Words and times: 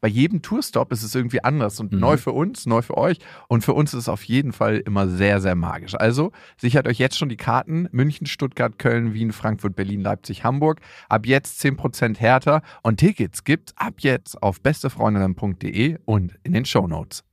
bei 0.00 0.08
jedem 0.08 0.42
Tourstop 0.42 0.92
ist 0.92 1.02
es 1.02 1.14
irgendwie 1.14 1.44
anders 1.44 1.78
und 1.80 1.92
Mhm. 1.92 2.00
neu 2.00 2.16
für 2.16 2.32
uns, 2.32 2.66
neu 2.66 2.82
für 2.82 2.96
euch 2.96 3.18
und 3.48 3.64
für 3.64 3.74
uns 3.74 3.92
ist 3.92 4.00
es 4.00 4.08
auf 4.08 4.24
jeden 4.24 4.52
Fall 4.52 4.78
immer 4.78 5.08
sehr, 5.08 5.40
sehr 5.40 5.54
magisch. 5.54 5.94
Also 5.94 6.32
sichert 6.56 6.88
euch 6.88 6.98
jetzt 6.98 7.18
schon 7.18 7.28
die 7.28 7.36
Karten 7.36 7.88
München, 7.92 8.26
Stuttgart, 8.26 8.78
Köln, 8.78 9.14
Wien, 9.14 9.32
Frankfurt, 9.32 9.76
Berlin, 9.76 10.00
Leipzig, 10.00 10.44
Hamburg. 10.44 10.80
Ab 11.08 11.26
jetzt 11.26 11.60
10% 11.60 12.18
härter 12.18 12.62
und 12.82 12.98
Tickets 12.98 13.44
gibt's 13.44 13.74
ab 13.76 13.94
jetzt 13.98 14.42
auf 14.42 14.60
bestefreundinnen.de 14.60 15.98
und 16.04 16.38
in 16.42 16.52
den 16.52 16.64
Shownotes. 16.64 17.24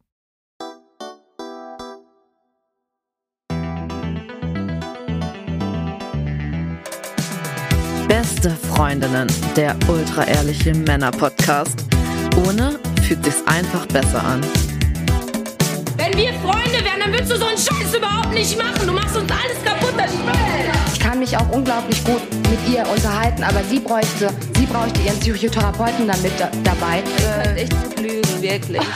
Beste 8.07 8.51
Freundinnen, 8.51 9.27
der 9.55 9.75
ultra-ehrliche 9.87 10.73
Männer-Podcast. 10.73 11.86
Ohne 12.45 12.79
fühlt 13.01 13.25
sich's 13.25 13.41
einfach 13.47 13.87
besser 13.87 14.23
an. 14.23 14.41
Wenn 15.97 16.15
wir 16.15 16.31
Freunde 16.33 16.83
wären, 16.83 16.99
dann 16.99 17.11
würdest 17.11 17.31
du 17.31 17.37
so 17.37 17.45
einen 17.45 17.57
Scheiß 17.57 17.95
überhaupt 17.95 18.31
nicht 18.31 18.55
machen. 18.57 18.85
Du 18.85 18.93
machst 18.93 19.17
uns 19.17 19.31
alles 19.31 19.63
kaputt, 19.63 19.93
das 19.97 20.11
Spiel. 20.13 20.31
Ich 20.93 20.99
kann 20.99 21.17
mich 21.17 21.35
auch 21.35 21.49
unglaublich 21.49 22.03
gut 22.03 22.21
mit 22.51 22.59
ihr 22.71 22.87
unterhalten, 22.87 23.43
aber 23.43 23.63
sie 23.63 23.79
bräuchte, 23.79 24.29
sie 24.55 24.67
bräuchte 24.67 25.01
ihren 25.01 25.19
Psychotherapeuten 25.19 26.07
damit 26.07 26.33
da, 26.37 26.51
dabei. 26.63 27.01
Äh, 27.43 27.63
echt 27.63 27.73
zu 27.73 28.03
lügen, 28.03 28.41
wirklich. 28.41 28.81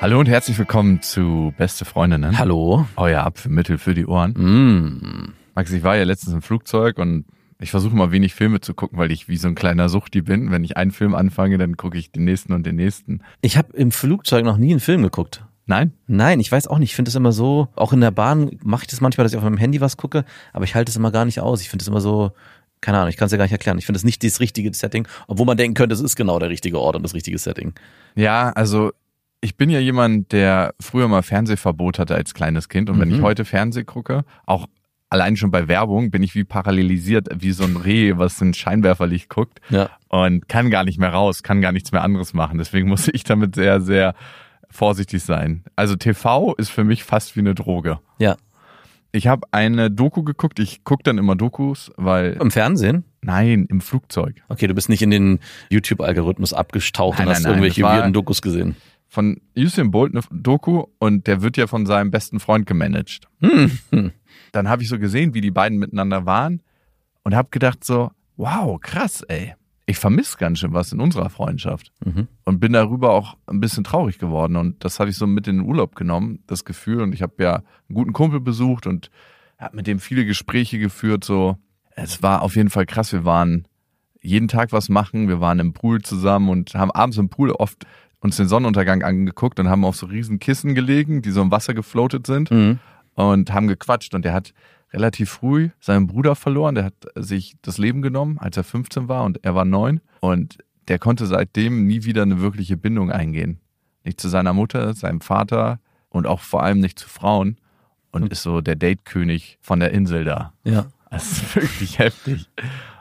Hallo 0.00 0.20
und 0.20 0.28
herzlich 0.28 0.56
willkommen 0.56 1.02
zu 1.02 1.52
Beste 1.58 1.84
Freundinnen. 1.84 2.38
Hallo. 2.38 2.86
Euer 2.96 3.24
Apfelmittel 3.24 3.76
für 3.76 3.94
die 3.94 4.06
Ohren. 4.06 4.32
Mm. 4.32 5.34
Max, 5.54 5.72
ich 5.72 5.82
war 5.82 5.96
ja 5.96 6.04
letztens 6.04 6.32
im 6.34 6.40
Flugzeug 6.40 6.98
und 6.98 7.24
ich 7.60 7.70
versuche 7.70 7.96
mal 7.96 8.12
wenig 8.12 8.34
Filme 8.34 8.60
zu 8.60 8.74
gucken, 8.74 8.98
weil 8.98 9.10
ich 9.10 9.28
wie 9.28 9.36
so 9.36 9.48
ein 9.48 9.54
kleiner 9.54 9.88
Suchti 9.88 10.22
bin. 10.22 10.50
Wenn 10.50 10.62
ich 10.64 10.76
einen 10.76 10.92
Film 10.92 11.14
anfange, 11.14 11.58
dann 11.58 11.76
gucke 11.76 11.98
ich 11.98 12.12
den 12.12 12.24
nächsten 12.24 12.52
und 12.52 12.64
den 12.64 12.76
nächsten. 12.76 13.20
Ich 13.40 13.56
habe 13.56 13.72
im 13.76 13.90
Flugzeug 13.90 14.44
noch 14.44 14.56
nie 14.58 14.70
einen 14.70 14.80
Film 14.80 15.02
geguckt. 15.02 15.44
Nein? 15.66 15.92
Nein, 16.06 16.40
ich 16.40 16.50
weiß 16.50 16.66
auch 16.68 16.78
nicht. 16.78 16.90
Ich 16.90 16.96
finde 16.96 17.10
es 17.10 17.14
immer 17.14 17.32
so, 17.32 17.68
auch 17.76 17.92
in 17.92 18.00
der 18.00 18.10
Bahn 18.10 18.52
mache 18.62 18.82
ich 18.84 18.86
das 18.88 19.00
manchmal, 19.00 19.24
dass 19.24 19.32
ich 19.32 19.38
auf 19.38 19.44
meinem 19.44 19.58
Handy 19.58 19.80
was 19.80 19.96
gucke, 19.96 20.24
aber 20.52 20.64
ich 20.64 20.74
halte 20.74 20.90
es 20.90 20.96
immer 20.96 21.10
gar 21.10 21.24
nicht 21.26 21.40
aus. 21.40 21.60
Ich 21.60 21.68
finde 21.68 21.82
es 21.82 21.88
immer 21.88 22.00
so, 22.00 22.32
keine 22.80 22.98
Ahnung, 22.98 23.10
ich 23.10 23.16
kann 23.16 23.26
es 23.26 23.32
ja 23.32 23.38
gar 23.38 23.44
nicht 23.44 23.52
erklären. 23.52 23.76
Ich 23.76 23.84
finde 23.86 23.98
es 23.98 24.04
nicht 24.04 24.22
das 24.24 24.40
richtige 24.40 24.72
Setting, 24.72 25.06
obwohl 25.26 25.44
man 25.44 25.56
denken 25.56 25.74
könnte, 25.74 25.92
es 25.94 26.00
ist 26.00 26.16
genau 26.16 26.38
der 26.38 26.48
richtige 26.48 26.78
Ort 26.80 26.96
und 26.96 27.02
das 27.02 27.12
richtige 27.12 27.36
Setting. 27.38 27.74
Ja, 28.14 28.50
also 28.50 28.92
ich 29.40 29.56
bin 29.56 29.68
ja 29.68 29.78
jemand, 29.78 30.32
der 30.32 30.74
früher 30.80 31.06
mal 31.08 31.22
Fernsehverbot 31.22 31.98
hatte 31.98 32.14
als 32.14 32.34
kleines 32.34 32.68
Kind. 32.68 32.88
Und 32.88 32.98
wenn 32.98 33.08
Mhm. 33.08 33.16
ich 33.16 33.20
heute 33.20 33.44
Fernseh 33.44 33.84
gucke, 33.84 34.24
auch 34.46 34.68
allein 35.10 35.36
schon 35.36 35.50
bei 35.50 35.68
Werbung, 35.68 36.10
bin 36.10 36.22
ich 36.22 36.34
wie 36.34 36.44
parallelisiert, 36.44 37.28
wie 37.34 37.52
so 37.52 37.64
ein 37.64 37.76
Reh, 37.76 38.16
was 38.16 38.40
in 38.40 38.54
Scheinwerferlicht 38.54 39.28
guckt. 39.28 39.60
Ja. 39.70 39.90
und 40.08 40.48
kann 40.48 40.70
gar 40.70 40.84
nicht 40.84 40.98
mehr 40.98 41.12
raus, 41.12 41.42
kann 41.42 41.60
gar 41.60 41.72
nichts 41.72 41.92
mehr 41.92 42.02
anderes 42.02 42.34
machen. 42.34 42.58
Deswegen 42.58 42.88
muss 42.88 43.08
ich 43.08 43.24
damit 43.24 43.54
sehr, 43.54 43.80
sehr 43.80 44.14
vorsichtig 44.70 45.22
sein. 45.22 45.64
Also 45.76 45.96
TV 45.96 46.54
ist 46.56 46.70
für 46.70 46.84
mich 46.84 47.04
fast 47.04 47.36
wie 47.36 47.40
eine 47.40 47.54
Droge. 47.54 48.00
Ja. 48.18 48.36
Ich 49.10 49.26
habe 49.26 49.46
eine 49.52 49.90
Doku 49.90 50.22
geguckt. 50.22 50.58
Ich 50.58 50.84
gucke 50.84 51.02
dann 51.02 51.16
immer 51.16 51.34
Dokus, 51.34 51.90
weil 51.96 52.32
Im 52.40 52.50
Fernsehen? 52.50 53.04
nein, 53.22 53.66
im 53.70 53.80
Flugzeug 53.80 54.36
Okay, 54.48 54.66
du 54.66 54.74
bist 54.74 54.88
nicht 54.90 55.00
in 55.02 55.10
den 55.10 55.38
YouTube-Algorithmus 55.70 56.52
abgestaucht 56.52 57.18
Nein, 57.18 57.26
und 57.28 57.32
hast 57.34 57.42
nein, 57.42 57.52
nein, 57.52 57.62
irgendwelche 57.62 57.82
weirden 57.82 58.12
Dokus 58.12 58.42
gesehen. 58.42 58.76
von 59.08 59.40
Usain 59.56 59.90
Bolt 59.90 60.12
eine 60.14 60.22
Doku 60.30 60.84
und 60.98 61.26
der 61.26 61.40
wird 61.40 61.56
ja 61.56 61.66
von 61.66 61.86
seinem 61.86 62.10
besten 62.10 62.38
Freund 62.38 62.66
gemanagt. 62.66 63.22
Hm. 63.40 64.12
Dann 64.52 64.68
habe 64.68 64.82
ich 64.82 64.88
so 64.88 64.98
gesehen, 64.98 65.34
wie 65.34 65.40
die 65.40 65.50
beiden 65.50 65.78
miteinander 65.78 66.26
waren 66.26 66.62
und 67.22 67.34
habe 67.34 67.48
gedacht 67.50 67.84
so, 67.84 68.10
wow, 68.36 68.80
krass, 68.80 69.22
ey. 69.22 69.54
Ich 69.86 69.98
vermisse 69.98 70.36
ganz 70.36 70.58
schön 70.58 70.74
was 70.74 70.92
in 70.92 71.00
unserer 71.00 71.30
Freundschaft. 71.30 71.92
Mhm. 72.04 72.28
und 72.44 72.60
bin 72.60 72.72
darüber 72.74 73.10
auch 73.12 73.36
ein 73.46 73.60
bisschen 73.60 73.84
traurig 73.84 74.18
geworden 74.18 74.56
und 74.56 74.84
das 74.84 75.00
habe 75.00 75.08
ich 75.10 75.16
so 75.16 75.26
mit 75.26 75.48
in 75.48 75.58
den 75.58 75.66
Urlaub 75.66 75.94
genommen, 75.96 76.40
das 76.46 76.64
Gefühl 76.64 77.00
und 77.00 77.14
ich 77.14 77.22
habe 77.22 77.42
ja 77.42 77.54
einen 77.56 77.94
guten 77.94 78.12
Kumpel 78.12 78.40
besucht 78.40 78.86
und 78.86 79.10
habe 79.58 79.76
mit 79.76 79.86
dem 79.86 79.98
viele 79.98 80.24
Gespräche 80.26 80.78
geführt, 80.78 81.24
so 81.24 81.56
es 81.96 82.22
war 82.22 82.42
auf 82.42 82.54
jeden 82.54 82.70
Fall 82.70 82.86
krass, 82.86 83.12
wir 83.12 83.24
waren 83.24 83.66
jeden 84.20 84.48
Tag 84.48 84.72
was 84.72 84.88
machen, 84.88 85.28
wir 85.28 85.40
waren 85.40 85.58
im 85.58 85.72
Pool 85.72 86.02
zusammen 86.02 86.48
und 86.50 86.74
haben 86.74 86.90
abends 86.90 87.16
im 87.16 87.28
Pool 87.28 87.50
oft 87.50 87.84
uns 88.20 88.36
den 88.36 88.48
Sonnenuntergang 88.48 89.02
angeguckt 89.02 89.58
und 89.58 89.68
haben 89.68 89.84
auf 89.84 89.96
so 89.96 90.06
riesen 90.06 90.38
Kissen 90.38 90.74
gelegen, 90.74 91.22
die 91.22 91.30
so 91.30 91.40
im 91.40 91.50
Wasser 91.50 91.72
gefloatet 91.74 92.26
sind 92.26 92.50
Mhm. 92.50 92.78
Und 93.26 93.52
haben 93.52 93.66
gequatscht 93.66 94.14
und 94.14 94.24
der 94.24 94.32
hat 94.32 94.52
relativ 94.92 95.30
früh 95.30 95.70
seinen 95.80 96.06
Bruder 96.06 96.34
verloren, 96.34 96.74
der 96.76 96.84
hat 96.84 96.94
sich 97.16 97.56
das 97.62 97.76
Leben 97.78 98.00
genommen, 98.00 98.38
als 98.38 98.56
er 98.56 98.64
15 98.64 99.08
war 99.08 99.24
und 99.24 99.44
er 99.44 99.54
war 99.54 99.64
neun 99.64 100.00
und 100.20 100.58
der 100.86 100.98
konnte 100.98 101.26
seitdem 101.26 101.86
nie 101.86 102.04
wieder 102.04 102.22
eine 102.22 102.40
wirkliche 102.40 102.76
Bindung 102.76 103.10
eingehen. 103.10 103.60
Nicht 104.04 104.20
zu 104.20 104.28
seiner 104.28 104.52
Mutter, 104.54 104.94
seinem 104.94 105.20
Vater 105.20 105.80
und 106.08 106.26
auch 106.26 106.40
vor 106.40 106.62
allem 106.62 106.80
nicht 106.80 106.98
zu 106.98 107.08
Frauen 107.08 107.56
und 108.12 108.32
ist 108.32 108.42
so 108.42 108.60
der 108.62 108.76
Datekönig 108.76 109.58
von 109.60 109.80
der 109.80 109.90
Insel 109.92 110.24
da. 110.24 110.54
Ja. 110.64 110.86
Das 111.10 111.30
ist 111.32 111.56
wirklich 111.56 111.98
heftig. 111.98 112.48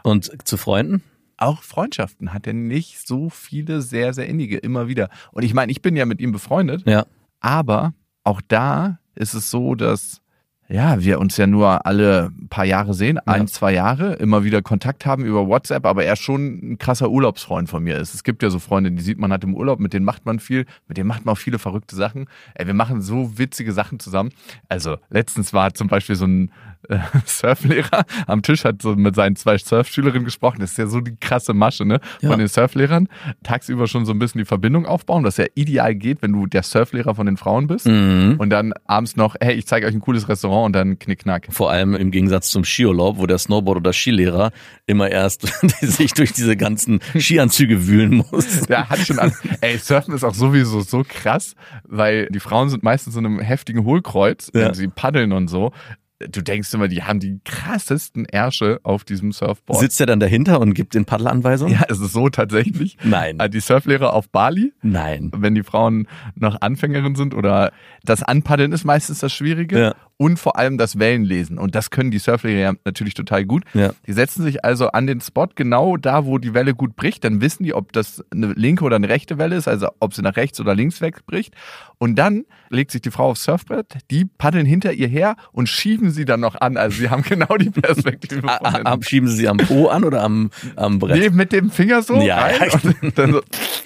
Und 0.03 0.45
zu 0.47 0.57
Freunden? 0.57 1.03
Auch 1.38 1.61
Freundschaften 1.61 2.33
hat 2.33 2.47
er 2.47 2.53
nicht 2.53 3.07
so 3.07 3.29
viele 3.29 3.81
sehr, 3.81 4.13
sehr 4.13 4.27
innige 4.27 4.57
immer 4.57 4.88
wieder. 4.88 5.09
Und 5.31 5.44
ich 5.44 5.53
meine, 5.53 5.72
ich 5.72 5.81
bin 5.83 5.95
ja 5.95 6.06
mit 6.06 6.19
ihm 6.19 6.31
befreundet, 6.31 6.83
Ja. 6.88 7.06
aber 7.39 7.94
auch 8.23 8.41
da 8.47 9.00
ist 9.17 9.33
es 9.33 9.50
so, 9.50 9.75
dass 9.75 10.22
ja, 10.69 11.01
wir 11.01 11.19
uns 11.19 11.38
ja 11.38 11.47
nur 11.47 11.85
alle 11.85 12.31
paar 12.50 12.66
Jahre 12.66 12.94
sehen, 12.94 13.19
ein, 13.19 13.47
zwei 13.47 13.72
Jahre, 13.72 14.16
immer 14.16 14.44
wieder 14.44 14.61
Kontakt 14.61 15.05
haben 15.05 15.23
über 15.23 15.47
WhatsApp, 15.47 15.85
aber 15.85 16.03
er 16.03 16.17
schon 16.17 16.73
ein 16.73 16.78
krasser 16.78 17.09
Urlaubsfreund 17.09 17.69
von 17.69 17.83
mir 17.83 17.97
ist. 17.97 18.13
Es 18.13 18.23
gibt 18.23 18.44
ja 18.44 18.50
so 18.50 18.59
Freunde, 18.59 18.91
die 18.91 19.01
sieht 19.01 19.17
man 19.17 19.31
halt 19.31 19.45
im 19.45 19.56
Urlaub, 19.56 19.79
mit 19.79 19.94
denen 19.94 20.03
macht 20.03 20.25
man 20.25 20.39
viel, 20.39 20.66
mit 20.89 20.97
denen 20.97 21.07
macht 21.07 21.25
man 21.25 21.33
auch 21.33 21.38
viele 21.38 21.57
verrückte 21.57 21.95
Sachen. 21.95 22.27
Ey, 22.53 22.67
wir 22.67 22.73
machen 22.73 23.01
so 23.01 23.38
witzige 23.38 23.72
Sachen 23.72 24.00
zusammen. 24.00 24.31
Also 24.67 24.97
letztens 25.09 25.53
war 25.53 25.73
zum 25.73 25.88
Beispiel 25.88 26.17
so 26.17 26.25
ein 26.25 26.51
äh, 26.89 26.99
Surflehrer 27.25 28.05
am 28.27 28.41
Tisch, 28.41 28.63
hat 28.63 28.81
so 28.81 28.95
mit 28.95 29.15
seinen 29.15 29.35
zwei 29.35 29.57
Surfschülerinnen 29.57 30.25
gesprochen. 30.25 30.57
Das 30.59 30.71
ist 30.71 30.77
ja 30.77 30.87
so 30.87 31.01
die 31.01 31.15
krasse 31.15 31.53
Masche, 31.53 31.85
ne? 31.85 31.99
Von 32.21 32.29
Ja. 32.31 32.35
den 32.37 32.47
Surflehrern. 32.47 33.07
Tagsüber 33.43 33.87
schon 33.87 34.05
so 34.05 34.11
ein 34.13 34.19
bisschen 34.19 34.39
die 34.39 34.45
Verbindung 34.45 34.85
aufbauen, 34.85 35.23
was 35.23 35.37
ja 35.37 35.45
ideal 35.55 35.95
geht, 35.95 36.21
wenn 36.21 36.33
du 36.33 36.45
der 36.47 36.63
Surflehrer 36.63 37.15
von 37.15 37.25
den 37.25 37.37
Frauen 37.37 37.67
bist. 37.67 37.87
Mhm. 37.87 38.35
Und 38.37 38.49
dann 38.49 38.73
abends 38.85 39.15
noch, 39.15 39.35
hey, 39.39 39.55
ich 39.55 39.67
zeige 39.67 39.87
euch 39.87 39.93
ein 39.93 39.99
cooles 40.01 40.27
Restaurant 40.29 40.67
und 40.67 40.73
dann 40.73 40.99
knickknack. 40.99 41.47
Vor 41.49 41.71
allem 41.71 41.95
im 41.95 42.11
Gegensatz 42.11 42.49
zum 42.49 42.63
Skiurlaub, 42.63 43.17
wo 43.17 43.25
der 43.25 43.37
Snowboard- 43.37 43.77
oder 43.77 43.93
Skilehrer 43.93 44.51
immer 44.85 45.09
erst 45.09 45.41
sich 45.81 46.13
durch 46.13 46.33
diese 46.33 46.55
ganzen 46.57 46.99
Skianzüge 47.17 47.87
wühlen 47.87 48.23
muss. 48.31 48.61
Der 48.67 48.89
hat 48.89 48.99
schon 48.99 49.19
an. 49.19 49.33
Ey, 49.61 49.77
Surfen 49.77 50.13
ist 50.13 50.23
auch 50.23 50.33
sowieso 50.33 50.81
so 50.81 51.03
krass, 51.07 51.55
weil 51.83 52.27
die 52.27 52.39
Frauen 52.39 52.69
sind 52.69 52.83
meistens 52.83 53.15
in 53.15 53.25
einem 53.25 53.39
heftigen 53.39 53.83
Hohlkreuz, 53.85 54.51
Ja. 54.53 54.67
wenn 54.67 54.73
sie 54.73 54.87
paddeln 54.87 55.31
und 55.31 55.47
so. 55.47 55.71
Du 56.19 56.41
denkst 56.41 56.73
immer, 56.73 56.88
die 56.88 57.03
haben 57.03 57.19
die 57.19 57.39
krassesten 57.45 58.25
Ärsche 58.25 58.80
auf 58.81 59.03
diesem 59.03 59.31
Surfboard. 59.31 59.80
Sitzt 59.80 60.00
er 60.00 60.07
dann 60.07 60.19
dahinter 60.19 60.59
und 60.59 60.74
gibt 60.74 60.95
den 60.95 61.06
Paddelanweisungen? 61.06 61.74
ja, 61.75 61.83
es 61.89 62.00
ist 62.00 62.12
so 62.13 62.30
tatsächlich. 62.30 62.97
Nein. 63.03 63.39
Äh, 63.39 63.50
Die 63.51 63.59
Surflehrer 63.59 64.13
auf 64.13 64.30
Bali, 64.30 64.74
Nein. 64.81 65.30
wenn 65.36 65.53
die 65.53 65.62
Frauen 65.63 66.07
noch 66.33 66.59
Anfängerin 66.62 67.13
sind 67.15 67.36
oder 67.36 67.71
das 68.03 68.24
Anpaddeln 68.24 68.71
ist 68.71 68.83
meistens 68.83 69.19
das 69.19 69.31
Schwierige 69.31 69.80
Ja. 69.80 69.95
Und 70.19 70.39
vor 70.39 70.57
allem 70.57 70.77
das 70.79 70.97
Wellenlesen. 70.97 71.59
Und 71.59 71.75
das 71.75 71.91
können 71.91 72.09
die 72.09 72.17
Surflehrer 72.17 72.59
ja 72.59 72.73
natürlich 72.85 73.13
total 73.13 73.45
gut. 73.45 73.63
Ja. 73.75 73.91
Die 74.07 74.13
setzen 74.13 74.43
sich 74.43 74.65
also 74.65 74.87
an 74.89 75.05
den 75.05 75.21
Spot 75.21 75.47
genau 75.53 75.95
da, 75.95 76.25
wo 76.25 76.39
die 76.39 76.55
Welle 76.55 76.73
gut 76.73 76.95
bricht. 76.95 77.23
Dann 77.23 77.39
wissen 77.39 77.63
die, 77.63 77.73
ob 77.75 77.93
das 77.93 78.23
eine 78.31 78.47
linke 78.53 78.83
oder 78.83 78.95
eine 78.95 79.09
rechte 79.09 79.37
Welle 79.37 79.55
ist, 79.55 79.67
also 79.67 79.89
ob 79.99 80.15
sie 80.15 80.23
nach 80.23 80.35
rechts 80.35 80.59
oder 80.59 80.73
links 80.73 81.01
wegbricht. 81.01 81.53
Und 81.99 82.15
dann 82.15 82.45
legt 82.69 82.89
sich 82.91 83.01
die 83.01 83.11
Frau 83.11 83.29
aufs 83.29 83.43
Surfbrett, 83.43 83.93
die 84.09 84.25
paddeln 84.25 84.65
hinter 84.65 84.91
ihr 84.93 85.07
her 85.07 85.35
und 85.51 85.69
schieben 85.69 86.09
sie 86.09 86.25
dann 86.25 86.39
noch 86.39 86.55
an. 86.59 86.77
Also 86.77 86.97
sie 86.97 87.09
haben 87.11 87.21
genau 87.27 87.55
die 87.57 87.69
Perspektive 87.69 88.47
A- 88.49 88.57
von 88.57 88.65
a- 88.65 88.71
hinten. 88.73 88.87
am- 88.87 89.01
Schieben 89.03 89.29
Sie 89.29 89.35
sie 89.35 89.47
am 89.47 89.57
Po 89.57 89.87
an 89.87 90.03
oder 90.03 90.23
am, 90.23 90.49
am 90.75 90.97
Brett? 90.97 91.19
Nee, 91.19 91.29
mit 91.29 91.51
dem 91.51 91.69
Finger 91.69 92.01
so 92.01 92.15
Ja, 92.21 92.39
rein 92.39 92.69
ja. 93.03 93.09
dann 93.15 93.31
so. 93.33 93.41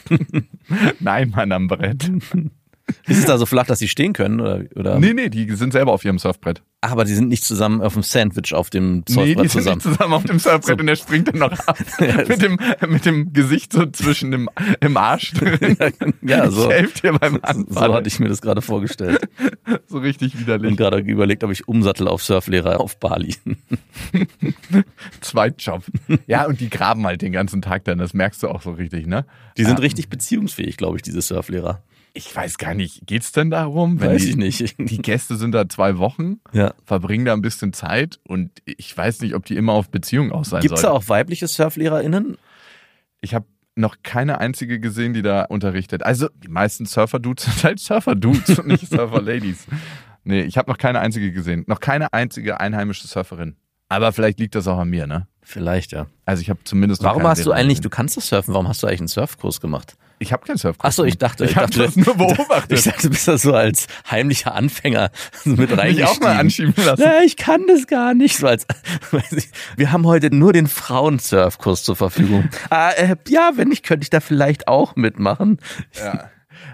Nein, 1.02 1.30
Mann, 1.36 1.52
am 1.52 1.68
Brett. 1.68 2.10
Ist 3.08 3.18
es 3.20 3.26
da 3.26 3.38
so 3.38 3.46
flach, 3.46 3.66
dass 3.66 3.80
sie 3.80 3.88
stehen 3.88 4.14
können? 4.14 4.40
Oder, 4.40 4.62
oder? 4.76 5.00
Nee, 5.00 5.14
nee, 5.14 5.30
die 5.30 5.50
sind 5.56 5.74
selber 5.74 5.92
auf 5.94 6.04
ihrem 6.06 6.20
Surfbrett. 6.20 6.62
Ach, 6.84 6.92
aber 6.94 7.06
die 7.06 7.14
sind 7.14 7.28
nicht 7.28 7.44
zusammen 7.46 7.80
auf 7.82 7.94
dem 7.94 8.02
Sandwich 8.02 8.56
auf 8.56 8.72
dem 8.72 9.04
Nee, 9.08 9.14
Surfbrett 9.14 9.44
die 9.44 9.48
sind 9.50 9.52
zusammen. 9.62 9.76
nicht 9.78 9.84
zusammen 9.84 10.14
auf 10.14 10.24
dem 10.24 10.40
Surfbrett 10.40 10.80
und 10.80 10.88
der 10.88 10.96
springt 10.96 11.28
dann 11.28 11.38
noch 11.38 11.52
ab. 11.68 11.78
mit, 12.28 12.42
dem, 12.42 12.58
mit 12.88 13.06
dem 13.06 13.34
Gesicht 13.34 13.72
so 13.74 13.86
zwischen 13.86 14.32
dem 14.32 14.50
im 14.80 14.98
Arsch 14.98 15.32
drin. 15.36 15.78
Ja, 16.24 16.50
so. 16.50 16.70
Ich 16.70 16.76
helfe 16.76 17.02
dir 17.02 17.14
beim 17.20 17.34
So 17.36 17.42
Anfahren. 17.42 17.94
hatte 17.94 18.08
ich 18.08 18.20
mir 18.20 18.30
das 18.30 18.42
gerade 18.42 18.62
vorgestellt. 18.64 19.30
so 19.88 20.00
richtig 20.00 20.34
Und 20.34 20.42
widerlich. 20.42 20.76
gerade 20.78 20.98
überlegt, 21.00 21.44
ob 21.44 21.52
ich 21.52 21.68
umsattel 21.68 22.08
auf 22.08 22.24
Surflehrer 22.24 22.80
auf 22.80 22.98
Bali. 23.00 23.36
Zweitjob. 25.22 25.84
Ja, 26.28 26.46
und 26.48 26.60
die 26.60 26.70
graben 26.70 27.06
halt 27.06 27.22
den 27.22 27.32
ganzen 27.32 27.62
Tag 27.62 27.84
dann, 27.86 27.98
das 28.00 28.14
merkst 28.14 28.42
du 28.44 28.48
auch 28.48 28.62
so 28.62 28.72
richtig, 28.72 29.06
ne? 29.08 29.26
Die 29.58 29.64
sind 29.66 29.78
Ja. 29.78 29.82
richtig 29.82 30.10
beziehungsfähig, 30.10 30.78
glaube 30.78 30.98
ich, 30.98 31.04
diese 31.04 31.22
Surflehrer. 31.22 31.84
Ich 32.14 32.36
weiß 32.36 32.58
gar 32.58 32.74
nicht, 32.74 33.08
geht's 33.08 33.32
denn 33.32 33.50
darum? 33.50 34.02
Weiß 34.02 34.24
die, 34.24 34.30
ich 34.32 34.36
nicht. 34.36 34.76
Die 34.80 34.98
Gäste 34.98 35.36
sind 35.38 35.54
da 35.54 35.70
zwei 35.70 35.98
Wochen, 35.98 36.42
Ja. 36.52 36.74
verbringen 36.86 37.26
da 37.26 37.34
ein 37.34 37.42
bisschen 37.42 37.72
Zeit 37.74 38.20
und 38.28 38.52
ich 38.66 38.96
weiß 38.96 39.22
nicht, 39.22 39.34
ob 39.36 39.46
die 39.46 39.56
immer 39.56 39.74
auf 39.74 39.90
Beziehung 39.90 40.32
aus 40.32 40.50
sein 40.50 40.62
Gibt 40.62 40.76
es 40.76 40.82
da 40.82 40.92
auch 40.92 41.08
weibliche 41.08 41.48
SurflehrerInnen? 41.48 42.38
Ich 43.22 43.34
habe 43.34 43.46
noch 43.76 43.98
keine 44.04 44.40
einzige 44.40 44.80
gesehen, 44.82 45.14
die 45.14 45.22
da 45.22 45.44
unterrichtet. 45.44 46.04
Also 46.04 46.28
die 46.44 46.50
meisten 46.50 46.86
Surfer-Dudes 46.86 47.46
sind 47.46 47.64
halt 47.64 47.80
Surfer-Dudes 47.80 48.60
und 48.60 48.68
nicht 48.68 48.88
Surfer-Ladies. 48.90 49.68
Nee, 50.24 50.42
ich 50.42 50.56
habe 50.60 50.70
noch 50.70 50.78
keine 50.78 51.00
einzige 51.00 51.32
gesehen. 51.32 51.64
Noch 51.66 51.80
keine 51.80 52.14
einzige 52.14 52.60
einheimische 52.60 53.08
Surferin. 53.08 53.56
Aber 53.90 54.12
vielleicht 54.14 54.40
liegt 54.40 54.54
das 54.54 54.68
auch 54.68 54.78
an 54.78 54.88
mir, 54.88 55.08
ne? 55.08 55.28
Vielleicht, 55.42 55.94
ja. 55.94 56.06
Also 56.26 56.42
ich 56.44 56.52
habe 56.52 56.60
zumindest 56.64 57.02
noch 57.02 57.10
Warum 57.10 57.24
hast 57.24 57.44
du 57.44 57.52
eigentlich, 57.52 57.80
gesehen. 57.80 57.82
du 57.82 57.90
kannst 57.90 58.18
das 58.18 58.28
surfen, 58.28 58.54
warum 58.54 58.68
hast 58.68 58.84
du 58.84 58.88
eigentlich 58.88 59.00
einen 59.02 59.08
Surfkurs 59.08 59.60
gemacht? 59.62 59.96
Ich 60.22 60.32
habe 60.32 60.46
keinen 60.46 60.58
Surfkurs. 60.58 60.88
Ach 60.88 60.96
so, 60.96 61.04
ich 61.04 61.18
dachte, 61.18 61.46
ich 61.46 61.56
habe 61.56 61.66
dachte, 61.66 61.80
das 61.80 61.96
nur 61.96 62.16
beobachtet. 62.16 62.78
Ich 62.78 62.84
dachte, 62.84 63.08
du 63.08 63.10
bist 63.10 63.28
da 63.28 63.40
so 63.40 63.56
als 63.56 63.88
heimlicher 64.10 64.54
Anfänger 64.54 65.10
mit 65.46 65.58
mich 65.58 65.72
reingestiegen. 65.72 66.06
auch 66.06 66.20
mal 66.20 66.38
anschieben 66.38 66.76
lassen. 66.78 67.02
Na, 67.04 67.24
ich 67.24 67.38
kann 67.38 67.66
das 67.66 67.88
gar 67.88 68.14
nicht. 68.14 68.38
So 68.38 68.46
als, 68.46 68.68
ich, 69.32 69.50
wir 69.78 69.92
haben 69.92 70.06
heute 70.06 70.34
nur 70.34 70.54
den 70.54 70.68
Frauen-Surfkurs 70.68 71.84
zur 71.84 71.96
Verfügung. 71.96 72.50
ah, 72.70 72.92
äh, 72.92 73.16
ja, 73.30 73.54
wenn 73.56 73.70
nicht, 73.70 73.84
könnte 73.84 74.04
ich 74.04 74.12
da 74.12 74.20
vielleicht 74.20 74.68
auch 74.68 74.96
mitmachen. 74.96 75.58
Ja. 76.00 76.30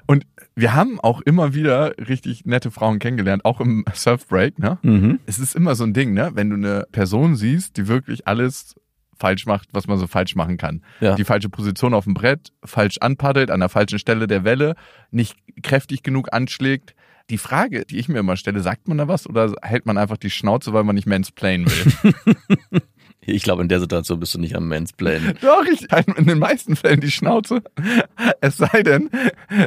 Und 0.07 0.25
wir 0.55 0.73
haben 0.73 0.99
auch 0.99 1.21
immer 1.21 1.53
wieder 1.53 1.93
richtig 1.97 2.45
nette 2.45 2.69
Frauen 2.69 2.99
kennengelernt, 2.99 3.45
auch 3.45 3.61
im 3.61 3.85
Surfbreak, 3.93 4.59
ne? 4.59 4.77
Mhm. 4.81 5.19
Es 5.25 5.39
ist 5.39 5.55
immer 5.55 5.75
so 5.75 5.85
ein 5.85 5.93
Ding, 5.93 6.13
ne? 6.13 6.31
Wenn 6.33 6.49
du 6.49 6.57
eine 6.57 6.85
Person 6.91 7.37
siehst, 7.37 7.77
die 7.77 7.87
wirklich 7.87 8.27
alles 8.27 8.75
falsch 9.19 9.45
macht, 9.45 9.69
was 9.71 9.87
man 9.87 9.97
so 9.97 10.07
falsch 10.07 10.35
machen 10.35 10.57
kann. 10.57 10.83
Ja. 10.99 11.15
Die 11.15 11.23
falsche 11.23 11.49
Position 11.49 11.93
auf 11.93 12.05
dem 12.05 12.13
Brett, 12.13 12.51
falsch 12.63 12.97
anpaddelt, 12.99 13.51
an 13.51 13.59
der 13.59 13.69
falschen 13.69 13.99
Stelle 13.99 14.27
der 14.27 14.43
Welle, 14.43 14.75
nicht 15.11 15.35
kräftig 15.63 16.03
genug 16.03 16.33
anschlägt. 16.33 16.95
Die 17.29 17.37
Frage, 17.37 17.85
die 17.85 17.97
ich 17.97 18.07
mir 18.07 18.19
immer 18.19 18.37
stelle, 18.37 18.61
sagt 18.61 18.87
man 18.87 18.97
da 18.97 19.07
was 19.07 19.27
oder 19.27 19.53
hält 19.61 19.85
man 19.85 19.97
einfach 19.97 20.17
die 20.17 20.29
Schnauze, 20.29 20.71
weil 20.71 20.83
man 20.83 20.95
nicht 20.95 21.07
mansplainen 21.07 21.67
will? 21.67 22.81
Ich 23.29 23.43
glaube, 23.43 23.61
in 23.61 23.67
der 23.67 23.81
Situation 23.81 24.21
bist 24.21 24.33
du 24.35 24.39
nicht 24.39 24.55
am 24.55 24.69
Mansplainen. 24.69 25.37
Doch, 25.41 25.65
ich 25.65 25.87
halte 25.91 26.11
in 26.11 26.25
den 26.25 26.39
meisten 26.39 26.77
Fällen 26.77 27.01
die 27.01 27.11
Schnauze. 27.11 27.61
Es 28.39 28.55
sei 28.55 28.83
denn, 28.83 29.09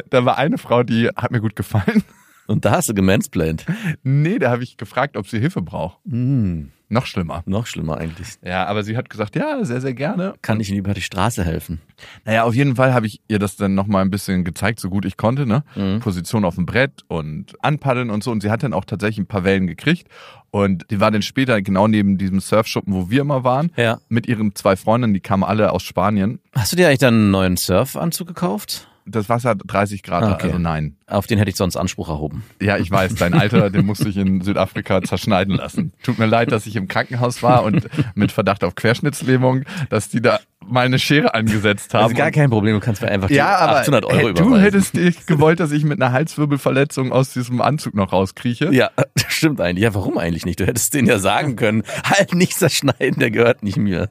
da 0.09 0.25
war 0.25 0.39
eine 0.39 0.57
Frau, 0.57 0.83
die 0.83 1.09
hat 1.09 1.31
mir 1.31 1.43
gut 1.43 1.57
gefallen. 1.57 2.03
Und 2.47 2.65
da 2.65 2.71
hast 2.71 2.89
du 2.89 2.95
gemansplained. 2.95 3.67
Nee, 4.03 4.39
da 4.39 4.51
habe 4.51 4.63
ich 4.63 4.79
gefragt, 4.79 5.17
ob 5.17 5.29
sie 5.29 5.39
Hilfe 5.39 5.61
braucht. 5.61 5.99
Hm, 6.09 6.71
Noch 6.93 7.07
schlimmer. 7.07 7.43
noch 7.47 7.67
schlimmer 7.67 7.99
eigentlich. 7.99 8.29
Ja, 8.45 8.67
aber 8.67 8.83
sie 8.83 8.97
hat 8.97 9.09
gesagt, 9.09 9.37
ja, 9.37 9.65
sehr, 9.65 9.81
sehr 9.81 9.95
gerne. 9.95 10.35
Kann 10.43 10.59
ich 10.61 10.69
Ihnen 10.71 10.79
über 10.81 10.93
die 10.93 11.01
Straße 11.01 11.45
helfen? 11.45 11.81
Naja, 12.25 12.43
auf 12.43 12.55
jeden 12.55 12.75
Fall 12.77 12.93
habe 12.93 13.07
ich 13.07 13.21
ihr 13.29 13.39
das 13.39 13.55
dann 13.57 13.75
nochmal 13.75 14.03
ein 14.03 14.11
bisschen 14.11 14.45
gezeigt, 14.45 14.81
so 14.81 14.91
gut 14.91 15.05
ich 15.05 15.17
konnte, 15.17 15.47
ne? 15.47 15.63
Mhm. 15.77 16.01
Position 16.01 16.45
auf 16.45 16.57
dem 16.57 16.67
Brett 16.67 17.05
und 17.09 17.55
anpaddeln 17.65 18.11
und 18.11 18.25
so. 18.25 18.31
Und 18.33 18.43
sie 18.43 18.51
hat 18.51 18.63
dann 18.65 18.73
auch 18.75 18.85
tatsächlich 18.85 19.19
ein 19.19 19.27
paar 19.27 19.45
Wellen 19.45 19.67
gekriegt. 19.69 20.09
Und 20.51 20.85
die 20.91 20.99
war 20.99 21.13
dann 21.13 21.23
später 21.23 21.63
genau 21.63 21.87
neben 21.87 22.19
diesem 22.19 22.41
Surfschuppen, 22.41 22.93
wo 22.93 23.09
wir 23.09 23.21
immer 23.21 23.45
waren, 23.45 23.71
Ja. 23.77 23.99
mit 24.09 24.27
ihren 24.27 24.57
zwei 24.57 24.75
Freundinnen, 24.75 25.15
die 25.15 25.21
kamen 25.21 25.45
alle 25.45 25.71
aus 25.71 25.85
Spanien. 25.85 26.41
Hast 26.57 26.73
du 26.73 26.77
dir 26.77 26.89
eigentlich 26.89 26.99
dann 26.99 27.15
einen 27.15 27.31
neuen 27.31 27.57
Surfanzug 27.57 28.27
gekauft? 28.27 28.89
Das 29.11 29.29
Wasser 29.29 29.51
hat 29.51 29.61
30 29.67 30.03
Grad, 30.03 30.25
okay. 30.25 30.47
also 30.49 30.59
nein. 30.59 30.97
Auf 31.07 31.27
den 31.27 31.39
hätte 31.39 31.51
ich 31.51 31.57
sonst 31.57 31.77
Anspruch 31.77 32.09
erhoben. 32.09 32.45
Ja, 32.61 32.77
ich 32.79 32.91
weiß, 32.91 33.15
dein 33.17 33.35
Alter, 33.35 33.71
den 33.71 33.85
musste 33.87 34.09
ich 34.09 34.17
in 34.17 34.41
Südafrika 34.41 35.03
zerschneiden 35.03 35.57
lassen. 35.57 35.93
Tut 36.03 36.19
mir 36.19 36.27
leid, 36.27 36.53
dass 36.53 36.67
ich 36.67 36.77
im 36.77 36.87
Krankenhaus 36.89 37.43
war 37.43 37.65
und 37.65 37.89
mit 38.15 38.31
Verdacht 38.33 38.63
auf 38.65 38.75
Querschnittslähmung, 38.75 39.65
dass 39.89 40.09
die 40.09 40.21
da 40.23 40.39
mal 40.65 40.85
eine 40.87 40.99
Schere 40.99 41.35
angesetzt 41.35 41.95
haben. 41.95 42.05
Also 42.05 42.15
gar 42.15 42.27
Und- 42.27 42.33
kein 42.33 42.51
Problem, 42.51 42.75
du 42.75 42.81
kannst 42.81 43.03
mir 43.03 43.09
einfach 43.09 43.29
die 43.29 43.35
ja, 43.35 43.57
aber 43.57 43.81
800 43.81 44.05
Euro 44.05 44.17
hey, 44.17 44.35
du 44.35 44.43
überweisen. 44.43 44.61
hättest 44.63 44.95
dich 44.97 45.27
gewollt, 45.27 45.59
dass 45.59 45.73
ich 45.73 45.83
mit 45.85 46.01
einer 46.01 46.13
Halswirbelverletzung 46.13 47.11
aus 47.13 47.33
diesem 47.33 47.61
Anzug 47.61 47.95
noch 47.95 48.13
rauskrieche. 48.13 48.73
Ja, 48.73 48.91
das 49.15 49.33
stimmt 49.33 49.61
eigentlich. 49.61 49.83
Ja, 49.83 49.95
warum 49.95 50.17
eigentlich 50.19 50.45
nicht? 50.45 50.61
Du 50.61 50.67
hättest 50.67 50.95
denen 50.95 51.09
ja 51.09 51.19
sagen 51.19 51.57
können, 51.57 51.83
halt 52.05 52.35
nicht 52.35 52.57
zerschneiden, 52.57 53.19
der 53.19 53.31
gehört 53.33 53.63
nicht 53.65 53.77
mir. 53.79 54.11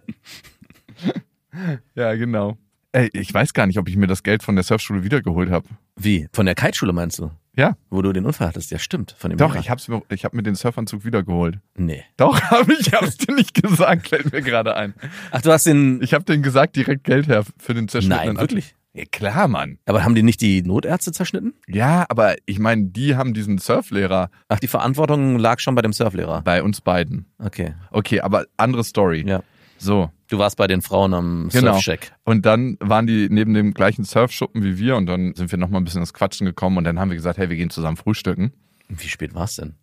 Ja, 1.96 2.14
genau. 2.16 2.58
Ey, 2.92 3.10
ich 3.14 3.32
weiß 3.34 3.54
gar 3.54 3.68
nicht, 3.68 3.78
ob 3.78 3.88
ich 3.88 3.96
mir 3.98 4.08
das 4.08 4.24
Geld 4.24 4.42
von 4.42 4.56
der 4.56 4.64
Surfschule 4.64 5.04
wiedergeholt 5.04 5.52
habe. 5.52 5.68
Wie? 5.96 6.28
Von 6.34 6.46
der 6.48 6.56
Kiteschule 6.56 6.92
meinst 6.92 7.20
du? 7.20 7.30
Ja, 7.56 7.76
Wo 7.90 8.02
du 8.02 8.14
den 8.14 8.26
Unfall 8.26 8.48
hattest? 8.48 8.72
Ja, 8.72 8.80
stimmt. 8.80 9.14
Von 9.18 9.30
dem 9.32 9.38
doch, 9.38 9.50
Lehrer. 9.52 9.60
ich 9.62 9.70
hab's 9.70 9.88
mir, 9.90 10.02
ich 10.10 10.24
hab 10.26 10.34
mir 10.34 10.44
den 10.44 10.56
Surfanzug 10.56 11.04
wiedergeholt. 11.06 11.60
Nee. 11.76 12.04
Doch, 12.18 12.42
habe 12.52 12.74
ich, 12.74 12.94
hab's 12.94 13.18
dir 13.18 13.36
nicht 13.36 13.54
gesagt, 13.62 14.08
fällt 14.08 14.32
mir 14.32 14.42
gerade 14.42 14.76
ein. 14.76 14.94
Ach, 15.32 15.42
du 15.42 15.52
hast 15.52 15.66
den. 15.66 16.02
Ich 16.02 16.14
habe 16.14 16.24
denen 16.24 16.42
gesagt, 16.42 16.76
direkt 16.78 17.04
Geld 17.04 17.28
her 17.28 17.44
für 17.58 17.74
den 17.74 17.88
zerschnittenen 17.88 18.36
Nein, 18.36 18.38
wirklich? 18.42 18.76
Ja, 18.94 19.04
klar, 19.12 19.48
Mann. 19.48 19.78
Aber 19.86 20.04
haben 20.04 20.16
die 20.16 20.24
nicht 20.24 20.42
die 20.42 20.64
Notärzte 20.64 21.12
zerschnitten? 21.12 21.54
Ja, 21.68 22.06
aber 22.10 22.36
ich 22.48 22.58
meine, 22.58 22.86
die 22.86 23.16
haben 23.16 23.34
diesen 23.36 23.60
Surflehrer 23.60 24.32
Ach, 24.48 24.60
die 24.60 24.68
Verantwortung 24.68 25.38
lag 25.38 25.60
schon 25.60 25.76
bei 25.76 25.82
dem 25.84 25.94
Surflehrer. 25.94 26.42
bei 26.42 26.64
uns 26.64 26.82
beiden. 26.82 27.28
Okay. 27.38 27.76
Okay, 27.92 28.22
aber 28.22 28.46
andere 28.58 28.84
Story. 28.84 29.24
Ja. 29.28 29.44
So, 29.80 30.12
Du 30.30 30.38
warst 30.38 30.58
bei 30.58 30.68
den 30.68 30.84
Frauen 30.84 31.16
am 31.16 31.50
Genau. 31.52 31.74
Surfcheck. 31.74 32.14
Und 32.24 32.46
dann 32.46 32.78
waren 32.80 33.08
die 33.08 33.30
neben 33.32 33.56
dem 33.56 33.74
gleichen 33.74 34.04
Surfschuppen 34.04 34.64
wie 34.64 34.78
wir 34.78 34.96
und 34.96 35.08
dann 35.08 35.34
sind 35.34 35.52
wir 35.52 35.58
noch 35.58 35.70
mal 35.70 35.80
ein 35.80 35.84
bisschen 35.84 36.02
ins 36.02 36.14
Quatschen 36.14 36.46
gekommen 36.46 36.78
und 36.78 36.84
dann 36.84 37.00
haben 37.00 37.10
wir 37.10 37.16
gesagt, 37.16 37.40
hey, 37.40 37.50
wir 37.50 37.58
gehen 37.58 37.72
zusammen 37.72 37.98
frühstücken. 37.98 38.54
Wie 38.90 39.08
spät 39.08 39.34
war 39.34 39.46
es 39.46 39.56
denn? 39.56 39.74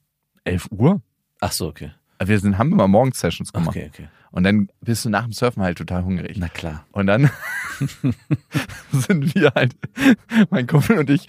11 0.45 0.69
Uhr? 0.71 1.03
Ach 1.41 1.51
so, 1.51 1.67
okay. 1.67 1.91
Wir 2.25 2.39
sind, 2.39 2.59
haben 2.59 2.73
immer 2.73 2.87
morgens 2.87 3.19
Sessions 3.19 3.53
gemacht. 3.53 3.77
Okay, 3.77 3.91
okay. 3.93 4.09
Und 4.31 4.45
dann 4.45 4.69
bist 4.81 5.05
du 5.05 5.11
nach 5.11 5.25
dem 5.25 5.33
Surfen 5.33 5.63
halt 5.63 5.79
total 5.79 6.05
hungrig. 6.05 6.37
Na 6.39 6.49
klar. 6.49 6.87
Und 6.93 7.07
dann 7.07 7.31
sind 8.93 9.35
wir 9.35 9.53
halt, 9.55 9.75
mein 10.51 10.67
Kumpel 10.67 10.99
und 10.99 11.11
ich, 11.11 11.27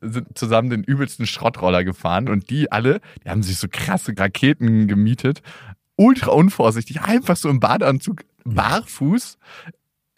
sind 0.00 0.36
zusammen 0.36 0.70
den 0.70 0.84
übelsten 0.84 1.26
Schrottroller 1.26 1.84
gefahren 1.84 2.28
und 2.28 2.50
die 2.50 2.70
alle, 2.70 3.00
die 3.24 3.30
haben 3.30 3.42
sich 3.42 3.58
so 3.58 3.68
krasse 3.70 4.12
Raketen 4.16 4.88
gemietet, 4.88 5.42
ultra 5.96 6.30
unvorsichtig, 6.32 7.00
einfach 7.02 7.36
so 7.36 7.48
im 7.48 7.60
Badeanzug, 7.60 8.22
barfuß, 8.44 9.38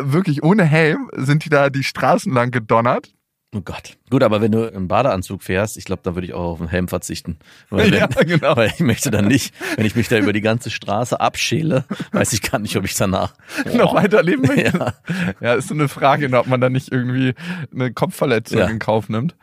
wirklich 0.00 0.42
ohne 0.42 0.64
Helm, 0.64 1.10
sind 1.14 1.44
die 1.44 1.50
da 1.50 1.70
die 1.70 1.84
Straßen 1.84 2.32
lang 2.32 2.50
gedonnert. 2.50 3.10
Oh 3.56 3.60
Gott. 3.60 3.96
Gut, 4.10 4.25
aber 4.25 4.40
wenn 4.40 4.50
du 4.50 4.64
im 4.66 4.88
Badeanzug 4.88 5.44
fährst, 5.44 5.76
ich 5.76 5.84
glaube, 5.84 6.02
da 6.02 6.16
würde 6.16 6.26
ich 6.26 6.34
auch 6.34 6.52
auf 6.54 6.58
den 6.58 6.66
Helm 6.66 6.88
verzichten. 6.88 7.38
Weil, 7.70 7.94
Ja, 7.94 8.08
wenn, 8.16 8.26
genau. 8.26 8.56
weil 8.56 8.72
ich 8.75 8.80
möchte 8.80 9.12
dann 9.12 9.28
nicht, 9.28 9.54
wenn 9.76 9.87
ich 9.87 9.94
mich 9.94 10.08
da 10.08 10.18
über 10.18 10.32
die 10.32 10.40
ganze 10.40 10.70
Straße 10.70 11.20
abschäle, 11.20 11.84
weiß 12.10 12.32
ich 12.32 12.42
gar 12.42 12.58
nicht, 12.58 12.76
ob 12.76 12.84
ich 12.84 12.94
danach 12.96 13.34
noch 13.76 13.94
weiterleben 13.94 14.42
möchte. 14.46 14.76
Ja. 14.76 14.94
Ja, 15.40 15.54
ist 15.54 15.68
so 15.68 15.75
eine 15.75 15.87
Frage, 15.88 16.37
ob 16.37 16.48
man 16.48 16.60
da 16.60 16.68
nicht 16.68 16.90
irgendwie 16.90 17.34
eine 17.72 17.92
Kopfverletzung 17.92 18.58
Ja. 18.58 18.66
in 18.66 18.80
Kauf 18.80 19.08
nimmt. 19.08 19.37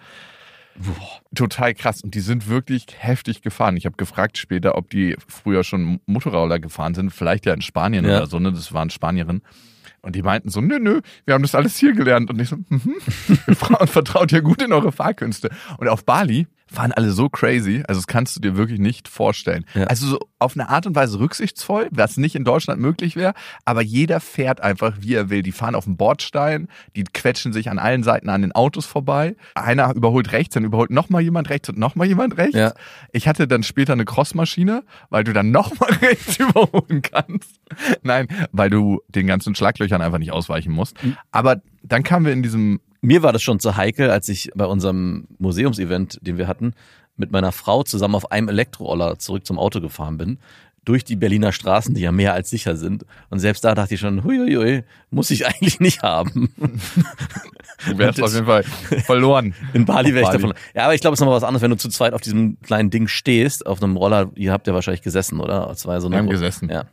Total 1.33 1.73
krass. 1.73 2.01
Und 2.01 2.13
die 2.13 2.19
sind 2.19 2.49
wirklich 2.49 2.85
heftig 2.97 3.41
gefahren. 3.41 3.77
Ich 3.77 3.85
habe 3.85 3.95
gefragt 3.95 4.37
später, 4.37 4.75
ob 4.77 4.89
die 4.89 5.15
früher 5.27 5.63
schon 5.63 6.01
Motorroller 6.05 6.59
gefahren 6.59 6.93
sind. 6.93 7.11
Vielleicht 7.11 7.45
ja 7.45 7.53
in 7.53 7.61
Spanien 7.61 8.03
Ja. 8.05 8.17
oder 8.17 8.27
so, 8.27 8.39
ne? 8.39 8.51
Das 8.51 8.73
waren 8.73 8.89
Spanierinnen. 8.89 9.41
Und 10.01 10.15
die 10.15 10.23
meinten 10.23 10.49
so, 10.49 10.61
nö, 10.61 10.79
nö, 10.79 11.01
wir 11.25 11.35
haben 11.35 11.43
das 11.43 11.53
alles 11.55 11.77
hier 11.77 11.93
gelernt. 11.93 12.29
Und 12.29 12.41
ich 12.41 12.49
so, 12.49 12.57
mhm. 12.69 12.95
Ihr 13.47 13.55
Frauen 13.55 13.87
vertraut 13.87 14.31
ja 14.31 14.39
gut 14.41 14.61
in 14.61 14.73
eure 14.73 14.91
Fahrkünste. 14.91 15.49
Und 15.77 15.87
auf 15.87 16.03
Bali 16.05 16.47
fahren 16.71 16.93
alle 16.93 17.11
so 17.11 17.27
crazy, 17.29 17.83
also 17.87 17.99
das 17.99 18.07
kannst 18.07 18.35
du 18.35 18.39
dir 18.39 18.55
wirklich 18.55 18.79
nicht 18.79 19.09
vorstellen. 19.09 19.65
Ja. 19.73 19.83
Also 19.85 20.07
so 20.07 20.19
auf 20.39 20.55
eine 20.55 20.69
Art 20.69 20.87
und 20.87 20.95
Weise 20.95 21.19
rücksichtsvoll, 21.19 21.89
was 21.91 22.15
nicht 22.15 22.35
in 22.35 22.45
Deutschland 22.45 22.79
möglich 22.81 23.17
wäre, 23.17 23.33
aber 23.65 23.81
jeder 23.81 24.21
fährt 24.21 24.61
einfach, 24.61 24.93
wie 24.99 25.13
er 25.15 25.29
will. 25.29 25.41
Die 25.41 25.51
fahren 25.51 25.75
auf 25.75 25.83
dem 25.83 25.97
Bordstein, 25.97 26.69
die 26.95 27.03
quetschen 27.03 27.51
sich 27.51 27.69
an 27.69 27.77
allen 27.77 28.03
Seiten 28.03 28.29
an 28.29 28.41
den 28.41 28.53
Autos 28.53 28.85
vorbei. 28.85 29.35
Einer 29.53 29.93
überholt 29.93 30.31
rechts, 30.31 30.53
dann 30.53 30.63
überholt 30.63 30.91
nochmal 30.91 31.21
jemand 31.21 31.49
rechts 31.49 31.67
und 31.67 31.77
nochmal 31.77 32.07
jemand 32.07 32.37
rechts. 32.37 32.55
Ja. 32.55 32.73
Ich 33.11 33.27
hatte 33.27 33.47
dann 33.47 33.63
später 33.63 33.93
eine 33.93 34.05
Crossmaschine, 34.05 34.83
weil 35.09 35.25
du 35.25 35.33
dann 35.33 35.51
nochmal 35.51 35.91
rechts 36.01 36.37
überholen 36.37 37.01
kannst. 37.01 37.59
Nein, 38.01 38.27
weil 38.53 38.69
du 38.69 39.01
den 39.09 39.27
ganzen 39.27 39.55
Schlaglöchern 39.55 40.01
einfach 40.01 40.19
nicht 40.19 40.31
ausweichen 40.31 40.71
musst. 40.71 40.95
Aber 41.31 41.61
dann 41.83 42.03
kamen 42.03 42.25
wir 42.25 42.33
in 42.33 42.43
diesem 42.43 42.79
Mir 43.01 43.23
war 43.23 43.33
das 43.33 43.41
schon 43.41 43.59
zu 43.59 43.75
heikel, 43.75 44.11
als 44.11 44.29
ich 44.29 44.51
bei 44.55 44.65
unserem 44.65 45.27
Museumsevent, 45.39 46.19
den 46.21 46.37
wir 46.37 46.47
hatten, 46.47 46.73
mit 47.17 47.31
meiner 47.31 47.51
Frau 47.51 47.83
zusammen 47.83 48.15
auf 48.15 48.31
einem 48.31 48.47
Elektroroller 48.47 49.19
zurück 49.19 49.45
zum 49.45 49.59
Auto 49.59 49.81
gefahren 49.81 50.17
bin. 50.17 50.39
durch 50.83 51.03
die 51.03 51.15
Berliner 51.15 51.51
Straßen, 51.51 51.93
die 51.93 52.01
ja 52.01 52.11
mehr 52.11 52.33
als 52.33 52.49
sicher 52.49 52.75
sind. 52.75 53.05
Und 53.29 53.37
selbst 53.39 53.63
da 53.63 53.75
dachte 53.75 53.93
ich 53.93 53.99
schon, 53.99 54.23
huiuiui, 54.23 54.83
muss 55.11 55.29
ich 55.29 55.45
eigentlich 55.47 55.79
nicht 55.79 56.01
haben. 56.01 56.49
Du 57.87 57.97
wärst 57.97 58.21
auf 58.21 58.33
jeden 58.33 58.47
Fall 58.47 58.63
verloren. 59.05 59.53
In 59.73 59.85
Bali 59.85 60.13
wäre 60.13 60.25
ich 60.25 60.31
davon. 60.31 60.53
Ja, 60.73 60.85
aber 60.85 60.95
ich 60.95 61.01
glaube, 61.01 61.13
es 61.13 61.19
ist 61.19 61.21
nochmal 61.21 61.37
was 61.37 61.43
anderes, 61.43 61.61
wenn 61.61 61.71
du 61.71 61.77
zu 61.77 61.89
zweit 61.89 62.13
auf 62.13 62.21
diesem 62.21 62.59
kleinen 62.61 62.89
Ding 62.89 63.07
stehst, 63.07 63.65
auf 63.65 63.81
einem 63.81 63.95
Roller. 63.95 64.31
Ihr 64.35 64.51
habt 64.51 64.65
ja 64.65 64.73
wahrscheinlich 64.73 65.03
gesessen, 65.03 65.39
oder? 65.39 65.67
Ja 65.67 65.75
so 65.75 65.89
eine 65.89 66.01
Wir 66.09 66.17
haben 66.17 66.29
gesessen. 66.29 66.69
Ja. 66.69 66.85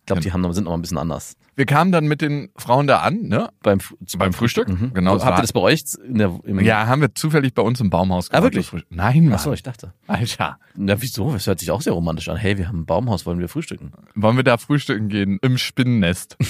Ich 0.00 0.06
glaube, 0.06 0.22
die 0.22 0.32
haben, 0.32 0.52
sind 0.52 0.64
noch 0.64 0.70
mal 0.70 0.78
ein 0.78 0.82
bisschen 0.82 0.98
anders. 0.98 1.36
Wir 1.54 1.66
kamen 1.66 1.92
dann 1.92 2.06
mit 2.06 2.22
den 2.22 2.48
Frauen 2.56 2.86
da 2.86 3.00
an, 3.00 3.22
ne? 3.28 3.50
Beim, 3.62 3.78
Beim 4.16 4.32
Frühstück. 4.32 4.68
Mhm. 4.68 4.92
Genau. 4.94 5.16
es 5.16 5.24
Habt 5.24 5.38
ihr 5.38 5.42
das 5.42 5.52
bei 5.52 5.60
euch 5.60 5.82
in 6.06 6.16
der, 6.16 6.38
im, 6.44 6.60
ja, 6.60 6.86
haben 6.86 7.02
wir 7.02 7.14
zufällig 7.14 7.52
bei 7.52 7.60
uns 7.60 7.78
im 7.80 7.90
Baumhaus 7.90 8.30
Ah, 8.30 8.36
gemacht, 8.38 8.44
wirklich? 8.44 8.64
das 8.64 8.70
Frühstück. 8.70 8.90
Nein, 8.90 9.24
Mann. 9.26 9.34
Achso, 9.34 9.52
ich 9.52 9.62
dachte. 9.62 9.92
Alter. 10.06 10.58
Na, 10.76 11.00
wieso? 11.02 11.30
Das 11.32 11.46
hört 11.46 11.58
sich 11.60 11.70
auch 11.70 11.82
sehr 11.82 11.92
romantisch 11.92 12.30
an. 12.30 12.36
Hey, 12.38 12.56
wir 12.56 12.68
haben 12.68 12.80
ein 12.80 12.86
Baumhaus, 12.86 13.26
wollen 13.26 13.38
wir 13.38 13.48
frühstücken? 13.50 13.92
Wollen 14.14 14.36
wir 14.36 14.44
da 14.44 14.56
frühstücken 14.56 15.08
gehen? 15.08 15.38
Im 15.42 15.58
Spinnennest? 15.58 16.36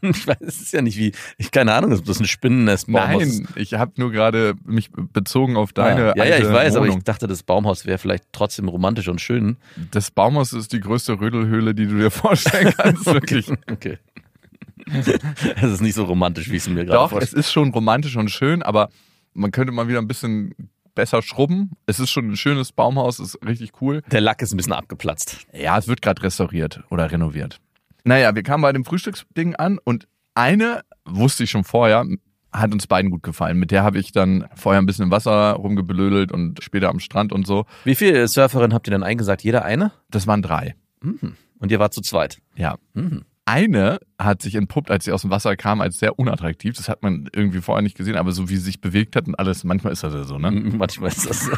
Ich 0.00 0.26
weiß, 0.26 0.36
es 0.40 0.60
ist 0.60 0.72
ja 0.72 0.80
nicht 0.82 0.96
wie, 0.98 1.12
ich 1.36 1.50
keine 1.50 1.72
Ahnung, 1.74 1.92
ob 1.92 2.04
das 2.04 2.20
ein 2.20 2.26
Spinnennest-Baumhaus 2.26 3.22
ist. 3.22 3.40
Nein, 3.42 3.48
ich 3.56 3.74
habe 3.74 3.92
nur 3.96 4.10
gerade 4.12 4.54
mich 4.64 4.90
bezogen 4.92 5.56
auf 5.56 5.72
deine 5.72 6.12
Ah, 6.12 6.16
ja, 6.16 6.24
ja, 6.24 6.38
ich 6.38 6.44
weiß, 6.48 6.76
aber 6.76 6.86
Wohnung. 6.86 6.98
ich 6.98 7.04
dachte, 7.04 7.26
das 7.26 7.42
Baumhaus 7.42 7.84
wäre 7.86 7.98
vielleicht 7.98 8.24
trotzdem 8.32 8.68
romantisch 8.68 9.08
und 9.08 9.20
schön. 9.20 9.56
Das 9.90 10.10
Baumhaus 10.10 10.52
ist 10.52 10.72
die 10.72 10.80
größte 10.80 11.20
Rödelhöhle, 11.20 11.74
die 11.74 11.86
du 11.86 11.96
dir 11.98 12.10
vorstellen 12.10 12.72
kannst, 12.78 13.06
wirklich. 13.06 13.50
Okay. 13.70 13.98
Es 15.56 15.62
ist 15.72 15.80
nicht 15.80 15.94
so 15.94 16.04
romantisch, 16.04 16.48
wie 16.50 16.56
ich 16.56 16.62
es 16.62 16.68
mir 16.68 16.84
gerade 16.84 16.98
Doch, 16.98 17.06
es 17.06 17.10
vorstelle. 17.10 17.40
ist 17.40 17.52
schon 17.52 17.70
romantisch 17.70 18.16
und 18.16 18.30
schön, 18.30 18.62
aber 18.62 18.88
man 19.34 19.50
könnte 19.50 19.72
mal 19.72 19.88
wieder 19.88 19.98
ein 19.98 20.08
bisschen 20.08 20.54
besser 20.94 21.22
schrubben. 21.22 21.70
Es 21.86 22.00
ist 22.00 22.10
schon 22.10 22.28
ein 22.30 22.36
schönes 22.36 22.72
Baumhaus, 22.72 23.20
ist 23.20 23.38
richtig 23.46 23.80
cool. 23.80 24.02
Der 24.10 24.20
Lack 24.20 24.42
ist 24.42 24.52
ein 24.52 24.56
bisschen 24.56 24.72
abgeplatzt. 24.72 25.46
Ja, 25.52 25.78
es 25.78 25.86
wird 25.86 26.02
gerade 26.02 26.22
restauriert 26.22 26.82
oder 26.90 27.10
renoviert. 27.10 27.60
Naja, 28.04 28.34
wir 28.34 28.42
kamen 28.42 28.62
bei 28.62 28.72
dem 28.72 28.84
Frühstücksding 28.84 29.54
an 29.54 29.78
und 29.84 30.08
eine 30.34 30.82
wusste 31.04 31.44
ich 31.44 31.50
schon 31.50 31.64
vorher, 31.64 32.04
hat 32.52 32.72
uns 32.72 32.86
beiden 32.86 33.10
gut 33.10 33.22
gefallen. 33.22 33.58
Mit 33.58 33.70
der 33.70 33.82
habe 33.82 33.98
ich 33.98 34.12
dann 34.12 34.46
vorher 34.54 34.80
ein 34.80 34.86
bisschen 34.86 35.04
im 35.04 35.10
Wasser 35.10 35.52
rumgeblödelt 35.52 36.32
und 36.32 36.62
später 36.62 36.88
am 36.88 36.98
Strand 37.00 37.32
und 37.32 37.46
so. 37.46 37.66
Wie 37.84 37.94
viele 37.94 38.26
Surferinnen 38.26 38.74
habt 38.74 38.88
ihr 38.88 38.92
denn 38.92 39.02
eingesagt? 39.02 39.42
Jeder 39.44 39.64
eine? 39.64 39.92
Das 40.10 40.26
waren 40.26 40.42
drei. 40.42 40.74
Und 41.02 41.70
ihr 41.70 41.78
wart 41.78 41.92
zu 41.94 42.00
zweit? 42.00 42.38
Ja. 42.56 42.76
Mhm. 42.94 43.24
Eine 43.48 43.98
hat 44.18 44.42
sich 44.42 44.56
entpuppt, 44.56 44.90
als 44.90 45.06
sie 45.06 45.12
aus 45.12 45.22
dem 45.22 45.30
Wasser 45.30 45.56
kam, 45.56 45.80
als 45.80 45.98
sehr 45.98 46.18
unattraktiv. 46.18 46.76
Das 46.76 46.90
hat 46.90 47.02
man 47.02 47.30
irgendwie 47.34 47.62
vorher 47.62 47.80
nicht 47.80 47.96
gesehen, 47.96 48.16
aber 48.16 48.32
so 48.32 48.50
wie 48.50 48.56
sie 48.56 48.62
sich 48.62 48.82
bewegt 48.82 49.16
hat 49.16 49.26
und 49.26 49.36
alles, 49.36 49.64
manchmal 49.64 49.94
ist 49.94 50.02
das 50.02 50.12
ja 50.12 50.24
so, 50.24 50.38
ne? 50.38 50.50
Manchmal 50.50 51.08
ist 51.08 51.30
das 51.30 51.46
so. 51.46 51.52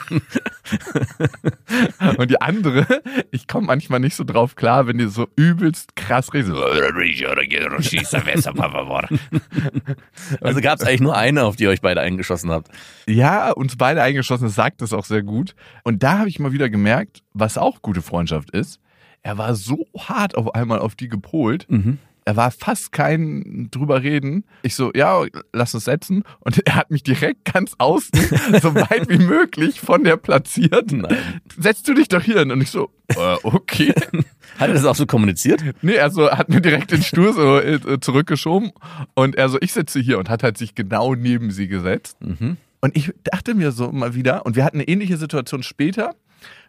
Und 2.16 2.30
die 2.30 2.40
andere, 2.40 2.87
ich 3.32 3.49
komme 3.49 3.66
manchmal 3.66 3.99
nicht 3.99 4.14
so 4.14 4.23
drauf 4.23 4.54
klar, 4.54 4.87
wenn 4.87 4.99
die 4.99 5.09
so 5.09 5.26
übelst 5.35 5.97
krass 5.97 6.32
redet. 6.32 6.54
So, 6.54 6.62
Also 10.40 10.61
gab 10.61 10.78
es 10.78 10.87
eigentlich 10.87 11.00
nur 11.00 11.16
eine, 11.16 11.42
auf 11.42 11.56
die 11.56 11.64
ihr 11.64 11.70
euch 11.70 11.80
beide 11.80 12.00
eingeschossen 12.00 12.50
habt. 12.50 12.68
Ja, 13.09 13.50
uns 13.50 13.76
beide 13.76 14.00
eingeschossen, 14.00 14.44
das 14.44 14.54
sagt 14.54 14.80
es 14.82 14.92
auch 14.92 15.04
sehr 15.04 15.25
gut. 15.25 15.56
Und 15.82 16.04
da 16.04 16.18
habe 16.18 16.28
ich 16.28 16.38
mal 16.38 16.52
wieder 16.52 16.70
gemerkt, 16.70 17.25
was 17.32 17.59
auch 17.59 17.82
gute 17.82 18.00
Freundschaft 18.00 18.50
ist. 18.50 18.78
Er 19.22 19.38
war 19.38 19.54
so 19.54 19.86
hart 19.98 20.36
auf 20.36 20.54
einmal 20.54 20.78
auf 20.78 20.94
die 20.94 21.08
gepolt. 21.08 21.66
Er 22.24 22.36
war 22.36 22.50
fast 22.50 22.92
kein 22.92 23.68
drüber 23.70 24.02
reden. 24.02 24.44
Ich 24.62 24.74
so, 24.74 24.92
ja, 24.94 25.24
lass 25.52 25.74
uns 25.74 25.84
setzen. 25.84 26.22
Und 26.40 26.64
er 26.66 26.76
hat 26.76 26.90
mich 26.90 27.02
direkt 27.02 27.52
ganz 27.52 27.74
außen, 27.78 28.12
so 28.62 28.74
weit 28.74 29.08
wie 29.08 29.18
möglich 29.18 29.80
von 29.80 30.04
der 30.04 30.16
platziert. 30.16 30.92
Nein. 30.92 31.40
Setzt 31.58 31.88
du 31.88 31.94
dich 31.94 32.08
doch 32.08 32.22
hier 32.22 32.38
hin. 32.38 32.52
Und 32.52 32.60
ich 32.60 32.70
so, 32.70 32.90
äh, 33.08 33.36
okay. 33.42 33.92
Hat 34.58 34.68
er 34.68 34.74
das 34.74 34.84
auch 34.84 34.94
so 34.94 35.06
kommuniziert? 35.06 35.62
Nee, 35.82 35.94
er 35.94 36.10
so, 36.10 36.30
hat 36.30 36.48
mir 36.50 36.60
direkt 36.60 36.90
den 36.90 37.02
Stuhl 37.02 37.32
so 37.32 37.58
äh, 37.58 38.00
zurückgeschoben. 38.00 38.72
Und 39.14 39.36
er 39.36 39.48
so, 39.48 39.58
ich 39.60 39.72
sitze 39.72 40.00
hier 40.00 40.18
und 40.18 40.28
hat 40.28 40.42
halt 40.42 40.58
sich 40.58 40.74
genau 40.74 41.14
neben 41.14 41.50
sie 41.50 41.68
gesetzt. 41.68 42.16
Und 42.80 42.96
ich 42.96 43.12
dachte 43.24 43.54
mir 43.54 43.72
so 43.72 43.90
mal 43.92 44.14
wieder, 44.14 44.44
und 44.46 44.56
wir 44.56 44.64
hatten 44.64 44.78
eine 44.78 44.88
ähnliche 44.88 45.16
Situation 45.16 45.62
später. 45.62 46.14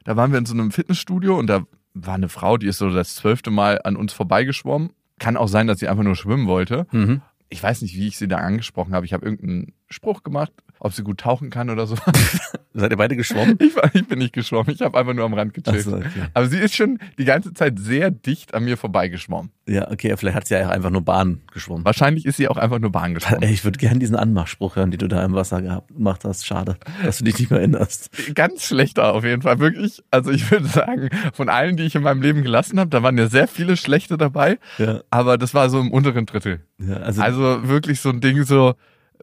Da 0.03 0.15
waren 0.15 0.31
wir 0.31 0.39
in 0.39 0.45
so 0.45 0.53
einem 0.53 0.71
Fitnessstudio 0.71 1.37
und 1.37 1.47
da 1.47 1.63
war 1.93 2.15
eine 2.15 2.29
Frau, 2.29 2.57
die 2.57 2.67
ist 2.67 2.77
so 2.77 2.89
das 2.89 3.15
zwölfte 3.15 3.51
Mal 3.51 3.81
an 3.83 3.95
uns 3.95 4.13
vorbeigeschwommen. 4.13 4.91
Kann 5.19 5.37
auch 5.37 5.47
sein, 5.47 5.67
dass 5.67 5.79
sie 5.79 5.87
einfach 5.87 6.03
nur 6.03 6.15
schwimmen 6.15 6.47
wollte. 6.47 6.87
Mhm. 6.91 7.21
Ich 7.49 7.61
weiß 7.61 7.81
nicht, 7.81 7.95
wie 7.95 8.07
ich 8.07 8.17
sie 8.17 8.27
da 8.27 8.37
angesprochen 8.37 8.93
habe. 8.93 9.05
Ich 9.05 9.13
habe 9.13 9.25
irgendeinen 9.25 9.73
Spruch 9.89 10.23
gemacht, 10.23 10.53
ob 10.83 10.93
sie 10.93 11.03
gut 11.03 11.19
tauchen 11.19 11.51
kann 11.51 11.69
oder 11.69 11.85
so. 11.85 11.95
Seid 12.73 12.89
ihr 12.89 12.97
beide 12.97 13.15
geschwommen? 13.15 13.55
Ich, 13.59 13.75
war, 13.75 13.93
ich 13.93 14.07
bin 14.07 14.17
nicht 14.17 14.33
geschwommen, 14.33 14.73
ich 14.73 14.81
habe 14.81 14.97
einfach 14.97 15.13
nur 15.13 15.25
am 15.25 15.33
Rand 15.33 15.53
gechillt. 15.53 15.83
So, 15.83 15.97
okay. 15.97 16.09
Aber 16.33 16.47
sie 16.47 16.57
ist 16.57 16.75
schon 16.75 16.97
die 17.19 17.25
ganze 17.25 17.53
Zeit 17.53 17.77
sehr 17.77 18.09
dicht 18.09 18.55
an 18.55 18.63
mir 18.63 18.77
vorbeigeschwommen. 18.77 19.51
Ja, 19.67 19.91
okay, 19.91 20.15
vielleicht 20.17 20.35
hat 20.35 20.47
sie 20.47 20.55
ja 20.55 20.69
einfach 20.69 20.89
nur 20.89 21.03
Bahn 21.03 21.41
geschwommen. 21.53 21.85
Wahrscheinlich 21.85 22.25
ist 22.25 22.37
sie 22.37 22.47
auch 22.47 22.57
einfach 22.57 22.79
nur 22.79 22.91
Bahn 22.91 23.13
geschwommen. 23.13 23.43
Ey, 23.43 23.53
ich 23.53 23.63
würde 23.63 23.77
gern 23.77 23.99
diesen 23.99 24.15
Anmachspruch 24.15 24.75
hören, 24.75 24.89
den 24.89 24.97
du 24.97 25.07
da 25.07 25.23
im 25.23 25.33
Wasser 25.33 25.61
gehabt, 25.61 25.89
gemacht 25.93 26.25
hast. 26.25 26.47
Schade, 26.47 26.77
dass 27.03 27.19
du 27.19 27.25
dich 27.25 27.37
nicht 27.37 27.51
mehr 27.51 27.59
erinnerst. 27.59 28.09
Ganz 28.33 28.65
schlechter 28.65 29.13
auf 29.13 29.23
jeden 29.23 29.43
Fall, 29.43 29.59
wirklich. 29.59 30.01
Also 30.09 30.31
ich 30.31 30.49
würde 30.49 30.65
sagen, 30.65 31.09
von 31.33 31.47
allen, 31.47 31.77
die 31.77 31.83
ich 31.83 31.93
in 31.93 32.01
meinem 32.01 32.23
Leben 32.23 32.41
gelassen 32.41 32.79
habe, 32.79 32.89
da 32.89 33.03
waren 33.03 33.19
ja 33.19 33.27
sehr 33.27 33.47
viele 33.47 33.77
schlechte 33.77 34.17
dabei. 34.17 34.57
Ja. 34.79 35.01
Aber 35.11 35.37
das 35.37 35.53
war 35.53 35.69
so 35.69 35.79
im 35.79 35.91
unteren 35.91 36.25
Drittel. 36.25 36.61
Ja, 36.79 36.95
also, 36.95 37.21
Also 37.21 37.67
wirklich 37.67 37.99
so 37.99 38.09
ein 38.09 38.19
Ding 38.19 38.43
so, 38.43 38.73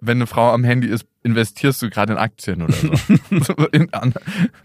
wenn 0.00 0.18
eine 0.18 0.26
Frau 0.26 0.52
am 0.52 0.64
Handy 0.64 0.86
ist, 0.86 1.06
investierst 1.22 1.82
du 1.82 1.90
gerade 1.90 2.12
in 2.12 2.18
Aktien 2.18 2.62
oder 2.62 2.72
so. 2.72 2.88
in, 3.72 3.92
an, 3.92 4.14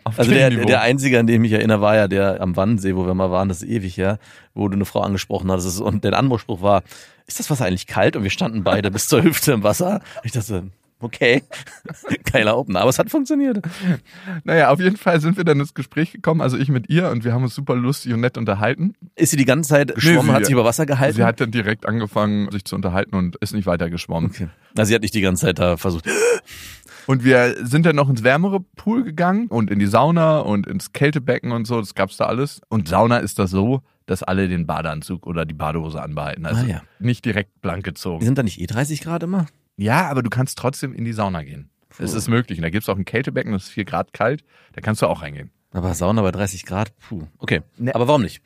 also 0.04 0.24
dem 0.24 0.34
der, 0.34 0.50
Niveau. 0.52 0.66
der 0.66 0.82
einzige, 0.82 1.20
an 1.20 1.28
den 1.28 1.36
ich 1.36 1.42
mich 1.42 1.52
erinnere, 1.52 1.82
war 1.82 1.96
ja 1.96 2.08
der 2.08 2.42
am 2.42 2.56
Wannsee, 2.56 2.96
wo 2.96 3.06
wir 3.06 3.14
mal 3.14 3.32
waren, 3.32 3.50
das 3.50 3.62
ist 3.62 3.70
ewig 3.70 3.98
her, 3.98 4.20
wo 4.54 4.68
du 4.68 4.76
eine 4.76 4.86
Frau 4.86 5.02
angesprochen 5.02 5.52
hattest. 5.52 5.82
Und 5.82 6.04
der 6.04 6.18
Anmachspruch 6.18 6.62
war, 6.62 6.84
ist 7.26 7.40
das 7.40 7.50
Wasser 7.50 7.66
eigentlich 7.66 7.88
kalt? 7.88 8.16
Und 8.16 8.24
wir 8.24 8.30
standen 8.30 8.64
beide 8.64 8.92
bis 8.92 9.08
zur 9.08 9.24
Hüfte 9.24 9.54
im 9.54 9.64
Wasser. 9.64 10.02
Ich 10.24 10.32
dachte, 10.32 10.70
okay, 11.04 11.44
geiler 12.32 12.58
Opener, 12.58 12.82
aber 12.82 12.90
es 12.90 13.00
hat 13.00 13.10
funktioniert. 13.10 13.60
Naja, 14.44 14.70
auf 14.72 14.80
jeden 14.80 14.98
Fall 14.98 15.20
sind 15.22 15.38
wir 15.38 15.44
dann 15.44 15.60
ins 15.60 15.74
Gespräch 15.74 16.12
gekommen, 16.12 16.42
also 16.42 16.58
ich 16.58 16.70
mit 16.70 16.90
ihr 16.90 17.10
und 17.10 17.24
wir 17.24 17.34
haben 17.34 17.44
uns 17.44 17.56
super 17.56 17.76
lustig 17.76 18.14
und 18.14 18.22
nett 18.22 18.38
unterhalten. 18.38 18.94
Ist 19.16 19.32
sie 19.32 19.38
die 19.38 19.46
ganze 19.46 19.70
Zeit 19.70 19.94
geschwommen, 19.96 20.28
sie- 20.28 20.34
hat 20.34 20.46
sich 20.46 20.54
über 20.54 20.66
Wasser 20.66 20.86
gehalten? 20.86 21.16
Sie 21.16 21.24
hat 21.24 21.40
dann 21.42 21.52
direkt 21.52 21.86
angefangen, 21.86 22.50
sich 22.52 22.66
zu 22.66 22.76
unterhalten 22.76 23.16
und 23.16 23.36
ist 23.38 23.54
nicht 23.54 23.66
weiter 23.66 23.90
geschwommen. 23.90 24.32
okay. 24.32 24.48
Also 24.78 24.90
sie 24.90 24.96
hat 24.96 25.02
nicht 25.02 25.14
die 25.14 25.22
ganze 25.22 25.46
Zeit 25.46 25.60
da 25.60 25.78
versucht. 25.78 26.06
Und 27.06 27.26
wir 27.26 27.56
sind 27.68 27.86
dann 27.86 27.98
noch 27.98 28.10
ins 28.10 28.24
wärmere 28.24 28.62
Pool 28.62 29.04
gegangen 29.04 29.48
und 29.48 29.70
in 29.70 29.78
die 29.78 29.88
Sauna 29.88 30.40
und 30.40 30.66
ins 30.68 30.94
Kältebecken 30.94 31.52
und 31.52 31.68
so, 31.68 31.82
das 31.82 31.96
gab's 31.96 32.16
da 32.16 32.28
alles. 32.28 32.62
Und 32.70 32.88
Sauna 32.88 33.18
ist 33.18 33.40
das 33.40 33.52
so, 33.52 33.82
dass 34.06 34.24
alle 34.24 34.48
den 34.48 34.66
Badeanzug 34.66 35.28
oder 35.28 35.46
die 35.46 35.54
Badehose 35.54 36.02
anbehalten. 36.02 36.46
Also 36.46 36.64
Ah, 36.64 36.70
ja. 36.70 36.82
nicht 37.00 37.26
direkt 37.26 37.62
blank 37.62 37.84
gezogen. 37.84 38.24
sind 38.24 38.38
da 38.38 38.44
nicht 38.44 38.62
eh 38.62 38.68
30 38.68 39.02
Grad 39.02 39.22
immer? 39.24 39.48
Ja, 39.78 40.10
aber 40.10 40.24
du 40.24 40.30
kannst 40.30 40.58
trotzdem 40.58 40.94
in 40.94 41.06
die 41.06 41.14
Sauna 41.14 41.44
gehen. 41.44 41.70
Es 42.00 42.14
ist 42.14 42.28
möglich. 42.28 42.58
Und 42.60 42.64
da 42.64 42.70
gibt's 42.70 42.90
auch 42.90 42.98
ein 42.98 43.06
Kältebecken, 43.06 43.52
das 43.52 43.64
ist 43.66 43.70
vier 43.70 43.86
Grad 43.86 44.14
kalt, 44.14 44.44
da 44.74 44.82
kannst 44.82 45.02
du 45.02 45.08
auch 45.08 45.22
reingehen. 45.22 45.52
Aber 45.72 45.94
Sauna 45.94 46.22
bei 46.22 46.32
30 46.32 46.66
Grad, 46.66 46.92
puh. 47.00 47.24
Okay, 47.40 47.62
Ne. 47.78 47.94
aber 47.94 48.08
warum 48.08 48.22
nicht? 48.24 48.42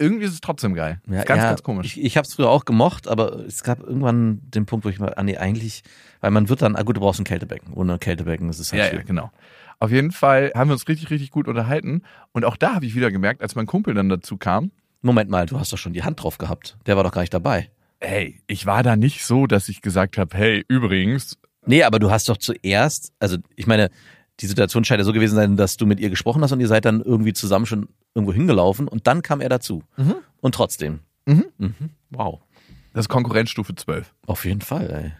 Irgendwie 0.00 0.24
ist 0.26 0.32
es 0.32 0.40
trotzdem 0.40 0.74
geil. 0.74 1.00
Ja, 1.08 1.20
ist 1.20 1.26
ganz, 1.26 1.42
ja, 1.42 1.48
ganz 1.48 1.62
komisch. 1.64 1.96
Ich, 1.96 2.04
ich 2.04 2.16
habe 2.16 2.24
es 2.26 2.34
früher 2.34 2.48
auch 2.48 2.64
gemocht, 2.64 3.08
aber 3.08 3.40
es 3.46 3.64
gab 3.64 3.80
irgendwann 3.80 4.40
den 4.42 4.64
Punkt, 4.64 4.84
wo 4.84 4.88
ich 4.88 5.00
mal, 5.00 5.12
ah 5.16 5.22
nee, 5.24 5.36
eigentlich, 5.36 5.82
weil 6.20 6.30
man 6.30 6.48
wird 6.48 6.62
dann, 6.62 6.76
ah 6.76 6.82
gut, 6.82 6.96
du 6.96 7.00
brauchst 7.00 7.20
ein 7.20 7.24
Kältebecken. 7.24 7.72
Ohne 7.74 7.98
Kältebecken 7.98 8.48
ist 8.48 8.60
es 8.60 8.70
halt 8.72 8.78
Ja, 8.78 8.84
ja, 8.86 8.90
schwierig. 8.90 9.06
genau. 9.08 9.32
Auf 9.80 9.90
jeden 9.90 10.12
Fall 10.12 10.52
haben 10.54 10.68
wir 10.70 10.74
uns 10.74 10.86
richtig, 10.86 11.10
richtig 11.10 11.30
gut 11.32 11.48
unterhalten. 11.48 12.02
Und 12.32 12.44
auch 12.44 12.56
da 12.56 12.74
habe 12.74 12.86
ich 12.86 12.94
wieder 12.94 13.10
gemerkt, 13.10 13.42
als 13.42 13.56
mein 13.56 13.66
Kumpel 13.66 13.94
dann 13.94 14.08
dazu 14.08 14.36
kam, 14.36 14.70
Moment 15.02 15.30
mal, 15.30 15.46
du 15.46 15.58
hast 15.58 15.72
doch 15.72 15.78
schon 15.78 15.92
die 15.92 16.02
Hand 16.04 16.22
drauf 16.22 16.38
gehabt. 16.38 16.76
Der 16.86 16.96
war 16.96 17.02
doch 17.04 17.12
gar 17.12 17.20
nicht 17.22 17.34
dabei. 17.34 17.70
Hey, 18.00 18.40
ich 18.46 18.66
war 18.66 18.82
da 18.82 18.96
nicht 18.96 19.24
so, 19.24 19.46
dass 19.46 19.68
ich 19.68 19.82
gesagt 19.82 20.18
habe, 20.18 20.36
hey, 20.36 20.64
übrigens, 20.68 21.38
Nee, 21.68 21.82
aber 21.82 21.98
du 21.98 22.10
hast 22.10 22.30
doch 22.30 22.38
zuerst, 22.38 23.12
also 23.18 23.36
ich 23.54 23.66
meine, 23.66 23.90
die 24.40 24.46
Situation 24.46 24.84
scheint 24.84 25.00
ja 25.00 25.04
so 25.04 25.12
gewesen 25.12 25.34
sein, 25.34 25.56
dass 25.58 25.76
du 25.76 25.84
mit 25.84 26.00
ihr 26.00 26.08
gesprochen 26.08 26.42
hast 26.42 26.52
und 26.52 26.60
ihr 26.60 26.68
seid 26.68 26.86
dann 26.86 27.02
irgendwie 27.02 27.34
zusammen 27.34 27.66
schon 27.66 27.88
irgendwo 28.14 28.32
hingelaufen 28.32 28.88
und 28.88 29.06
dann 29.06 29.20
kam 29.20 29.42
er 29.42 29.50
dazu. 29.50 29.82
Und 30.40 30.54
trotzdem. 30.54 31.00
Mhm. 31.26 31.44
Mhm. 31.58 31.74
Wow. 32.08 32.40
das 32.94 33.04
ist 33.04 33.08
Konkurrenzstufe 33.10 33.74
12. 33.74 34.14
Auf 34.26 34.46
jeden 34.46 34.62
Fall, 34.62 34.90
ey. 34.90 35.12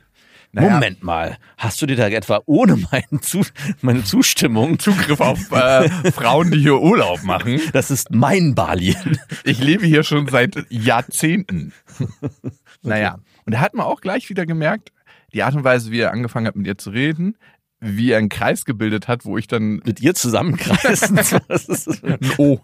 Naja. 0.52 0.70
Moment 0.70 1.02
mal, 1.02 1.36
hast 1.58 1.82
du 1.82 1.86
dir 1.86 1.96
da 1.96 2.08
etwa 2.08 2.40
ohne 2.46 2.76
meinen 2.76 3.20
Zu 3.20 3.42
meine 3.82 4.04
Zustimmung 4.04 4.78
Zugriff 4.78 5.20
auf 5.20 5.52
äh, 5.52 6.10
Frauen, 6.10 6.50
die 6.50 6.60
hier 6.60 6.80
Urlaub 6.80 7.22
machen. 7.24 7.60
Das 7.74 7.90
ist 7.90 8.10
mein 8.10 8.54
Bali. 8.54 8.96
Ich 9.44 9.58
lebe 9.58 9.84
hier 9.84 10.02
schon 10.02 10.26
seit 10.28 10.64
Jahrzehnten. 10.70 11.74
Naja, 12.82 13.18
und 13.44 13.54
da 13.54 13.60
hat 13.60 13.74
man 13.74 13.86
auch 13.86 14.00
gleich 14.00 14.28
wieder 14.30 14.46
gemerkt, 14.46 14.92
die 15.32 15.42
Art 15.42 15.54
und 15.54 15.64
Weise, 15.64 15.90
wie 15.90 16.00
er 16.00 16.12
angefangen 16.12 16.46
hat, 16.46 16.56
mit 16.56 16.66
ihr 16.66 16.78
zu 16.78 16.90
reden, 16.90 17.36
wie 17.80 18.10
er 18.12 18.18
einen 18.18 18.28
Kreis 18.28 18.64
gebildet 18.64 19.06
hat, 19.08 19.24
wo 19.24 19.36
ich 19.38 19.46
dann 19.46 19.76
Mit 19.84 20.00
ihr 20.00 20.14
zusammenkreisen. 20.14 21.18
O. 22.38 22.58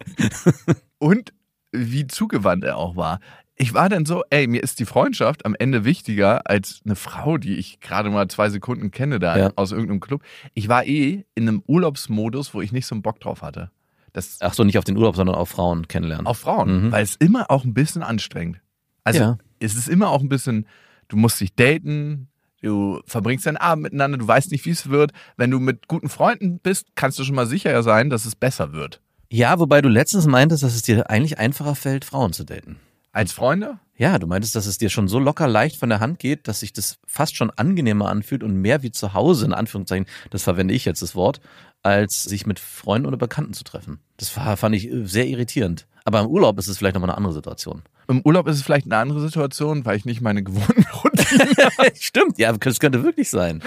Und 0.97 1.33
wie 1.71 2.07
zugewandt 2.07 2.63
er 2.63 2.77
auch 2.77 2.95
war. 2.95 3.19
Ich 3.57 3.73
war 3.73 3.87
dann 3.87 4.05
so, 4.05 4.23
ey, 4.29 4.47
mir 4.47 4.61
ist 4.63 4.79
die 4.79 4.85
Freundschaft 4.85 5.45
am 5.45 5.55
Ende 5.57 5.85
wichtiger 5.85 6.49
als 6.49 6.81
eine 6.85 6.95
Frau, 6.95 7.37
die 7.37 7.55
ich 7.55 7.79
gerade 7.79 8.09
mal 8.09 8.27
zwei 8.27 8.49
Sekunden 8.49 8.91
kenne 8.91 9.19
da 9.19 9.37
Ja. 9.37 9.51
aus 9.55 9.71
irgendeinem 9.71 10.01
Club. 10.01 10.23
Ich 10.53 10.67
war 10.67 10.85
eh 10.85 11.23
in 11.35 11.47
einem 11.47 11.63
Urlaubsmodus, 11.65 12.53
wo 12.53 12.61
ich 12.61 12.73
nicht 12.73 12.85
so 12.85 12.95
einen 12.95 13.01
Bock 13.01 13.21
drauf 13.21 13.41
hatte. 13.41 13.71
Das 14.11 14.37
Ach 14.41 14.53
so, 14.53 14.63
nicht 14.65 14.77
auf 14.77 14.83
den 14.83 14.97
Urlaub, 14.97 15.15
sondern 15.15 15.35
auf 15.37 15.49
Frauen 15.49 15.87
kennenlernen. 15.87 16.27
auf 16.27 16.39
Frauen, 16.39 16.87
Mhm. 16.87 16.91
weil 16.91 17.03
es 17.03 17.15
immer 17.15 17.49
auch 17.49 17.63
ein 17.63 17.73
bisschen 17.73 18.03
anstrengend. 18.03 18.59
Also 19.05 19.19
Ja. 19.21 19.37
Es 19.59 19.75
ist 19.75 19.87
immer 19.87 20.09
auch 20.09 20.21
ein 20.21 20.29
bisschen, 20.29 20.67
du 21.07 21.17
musst 21.17 21.39
dich 21.39 21.55
daten, 21.55 22.27
du 22.61 23.01
verbringst 23.05 23.45
deinen 23.45 23.57
Abend 23.57 23.83
miteinander, 23.83 24.17
du 24.17 24.27
weißt 24.27 24.51
nicht, 24.51 24.65
wie 24.65 24.71
es 24.71 24.89
wird. 24.89 25.11
Wenn 25.37 25.51
du 25.51 25.59
mit 25.59 25.87
guten 25.87 26.09
Freunden 26.09 26.59
bist, 26.59 26.87
kannst 26.95 27.19
du 27.19 27.23
schon 27.23 27.35
mal 27.35 27.47
sicher 27.47 27.81
sein, 27.83 28.09
dass 28.09 28.25
es 28.25 28.35
besser 28.35 28.73
wird. 28.73 29.01
Ja, 29.29 29.59
wobei 29.59 29.81
du 29.81 29.89
letztens 29.89 30.27
meintest, 30.27 30.63
dass 30.63 30.75
es 30.75 30.81
dir 30.83 31.09
eigentlich 31.09 31.39
einfacher 31.39 31.75
fällt, 31.75 32.05
Frauen 32.05 32.33
zu 32.33 32.43
daten. 32.43 32.77
Als 33.11 33.31
Freunde? 33.31 33.79
Ja, 33.97 34.19
du 34.19 34.27
meintest, 34.27 34.55
dass 34.55 34.65
es 34.65 34.77
dir 34.77 34.89
schon 34.89 35.07
so 35.07 35.19
locker 35.19 35.47
leicht 35.47 35.77
von 35.77 35.89
der 35.89 36.01
Hand 36.01 36.19
geht, 36.19 36.49
dass 36.49 36.59
sich 36.59 36.73
das 36.73 36.97
fast 37.07 37.37
schon 37.37 37.49
angenehmer 37.49 38.09
anfühlt 38.09 38.43
und 38.43 38.55
mehr 38.55 38.83
wie 38.83 38.91
zu 38.91 39.13
Hause, 39.13 39.45
in 39.45 39.53
Anführungszeichen, 39.53 40.05
das 40.31 40.43
verwende 40.43 40.73
ich 40.73 40.83
jetzt 40.83 41.01
das 41.01 41.15
Wort, 41.15 41.39
als 41.81 42.23
sich 42.23 42.45
mit 42.45 42.59
Freunden 42.59 43.07
oder 43.07 43.15
Bekannten 43.15 43.53
zu 43.53 43.63
treffen. 43.63 43.99
Das 44.17 44.35
war, 44.35 44.57
fand 44.57 44.75
ich 44.75 44.91
äh, 44.91 45.05
sehr 45.05 45.27
irritierend. 45.27 45.87
Aber 46.07 46.21
im 46.21 46.27
Urlaub 46.27 46.59
ist 46.59 46.67
es 46.67 46.77
vielleicht 46.77 46.93
nochmal 46.93 47.09
eine 47.09 47.17
andere 47.17 47.33
Situation. 47.33 47.81
Im 48.07 48.21
Urlaub 48.21 48.47
ist 48.47 48.57
es 48.57 48.61
vielleicht 48.61 48.85
eine 48.85 48.97
andere 48.97 49.19
Situation, 49.19 49.83
weil 49.85 49.97
ich 49.97 50.05
nicht 50.05 50.21
meine 50.21 50.43
gewohnten 50.43 50.85
Routinen 51.03 51.55
Stimmt, 51.99 52.37
ja, 52.37 52.53
das 52.53 52.79
könnte 52.79 53.03
wirklich 53.03 53.31
sein. 53.31 53.63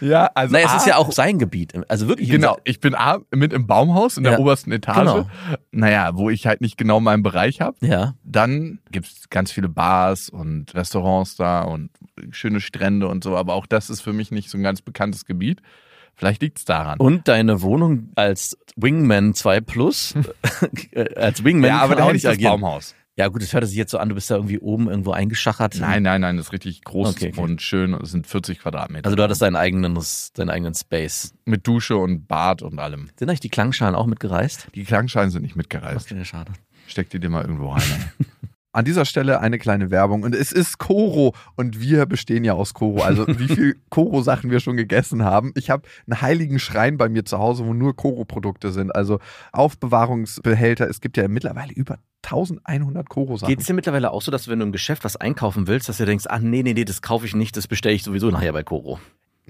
Ja, 0.00 0.30
also 0.34 0.52
Naja, 0.52 0.66
es 0.66 0.72
A, 0.72 0.76
ist 0.76 0.86
ja 0.86 0.96
auch 0.96 1.10
sein 1.10 1.40
Gebiet. 1.40 1.72
Also 1.88 2.06
wirklich. 2.06 2.30
Genau, 2.30 2.58
ich 2.62 2.78
bin 2.78 2.94
A, 2.94 3.18
mit 3.34 3.52
im 3.52 3.66
Baumhaus 3.66 4.16
in 4.16 4.22
der 4.22 4.34
Ja, 4.34 4.38
obersten 4.38 4.70
Etage. 4.70 4.98
genau. 4.98 5.28
Naja, 5.72 6.12
wo 6.14 6.30
ich 6.30 6.46
halt 6.46 6.60
nicht 6.60 6.76
genau 6.76 7.00
meinen 7.00 7.24
Bereich 7.24 7.60
habe. 7.60 7.76
Ja. 7.84 8.14
Dann 8.22 8.78
gibt's 8.92 9.28
ganz 9.28 9.50
viele 9.50 9.68
Bars 9.68 10.28
und 10.28 10.72
Restaurants 10.74 11.34
da 11.34 11.62
und 11.62 11.90
schöne 12.30 12.60
Strände 12.60 13.08
und 13.08 13.24
so, 13.24 13.36
aber 13.36 13.54
auch 13.54 13.66
das 13.66 13.90
ist 13.90 14.00
für 14.00 14.12
mich 14.12 14.30
nicht 14.30 14.48
so 14.48 14.58
ein 14.58 14.62
ganz 14.62 14.80
bekanntes 14.80 15.24
Gebiet. 15.24 15.60
Vielleicht 16.20 16.42
liegt's 16.42 16.66
daran. 16.66 16.98
Und 16.98 17.28
deine 17.28 17.62
Wohnung 17.62 18.10
als 18.14 18.58
Wingman 18.76 19.32
2 19.32 19.62
Plus, 19.62 20.14
äh, 20.92 21.14
als 21.14 21.42
Wingman 21.44 21.70
ja, 21.70 21.78
aber 21.80 21.96
da 21.96 22.02
auch 22.02 22.08
hätte 22.08 22.18
ich 22.18 22.24
nicht 22.24 22.26
das 22.26 22.34
agieren. 22.34 22.60
Baumhaus. 22.60 22.94
Ja 23.16 23.28
gut, 23.28 23.40
das 23.40 23.54
hört 23.54 23.66
sich 23.66 23.76
jetzt 23.76 23.90
so 23.90 23.96
an, 23.96 24.10
du 24.10 24.14
bist 24.14 24.30
da 24.30 24.34
irgendwie 24.34 24.58
oben 24.58 24.90
irgendwo 24.90 25.12
eingeschachert. 25.12 25.76
Nein, 25.80 26.02
nein, 26.02 26.20
nein, 26.20 26.36
das 26.36 26.46
ist 26.48 26.52
richtig 26.52 26.84
groß 26.84 27.08
Okay, 27.16 27.30
okay. 27.32 27.40
und 27.40 27.62
schön. 27.62 27.94
Es 27.94 28.10
sind 28.10 28.26
40 28.26 28.60
Quadratmeter. 28.60 29.06
Also 29.06 29.16
du 29.16 29.22
hattest 29.22 29.40
deinen 29.40 29.56
eigenen, 29.56 29.98
deinen 30.34 30.50
eigenen 30.50 30.74
Space. 30.74 31.32
mit 31.46 31.66
Dusche 31.66 31.96
und 31.96 32.28
Bad 32.28 32.60
und 32.60 32.78
allem. 32.78 33.08
Sind 33.18 33.30
eigentlich 33.30 33.40
die 33.40 33.48
Klangschalen 33.48 33.94
auch 33.94 34.06
mitgereist? 34.06 34.68
Die 34.74 34.84
Klangschalen 34.84 35.30
sind 35.30 35.40
nicht 35.40 35.56
mitgereist. 35.56 36.12
Okay, 36.12 36.22
schade. 36.26 36.52
Steck 36.86 37.08
die 37.08 37.18
dir 37.18 37.30
mal 37.30 37.42
irgendwo 37.42 37.70
rein. 37.70 37.82
An 38.72 38.84
dieser 38.84 39.04
Stelle 39.04 39.40
eine 39.40 39.58
kleine 39.58 39.90
Werbung. 39.90 40.22
Und 40.22 40.34
es 40.34 40.52
ist 40.52 40.78
Koro. 40.78 41.34
Und 41.56 41.80
wir 41.80 42.06
bestehen 42.06 42.44
ja 42.44 42.54
aus 42.54 42.72
Koro. 42.72 43.02
Also 43.02 43.26
wie 43.38 43.48
viel 43.48 43.76
Koro-Sachen 43.90 44.50
wir 44.50 44.60
schon 44.60 44.76
gegessen 44.76 45.24
haben. 45.24 45.52
Ich 45.56 45.70
habe 45.70 45.88
einen 46.06 46.20
heiligen 46.20 46.58
Schrein 46.58 46.96
bei 46.96 47.08
mir 47.08 47.24
zu 47.24 47.38
Hause, 47.38 47.66
wo 47.66 47.74
nur 47.74 47.96
Koro-Produkte 47.96 48.70
sind. 48.70 48.94
Also 48.94 49.18
Aufbewahrungsbehälter. 49.52 50.88
Es 50.88 51.00
gibt 51.00 51.16
ja 51.16 51.26
mittlerweile 51.26 51.72
über 51.72 51.98
1100 52.22 53.08
Koro-Sachen. 53.08 53.48
Geht 53.48 53.60
es 53.60 53.66
dir 53.66 53.74
mittlerweile 53.74 54.12
auch 54.12 54.22
so, 54.22 54.30
dass 54.30 54.44
du, 54.44 54.50
wenn 54.50 54.60
du 54.60 54.66
im 54.66 54.72
Geschäft 54.72 55.04
was 55.04 55.16
einkaufen 55.16 55.66
willst, 55.66 55.88
dass 55.88 55.96
du 55.96 56.06
denkst, 56.06 56.26
ach 56.28 56.40
nee, 56.40 56.62
nee, 56.62 56.74
nee, 56.74 56.84
das 56.84 57.02
kaufe 57.02 57.26
ich 57.26 57.34
nicht, 57.34 57.56
das 57.56 57.66
bestelle 57.66 57.94
ich 57.94 58.04
sowieso 58.04 58.30
nachher 58.30 58.52
bei 58.52 58.62
Koro. 58.62 59.00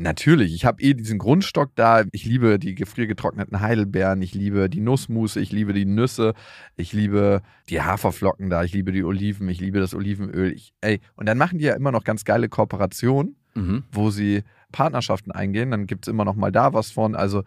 Natürlich, 0.01 0.55
ich 0.55 0.65
habe 0.65 0.83
eh 0.83 0.95
diesen 0.95 1.19
Grundstock 1.19 1.73
da. 1.75 2.05
Ich 2.13 2.25
liebe 2.25 2.59
die 2.59 2.75
gefriergetrockneten 2.75 3.61
Heidelbeeren, 3.61 4.23
ich 4.23 4.35
liebe 4.35 4.71
die 4.71 4.81
Nussmusse, 4.81 5.41
ich 5.41 5.53
liebe 5.53 5.73
die 5.75 5.85
Nüsse, 5.85 6.33
ich 6.77 6.93
liebe 6.95 7.43
die 7.69 7.83
Haferflocken 7.83 8.49
da, 8.49 8.65
ich 8.65 8.73
liebe 8.73 8.93
die 8.93 9.05
Oliven, 9.05 9.49
ich 9.49 9.61
liebe 9.61 9.79
das 9.79 9.95
Olivenöl. 9.95 10.53
Ich, 10.53 10.73
ey, 10.81 11.01
und 11.17 11.27
dann 11.29 11.37
machen 11.39 11.59
die 11.59 11.65
ja 11.67 11.75
immer 11.75 11.93
noch 11.93 12.05
ganz 12.05 12.25
geile 12.25 12.49
Kooperationen, 12.49 13.37
Mhm. 13.55 13.83
wo 13.93 14.11
sie 14.11 14.43
Partnerschaften 14.73 15.33
eingehen. 15.33 15.71
Dann 15.73 15.87
gibt 15.87 16.07
es 16.07 16.11
immer 16.11 16.25
noch 16.25 16.37
mal 16.37 16.53
da 16.53 16.73
was 16.73 16.91
von. 16.93 17.15
Also 17.15 17.43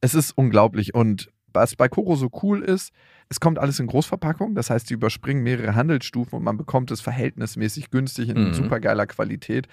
es 0.00 0.14
ist 0.14 0.32
unglaublich. 0.32 0.94
Und 0.94 1.30
was 1.52 1.76
bei 1.76 1.88
Koro 1.88 2.16
so 2.16 2.28
cool 2.42 2.62
ist, 2.62 2.92
es 3.28 3.38
kommt 3.40 3.58
alles 3.58 3.78
in 3.78 3.86
Großverpackung. 3.86 4.54
Das 4.54 4.70
heißt, 4.70 4.88
die 4.88 4.94
überspringen 4.94 5.42
mehrere 5.42 5.74
Handelsstufen 5.74 6.36
und 6.38 6.44
man 6.44 6.56
bekommt 6.56 6.90
es 6.90 7.00
verhältnismäßig 7.02 7.90
günstig 7.90 8.30
in 8.30 8.48
Mhm. 8.48 8.54
super 8.54 8.80
geiler 8.80 9.06
Qualität. 9.06 9.68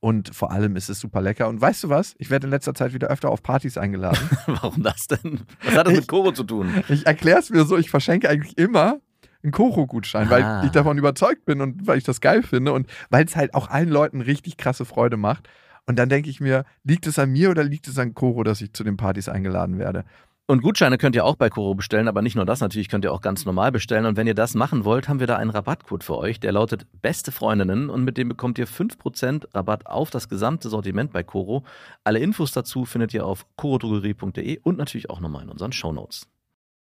Und 0.00 0.34
vor 0.34 0.52
allem 0.52 0.76
ist 0.76 0.88
es 0.88 1.00
super 1.00 1.20
lecker. 1.20 1.48
Und 1.48 1.60
weißt 1.60 1.84
du 1.84 1.88
was? 1.88 2.14
Ich 2.18 2.30
werde 2.30 2.46
in 2.46 2.50
letzter 2.52 2.72
Zeit 2.74 2.94
wieder 2.94 3.08
öfter 3.08 3.30
auf 3.30 3.42
Partys 3.42 3.76
eingeladen. 3.78 4.18
Warum 4.46 4.82
das 4.82 5.06
denn? 5.08 5.40
Was 5.64 5.74
hat 5.74 5.86
das 5.88 5.94
mit 5.94 6.06
Koro 6.08 6.30
zu 6.32 6.44
tun? 6.44 6.72
ich 6.88 7.04
erkläre 7.06 7.40
es 7.40 7.50
mir 7.50 7.64
so, 7.64 7.76
ich 7.76 7.90
verschenke 7.90 8.28
eigentlich 8.28 8.56
immer 8.56 9.00
einen 9.42 9.52
Koro-Gutschein, 9.52 10.28
Ah. 10.28 10.30
weil 10.30 10.66
ich 10.66 10.72
davon 10.72 10.98
überzeugt 10.98 11.44
bin 11.46 11.60
und 11.60 11.86
weil 11.86 11.98
ich 11.98 12.04
das 12.04 12.20
geil 12.20 12.42
finde 12.42 12.72
und 12.72 12.86
weil 13.10 13.24
es 13.24 13.34
halt 13.36 13.54
auch 13.54 13.68
allen 13.70 13.88
Leuten 13.88 14.20
richtig 14.20 14.56
krasse 14.56 14.84
Freude 14.84 15.16
macht. 15.16 15.48
Und 15.86 15.96
dann 15.98 16.08
denke 16.08 16.28
ich 16.28 16.40
mir, 16.40 16.64
liegt 16.84 17.06
es 17.06 17.18
an 17.18 17.30
mir 17.30 17.50
oder 17.50 17.64
liegt 17.64 17.88
es 17.88 17.98
an 17.98 18.14
Koro, 18.14 18.42
dass 18.44 18.60
ich 18.60 18.72
zu 18.74 18.84
den 18.84 18.96
Partys 18.96 19.28
eingeladen 19.28 19.78
werde? 19.78 20.04
Und 20.50 20.62
Gutscheine 20.62 20.96
könnt 20.96 21.14
ihr 21.14 21.26
auch 21.26 21.36
bei 21.36 21.50
Koro 21.50 21.74
bestellen, 21.74 22.08
aber 22.08 22.22
nicht 22.22 22.34
nur 22.34 22.46
das, 22.46 22.60
natürlich 22.60 22.88
könnt 22.88 23.04
ihr 23.04 23.12
auch 23.12 23.20
ganz 23.20 23.44
normal 23.44 23.70
bestellen. 23.70 24.06
Und 24.06 24.16
wenn 24.16 24.26
ihr 24.26 24.34
das 24.34 24.54
machen 24.54 24.86
wollt, 24.86 25.06
haben 25.06 25.20
wir 25.20 25.26
da 25.26 25.36
einen 25.36 25.50
Rabattcode 25.50 26.02
für 26.02 26.16
euch, 26.16 26.40
der 26.40 26.52
lautet 26.52 26.86
Beste 27.02 27.32
Freundinnen 27.32 27.90
und 27.90 28.02
mit 28.02 28.16
dem 28.16 28.30
bekommt 28.30 28.58
ihr 28.58 28.66
5% 28.66 29.54
Rabatt 29.54 29.84
auf 29.84 30.08
das 30.08 30.30
gesamte 30.30 30.70
Sortiment 30.70 31.12
bei 31.12 31.22
Koro. 31.22 31.64
Alle 32.02 32.20
Infos 32.20 32.52
dazu 32.52 32.86
findet 32.86 33.12
ihr 33.12 33.26
auf 33.26 33.44
korodrogerie.de 33.56 34.60
und 34.62 34.78
natürlich 34.78 35.10
auch 35.10 35.20
nochmal 35.20 35.42
in 35.42 35.50
unseren 35.50 35.72
Shownotes. 35.72 36.26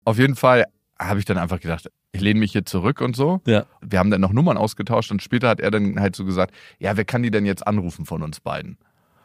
Auf 0.03 0.19
jeden 0.19 0.35
Fall 0.35 0.65
habe 0.99 1.19
ich 1.19 1.25
dann 1.25 1.37
einfach 1.37 1.61
gedacht, 1.61 1.89
ich 2.11 2.19
lehne 2.19 2.41
mich 2.41 2.51
hier 2.51 2.65
zurück 2.65 2.99
und 2.99 3.15
so. 3.15 3.39
Ja. 3.45 3.65
Wir 3.79 3.99
haben 3.99 4.11
dann 4.11 4.19
noch 4.19 4.33
Nummern 4.33 4.57
ausgetauscht 4.57 5.09
und 5.09 5.23
später 5.23 5.47
hat 5.47 5.61
er 5.61 5.71
dann 5.71 6.01
halt 6.01 6.17
so 6.17 6.25
gesagt, 6.25 6.53
ja, 6.79 6.97
wer 6.97 7.05
kann 7.05 7.23
die 7.23 7.31
denn 7.31 7.45
jetzt 7.45 7.65
anrufen 7.65 8.05
von 8.05 8.23
uns 8.23 8.41
beiden? 8.41 8.77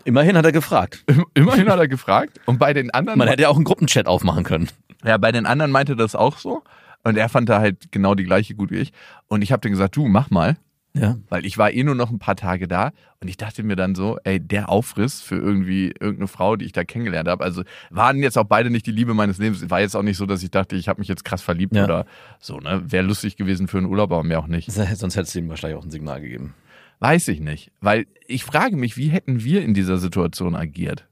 Immerhin 0.08 0.38
hat 0.38 0.44
er 0.46 0.52
gefragt. 0.52 1.04
Immerhin 1.34 1.68
hat 1.68 1.78
er 1.78 1.86
gefragt 1.86 2.40
und 2.46 2.58
bei 2.58 2.72
den 2.72 2.90
anderen 2.90 3.18
Man 3.18 3.28
hätte 3.28 3.42
ja 3.42 3.50
auch 3.50 3.56
einen 3.56 3.64
Gruppenchat 3.66 4.06
aufmachen 4.06 4.42
können. 4.42 4.68
Ja, 5.04 5.18
bei 5.18 5.32
den 5.32 5.44
anderen 5.44 5.70
meinte 5.70 5.96
das 5.96 6.14
auch 6.14 6.38
so. 6.38 6.62
Und 7.04 7.18
er 7.18 7.28
fand 7.28 7.50
da 7.50 7.60
halt 7.60 7.92
genau 7.92 8.14
die 8.14 8.24
gleiche 8.24 8.54
gut 8.54 8.70
wie 8.70 8.78
ich. 8.78 8.92
Und 9.26 9.42
ich 9.42 9.52
habe 9.52 9.60
dann 9.60 9.70
gesagt, 9.72 9.96
du, 9.96 10.08
mach 10.08 10.30
mal. 10.30 10.56
Ja. 10.94 11.18
Weil 11.28 11.44
ich 11.44 11.58
war 11.58 11.70
eh 11.72 11.84
nur 11.84 11.94
noch 11.94 12.10
ein 12.10 12.18
paar 12.18 12.36
Tage 12.36 12.66
da 12.66 12.90
und 13.20 13.28
ich 13.28 13.36
dachte 13.36 13.62
mir 13.62 13.76
dann 13.76 13.94
so, 13.94 14.18
ey, 14.24 14.40
der 14.40 14.70
Aufriss 14.70 15.20
für 15.20 15.36
irgendwie 15.36 15.88
irgendeine 16.00 16.26
Frau, 16.26 16.56
die 16.56 16.64
ich 16.64 16.72
da 16.72 16.84
kennengelernt 16.84 17.28
habe. 17.28 17.44
Also 17.44 17.62
waren 17.90 18.16
jetzt 18.22 18.38
auch 18.38 18.44
beide 18.44 18.70
nicht 18.70 18.86
die 18.86 18.92
Liebe 18.92 19.12
meines 19.12 19.36
Lebens. 19.36 19.68
War 19.68 19.80
jetzt 19.80 19.94
auch 19.94 20.02
nicht 20.02 20.16
so, 20.16 20.24
dass 20.24 20.42
ich 20.42 20.50
dachte, 20.50 20.74
ich 20.74 20.88
habe 20.88 21.00
mich 21.00 21.08
jetzt 21.08 21.24
krass 21.26 21.42
verliebt 21.42 21.76
Ja. 21.76 21.84
oder 21.84 22.06
so, 22.40 22.58
ne? 22.58 22.82
Wäre 22.86 23.04
lustig 23.06 23.36
gewesen 23.36 23.68
für 23.68 23.76
einen 23.76 23.86
Urlaub, 23.86 24.10
aber 24.10 24.24
mir 24.24 24.38
auch 24.38 24.46
nicht. 24.46 24.72
Sonst 24.94 25.16
hättest 25.16 25.34
du 25.34 25.40
ihm 25.40 25.50
wahrscheinlich 25.50 25.78
auch 25.78 25.84
ein 25.84 25.90
Signal 25.90 26.22
gegeben. 26.22 26.54
Weiß 27.00 27.28
ich 27.28 27.40
nicht. 27.40 27.70
Weil 27.80 28.06
ich 28.26 28.44
frage 28.44 28.76
mich, 28.76 28.96
wie 28.96 29.08
hätten 29.08 29.44
wir 29.44 29.62
in 29.62 29.74
dieser 29.74 29.98
Situation 29.98 30.54
agiert? 30.54 31.06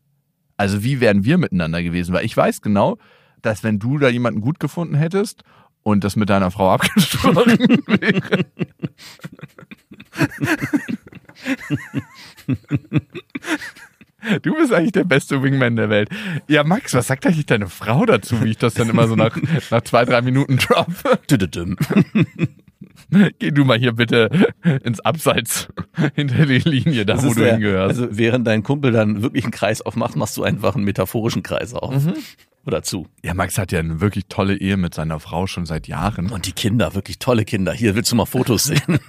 Also 0.57 0.83
wie 0.83 1.01
wären 1.01 1.25
wir 1.25 1.39
miteinander 1.39 1.83
gewesen? 1.83 2.15
Weil 2.15 2.25
ich 2.25 2.37
weiß 2.37 2.63
genau, 2.63 2.99
dass 3.43 3.63
wenn 3.63 3.79
du 3.79 3.99
da 3.99 4.09
jemanden 4.09 4.41
gut 4.41 4.59
gefunden 4.59 4.95
hättest 4.95 5.43
und 5.83 6.03
das 6.03 6.17
mit 6.17 6.31
deiner 6.31 6.51
Frau 6.51 6.71
abgesprochen 6.75 7.59
wäre. 7.87 8.45
Du 14.43 14.55
bist 14.57 14.73
eigentlich 14.73 14.93
der 14.93 15.05
beste 15.05 15.43
Wingman 15.43 15.77
der 15.77 15.89
Welt. 15.89 16.09
Ja, 16.49 16.65
Max, 16.65 16.95
was 16.95 17.07
sagt 17.07 17.27
eigentlich 17.27 17.47
deine 17.47 17.69
Frau 17.69 18.05
dazu, 18.07 18.43
wie 18.43 18.51
ich 18.51 18.59
das 18.59 18.75
dann 18.75 18.89
immer 18.89 19.07
so 19.07 19.15
nach, 19.15 19.39
nach 19.71 19.83
zwei, 19.83 20.05
drei 20.05 20.23
Minuten 20.23 20.57
droppe? 20.57 21.21
Geh 23.39 23.51
du 23.51 23.65
mal 23.65 23.79
hier 23.79 23.93
bitte 23.93 24.29
ins 24.85 25.01
Abseits 25.01 25.69
hinter 26.15 26.47
die 26.47 26.59
Linie, 26.59 27.07
da 27.07 27.15
Das 27.15 27.25
wo 27.25 27.35
du 27.35 27.41
der- 27.41 27.53
hingehörst. 27.55 28.01
Also 28.01 28.17
während 28.17 28.47
dein 28.47 28.63
Kumpel 28.63 28.93
dann 28.93 29.23
wirklich 29.23 29.45
einen 29.45 29.53
Kreis 29.53 29.81
aufmacht, 29.83 30.17
machst 30.17 30.37
du 30.37 30.43
einfach 30.43 30.75
einen 30.75 30.85
metaphorischen 30.85 31.43
Kreis 31.43 31.73
auf. 31.75 31.95
Oder 32.67 32.83
zu. 32.83 33.07
Ja, 33.23 33.33
Max 33.33 33.59
hat 33.59 33.71
ja 33.71 33.79
eine 33.79 34.01
wirklich 34.01 34.25
tolle 34.29 34.57
Ehe 34.57 34.77
mit 34.77 34.93
seiner 34.93 35.21
Frau 35.21 35.47
schon 35.47 35.67
seit 35.67 35.87
Jahren. 35.87 36.31
Und 36.33 36.47
die 36.47 36.53
Kinder, 36.53 36.97
wirklich 36.97 37.21
tolle 37.21 37.45
Kinder. 37.45 37.73
Hier 37.73 37.95
willst 37.95 38.11
du 38.11 38.17
mal 38.17 38.27
Fotos 38.27 38.65
sehen. 38.65 38.99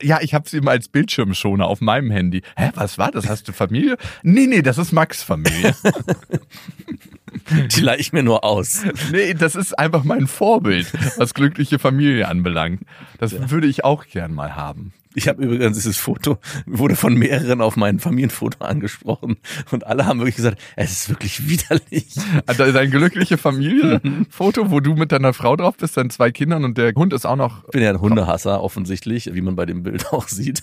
Ja, 0.00 0.20
ich 0.20 0.32
habe 0.32 0.48
sie 0.48 0.60
mal 0.60 0.70
als 0.72 0.86
Bildschirmschoner 0.88 1.66
auf 1.66 1.80
meinem 1.80 2.12
Handy. 2.12 2.42
Hä, 2.56 2.70
was 2.74 2.98
war 2.98 3.10
das? 3.10 3.28
Hast 3.28 3.48
du 3.48 3.52
Familie? 3.52 3.96
Nee, 4.22 4.46
nee, 4.46 4.62
das 4.62 4.78
ist 4.78 4.92
Max 4.92 5.24
Familie. 5.24 5.74
Die 7.74 7.80
leih 7.80 7.96
ich 7.98 8.12
mir 8.12 8.22
nur 8.22 8.44
aus. 8.44 8.82
nee, 9.10 9.34
das 9.34 9.56
ist 9.56 9.76
einfach 9.76 10.04
mein 10.04 10.28
Vorbild, 10.28 10.92
was 11.18 11.34
glückliche 11.34 11.80
Familie 11.80 12.28
anbelangt. 12.28 12.82
Das 13.18 13.50
würde 13.50 13.66
ich 13.66 13.84
auch 13.84 14.06
gern 14.06 14.32
mal 14.32 14.54
haben. 14.54 14.92
Ich 15.18 15.26
habe 15.28 15.42
übrigens 15.42 15.76
dieses 15.76 15.96
Foto, 15.96 16.38
wurde 16.64 16.94
von 16.94 17.14
mehreren 17.14 17.60
auf 17.60 17.76
mein 17.76 17.98
Familienfoto 17.98 18.64
angesprochen. 18.64 19.36
Und 19.72 19.84
alle 19.86 20.06
haben 20.06 20.20
wirklich 20.20 20.36
gesagt, 20.36 20.60
es 20.76 20.92
ist 20.92 21.08
wirklich 21.08 21.48
widerlich. 21.48 22.06
Also 22.46 22.70
dein 22.70 22.90
glückliche 22.90 23.36
Familie-Foto, 23.36 24.70
wo 24.70 24.78
du 24.80 24.94
mit 24.94 25.10
deiner 25.12 25.32
Frau 25.32 25.56
drauf 25.56 25.76
bist, 25.76 25.96
deinen 25.96 26.10
zwei 26.10 26.30
Kindern 26.30 26.64
und 26.64 26.78
der 26.78 26.92
Hund 26.94 27.12
ist 27.12 27.26
auch 27.26 27.36
noch. 27.36 27.64
Ich 27.64 27.70
bin 27.72 27.82
ja 27.82 27.90
ein 27.90 28.00
Hundehasser, 28.00 28.62
offensichtlich, 28.62 29.34
wie 29.34 29.40
man 29.40 29.56
bei 29.56 29.66
dem 29.66 29.82
Bild 29.82 30.06
auch 30.12 30.28
sieht. 30.28 30.62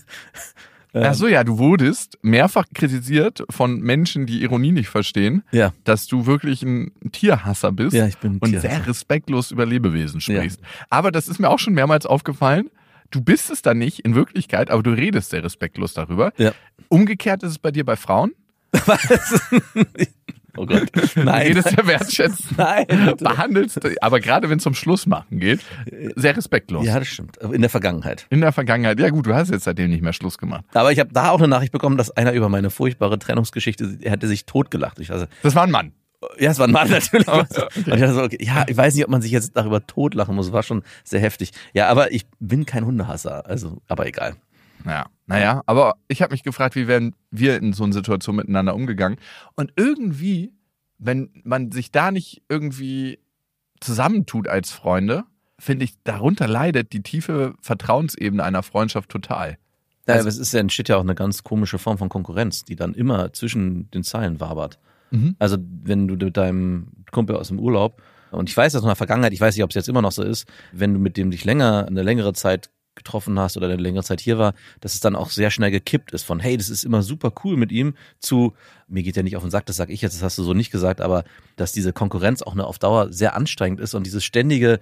Ach 0.98 1.14
so, 1.14 1.28
ja, 1.28 1.44
du 1.44 1.58
wurdest 1.58 2.18
mehrfach 2.22 2.64
kritisiert 2.74 3.44
von 3.50 3.82
Menschen, 3.82 4.26
die 4.26 4.42
Ironie 4.44 4.72
nicht 4.72 4.88
verstehen, 4.88 5.44
Ja. 5.52 5.74
dass 5.84 6.08
du 6.08 6.26
wirklich 6.26 6.64
ein 6.64 6.94
Tierhasser 7.12 7.74
bist 7.74 7.94
Ja, 7.94 8.08
ich 8.08 8.18
bin 8.18 8.38
und 8.38 8.48
Tierhasser. 8.52 8.70
sehr 8.70 8.88
respektlos 8.88 9.52
über 9.52 9.66
Lebewesen 9.66 10.22
sprichst. 10.22 10.62
Aber 10.90 11.12
das 11.12 11.28
ist 11.28 11.40
mir 11.40 11.50
auch 11.50 11.60
schon 11.60 11.74
mehrmals 11.74 12.06
aufgefallen. 12.06 12.70
Du 13.12 13.22
bist 13.22 13.50
es 13.50 13.62
dann 13.62 13.78
nicht 13.78 14.00
in 14.00 14.16
Wirklichkeit, 14.16 14.70
aber 14.72 14.84
du 14.84 14.92
redest 14.92 15.30
sehr 15.30 15.44
respektlos 15.44 15.94
darüber. 15.94 16.34
Ja. 16.38 16.54
Umgekehrt 16.90 17.44
ist 17.44 17.52
es 17.52 17.60
bei 17.60 17.72
dir 17.72 17.86
bei 17.86 17.96
Frauen. 17.96 18.32
Oh 20.58 20.66
Gott. 20.66 20.90
Du 20.94 21.24
Nein. 21.24 21.48
redest 21.48 21.72
ja 21.72 21.86
wertschätzend. 21.86 22.46
Nein. 22.58 22.86
Behandelst, 23.20 23.80
aber 24.02 24.20
gerade 24.20 24.50
wenn 24.50 24.58
es 24.58 24.66
um 24.66 24.74
Schluss 24.74 25.06
machen 25.06 25.40
geht, 25.40 25.60
sehr 26.16 26.36
respektlos. 26.36 26.86
Ja, 26.86 27.00
das 27.00 27.08
stimmt. 27.08 27.38
In 27.38 27.62
der 27.62 27.70
Vergangenheit. 27.70 28.26
In 28.30 28.42
der 28.42 28.52
Vergangenheit, 28.52 29.00
ja 29.00 29.10
gut, 29.10 29.26
du 29.26 29.34
hast 29.36 29.52
jetzt 29.52 29.66
seitdem 29.66 29.90
nicht 29.90 30.02
mehr 30.02 30.14
Schluss 30.14 30.38
gemacht. 30.38 30.64
Aber 30.74 30.92
ich 30.92 31.00
habe 31.00 31.12
da 31.14 31.32
auch 31.32 31.40
eine 31.40 31.48
Nachricht 31.48 31.72
bekommen, 31.72 31.98
dass 31.98 32.12
einer 32.12 32.34
über 32.34 32.50
meine 32.50 32.70
furchtbare 32.70 33.20
Trennungsgeschichte, 33.20 33.98
er 34.02 34.12
hätte 34.12 34.28
sich 34.28 34.46
totgelacht. 34.46 35.00
Ich 35.00 35.10
weiß, 35.10 35.28
Das 35.44 35.56
war 35.56 35.64
ein 35.64 35.72
Mann. 35.72 35.92
Ja, 36.40 36.52
es 36.52 36.60
war 36.60 36.68
ein 36.68 36.72
Mann 36.72 36.90
natürlich. 36.92 37.28
Oh, 37.28 37.40
Und 37.40 37.88
ich 38.02 38.10
so, 38.10 38.24
okay, 38.24 38.38
ja, 38.44 38.66
ich 38.68 38.76
weiß 38.78 38.96
nicht, 38.96 39.04
ob 39.06 39.12
man 39.12 39.22
sich 39.22 39.32
jetzt 39.32 39.56
darüber 39.56 39.86
totlachen 39.86 40.36
muss. 40.36 40.52
War 40.52 40.64
schon 40.64 40.84
sehr 41.04 41.20
heftig. 41.20 41.52
Ja, 41.74 41.88
aber 41.90 42.12
ich 42.12 42.26
bin 42.40 42.66
kein 42.66 42.86
Hundehasser. 42.86 43.46
Also, 43.46 43.82
aber 43.88 44.06
egal. 44.08 44.36
Ja, 44.86 45.08
naja, 45.26 45.64
aber 45.66 45.96
ich 46.08 46.22
habe 46.22 46.34
mich 46.34 46.44
gefragt, 46.44 46.76
wie 46.76 46.88
wären 46.88 47.16
wir 47.32 47.58
in 47.58 47.74
so 47.74 47.84
einer 47.84 47.94
Situation 47.94 48.36
miteinander 48.36 48.76
umgegangen? 48.76 49.18
Und 49.56 49.74
irgendwie, 49.76 50.54
wenn 51.00 51.32
man 51.44 51.72
sich 51.72 51.92
da 51.92 52.12
nicht 52.12 52.44
irgendwie 52.50 53.20
zusammentut 53.80 54.48
als 54.48 54.72
Freunde, 54.72 55.24
finde 55.58 55.86
ich, 55.86 55.94
darunter 56.04 56.48
leidet 56.48 56.94
die 56.94 57.02
tiefe 57.02 57.54
Vertrauensebene 57.62 58.44
einer 58.44 58.62
Freundschaft 58.64 59.10
total. 59.10 59.58
Ja, 60.08 60.16
Also- 60.16 60.22
aber 60.22 60.30
es 60.30 60.38
ist 60.38 60.54
ja, 60.54 60.60
entsteht 60.60 60.90
ja 60.90 60.98
auch 60.98 61.02
eine 61.02 61.16
ganz 61.16 61.44
komische 61.44 61.80
Form 61.80 61.98
von 61.98 62.10
Konkurrenz, 62.10 62.64
die 62.64 62.76
dann 62.76 62.94
immer 62.94 63.34
zwischen 63.34 63.90
den 63.92 64.04
Zeilen 64.04 64.40
wabert. 64.40 64.80
Mhm. 65.12 65.36
Also 65.40 65.58
wenn 65.60 66.08
du 66.08 66.16
mit 66.16 66.38
deinem 66.38 66.88
Kumpel 67.12 67.36
aus 67.36 67.50
dem 67.50 67.60
Urlaub, 67.60 68.02
und 68.32 68.50
ich 68.50 68.58
weiß 68.58 68.74
das 68.74 68.82
in 68.82 68.88
der 68.88 68.96
Vergangenheit, 68.96 69.34
ich 69.34 69.42
weiß 69.42 69.56
nicht, 69.56 69.64
ob 69.64 69.70
es 69.70 69.76
jetzt 69.76 69.90
immer 69.90 70.02
noch 70.02 70.12
so 70.12 70.24
ist, 70.24 70.48
wenn 70.72 70.94
du 70.94 71.00
mit 71.00 71.16
dem 71.18 71.32
dich 71.32 71.46
länger, 71.46 71.86
eine 71.88 72.04
längere 72.04 72.34
Zeit 72.34 72.70
getroffen 72.96 73.38
hast 73.38 73.58
oder 73.58 73.68
eine 73.68 73.76
längere 73.76 74.04
Zeit 74.04 74.22
hier 74.22 74.38
war, 74.38 74.54
dass 74.80 74.94
es 74.94 75.02
dann 75.02 75.16
auch 75.16 75.30
sehr 75.30 75.52
schnell 75.52 75.70
gekippt 75.70 76.12
ist 76.12 76.24
von, 76.24 76.40
hey, 76.40 76.58
das 76.58 76.70
ist 76.70 76.84
immer 76.84 77.02
super 77.02 77.34
cool 77.44 77.58
mit 77.58 77.72
ihm, 77.72 77.94
zu, 78.20 78.54
mir 78.88 79.04
geht 79.04 79.16
der 79.16 79.24
nicht 79.24 79.36
auf 79.36 79.44
den 79.44 79.52
Sack, 79.52 79.66
das 79.66 79.76
sag 79.76 79.90
ich 79.90 80.02
jetzt, 80.02 80.16
das 80.16 80.24
hast 80.24 80.38
du 80.38 80.44
so 80.44 80.54
nicht 80.54 80.72
gesagt, 80.72 81.02
aber 81.02 81.26
dass 81.58 81.74
diese 81.74 81.94
Konkurrenz 81.94 82.42
auch 82.42 82.54
eine 82.54 82.66
auf 82.66 82.80
Dauer 82.80 83.12
sehr 83.12 83.36
anstrengend 83.36 83.80
ist 83.82 83.94
und 83.94 84.06
dieses 84.06 84.24
ständige 84.24 84.80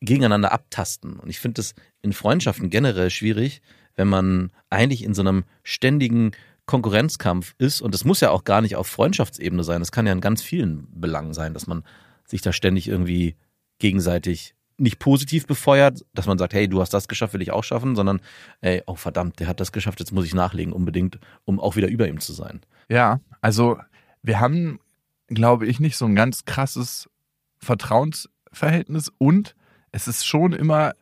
gegeneinander 0.00 0.52
abtasten. 0.52 1.18
Und 1.18 1.28
ich 1.28 1.38
finde 1.38 1.54
das 1.54 1.74
in 2.02 2.12
Freundschaften 2.12 2.70
generell 2.70 3.10
schwierig, 3.10 3.60
wenn 3.96 4.08
man 4.08 4.50
eigentlich 4.70 5.04
in 5.04 5.14
so 5.14 5.20
einem 5.22 5.44
ständigen 5.62 6.32
Konkurrenzkampf 6.66 7.54
ist. 7.58 7.80
Und 7.80 7.94
das 7.94 8.04
muss 8.04 8.20
ja 8.20 8.30
auch 8.30 8.44
gar 8.44 8.60
nicht 8.60 8.76
auf 8.76 8.86
Freundschaftsebene 8.86 9.64
sein. 9.64 9.80
Das 9.80 9.92
kann 9.92 10.06
ja 10.06 10.12
in 10.12 10.20
ganz 10.20 10.42
vielen 10.42 10.86
Belangen 10.92 11.34
sein, 11.34 11.54
dass 11.54 11.66
man 11.66 11.84
sich 12.26 12.42
da 12.42 12.52
ständig 12.52 12.88
irgendwie 12.88 13.36
gegenseitig 13.78 14.54
nicht 14.80 14.98
positiv 14.98 15.46
befeuert, 15.46 16.04
dass 16.14 16.26
man 16.26 16.38
sagt, 16.38 16.54
hey, 16.54 16.66
du 16.66 16.80
hast 16.80 16.94
das 16.94 17.06
geschafft, 17.06 17.34
will 17.34 17.42
ich 17.42 17.52
auch 17.52 17.64
schaffen, 17.64 17.94
sondern, 17.94 18.20
ey, 18.62 18.82
oh 18.86 18.94
verdammt, 18.94 19.38
der 19.38 19.46
hat 19.46 19.60
das 19.60 19.72
geschafft, 19.72 20.00
jetzt 20.00 20.12
muss 20.12 20.24
ich 20.24 20.34
nachlegen 20.34 20.72
unbedingt, 20.72 21.18
um 21.44 21.60
auch 21.60 21.76
wieder 21.76 21.88
über 21.88 22.08
ihm 22.08 22.18
zu 22.18 22.32
sein. 22.32 22.60
Ja, 22.88 23.20
also 23.42 23.78
wir 24.22 24.40
haben, 24.40 24.80
glaube 25.28 25.66
ich, 25.66 25.80
nicht 25.80 25.96
so 25.96 26.06
ein 26.06 26.14
ganz 26.14 26.46
krasses 26.46 27.10
Vertrauensverhältnis 27.58 29.12
und 29.18 29.54
es 29.92 30.08
ist 30.08 30.26
schon 30.26 30.52
immer 30.52 30.92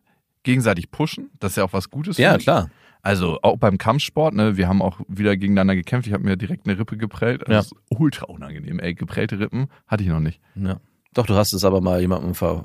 gegenseitig 0.42 0.90
pushen. 0.90 1.30
Das 1.38 1.52
ist 1.52 1.56
ja 1.56 1.64
auch 1.64 1.72
was 1.72 1.90
Gutes. 1.90 2.18
Ja, 2.18 2.36
klar. 2.36 2.70
Also 3.02 3.38
auch 3.42 3.56
beim 3.58 3.78
Kampfsport, 3.78 4.34
ne, 4.34 4.56
wir 4.56 4.68
haben 4.68 4.82
auch 4.82 5.00
wieder 5.08 5.36
gegeneinander 5.36 5.74
gekämpft. 5.76 6.06
Ich 6.08 6.12
habe 6.12 6.24
mir 6.24 6.36
direkt 6.36 6.66
eine 6.68 6.78
Rippe 6.78 6.96
geprellt. 6.96 7.42
Das 7.42 7.48
Ja. 7.50 7.58
ist 7.60 7.74
ultra 7.88 8.26
unangenehm, 8.26 8.80
ey. 8.80 8.94
Geprellte 8.94 9.38
Rippen 9.38 9.68
hatte 9.86 10.02
ich 10.02 10.08
noch 10.08 10.20
nicht. 10.20 10.40
Ja. 10.56 10.80
Doch, 11.14 11.26
du 11.26 11.34
hast 11.34 11.52
es 11.52 11.64
aber 11.64 11.80
mal 11.80 12.00
jemandem 12.00 12.34
ver... 12.34 12.64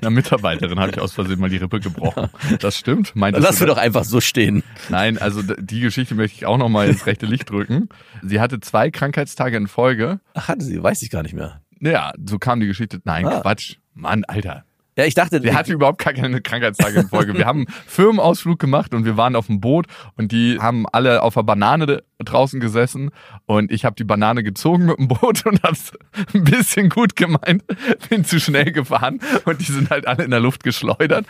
Einer 0.00 0.10
Mitarbeiterin 0.10 0.78
habe 0.78 0.92
ich 0.92 1.00
aus 1.00 1.12
Versehen 1.12 1.40
mal 1.40 1.50
die 1.50 1.56
Rippe 1.56 1.80
gebrochen. 1.80 2.28
Das 2.60 2.76
stimmt. 2.78 3.14
Meintest 3.16 3.44
Lass 3.46 3.60
wir 3.60 3.66
doch 3.66 3.76
einfach 3.78 4.04
so 4.04 4.20
stehen. 4.20 4.62
Nein, 4.88 5.18
also 5.18 5.42
die 5.42 5.80
Geschichte 5.80 6.14
möchte 6.14 6.36
ich 6.38 6.46
auch 6.46 6.56
noch 6.56 6.68
mal 6.68 6.88
ins 6.88 7.06
rechte 7.06 7.26
Licht 7.26 7.50
drücken. 7.50 7.88
Sie 8.22 8.40
hatte 8.40 8.60
zwei 8.60 8.90
Krankheitstage 8.90 9.56
in 9.56 9.66
Folge. 9.66 10.20
Ach, 10.34 10.48
hatte 10.48 10.64
sie, 10.64 10.82
weiß 10.82 11.02
ich 11.02 11.10
gar 11.10 11.22
nicht 11.22 11.34
mehr. 11.34 11.60
Ja, 11.80 12.12
so 12.24 12.38
kam 12.38 12.60
die 12.60 12.66
Geschichte. 12.66 13.00
Nein, 13.04 13.26
Ah. 13.26 13.40
Quatsch. 13.40 13.76
Mann, 13.92 14.24
Alter. 14.24 14.64
Ja, 15.00 15.06
ich 15.06 15.14
dachte, 15.14 15.42
Wir 15.42 15.54
hatten 15.54 15.72
überhaupt 15.72 16.04
gar 16.04 16.12
keine 16.12 16.42
Krankheitstage 16.42 17.00
in 17.00 17.08
Folge. 17.08 17.32
Wir 17.32 17.46
haben 17.46 17.60
einen 17.60 17.74
Firmenausflug 17.86 18.58
gemacht 18.58 18.92
und 18.92 19.06
wir 19.06 19.16
waren 19.16 19.34
auf 19.34 19.46
dem 19.46 19.58
Boot 19.58 19.86
und 20.18 20.30
die 20.30 20.58
haben 20.60 20.84
alle 20.92 21.22
auf 21.22 21.32
der 21.32 21.42
Banane 21.42 22.02
draußen 22.18 22.60
gesessen 22.60 23.10
und 23.46 23.72
ich 23.72 23.86
habe 23.86 23.96
die 23.96 24.04
Banane 24.04 24.42
gezogen 24.42 24.84
mit 24.84 24.98
dem 24.98 25.08
Boot 25.08 25.46
und 25.46 25.62
hab's 25.62 25.92
ein 26.34 26.44
bisschen 26.44 26.90
gut 26.90 27.16
gemeint, 27.16 27.64
bin 28.10 28.26
zu 28.26 28.38
schnell 28.38 28.72
gefahren 28.72 29.20
und 29.46 29.62
die 29.62 29.72
sind 29.72 29.88
halt 29.88 30.06
alle 30.06 30.22
in 30.24 30.30
der 30.32 30.40
Luft 30.40 30.64
geschleudert 30.64 31.24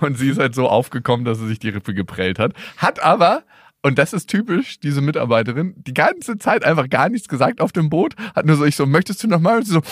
und 0.00 0.16
sie 0.16 0.28
ist 0.28 0.38
halt 0.38 0.54
so 0.54 0.68
aufgekommen, 0.68 1.24
dass 1.24 1.40
sie 1.40 1.48
sich 1.48 1.58
die 1.58 1.70
Rippe 1.70 1.94
geprellt 1.94 2.38
hat. 2.38 2.52
Hat 2.76 3.02
aber 3.02 3.42
und 3.82 3.98
das 3.98 4.12
ist 4.12 4.28
typisch, 4.28 4.80
diese 4.80 5.00
Mitarbeiterin, 5.00 5.74
die 5.76 5.94
ganze 5.94 6.36
Zeit 6.38 6.64
einfach 6.64 6.88
gar 6.88 7.08
nichts 7.08 7.28
gesagt 7.28 7.60
auf 7.60 7.72
dem 7.72 7.90
Boot, 7.90 8.14
hat 8.34 8.44
nur 8.46 8.56
so, 8.56 8.64
ich 8.64 8.74
so, 8.76 8.86
möchtest 8.86 9.22
du 9.22 9.28
nochmal? 9.28 9.58
Und 9.58 9.64
sie 9.66 9.72
so, 9.72 9.82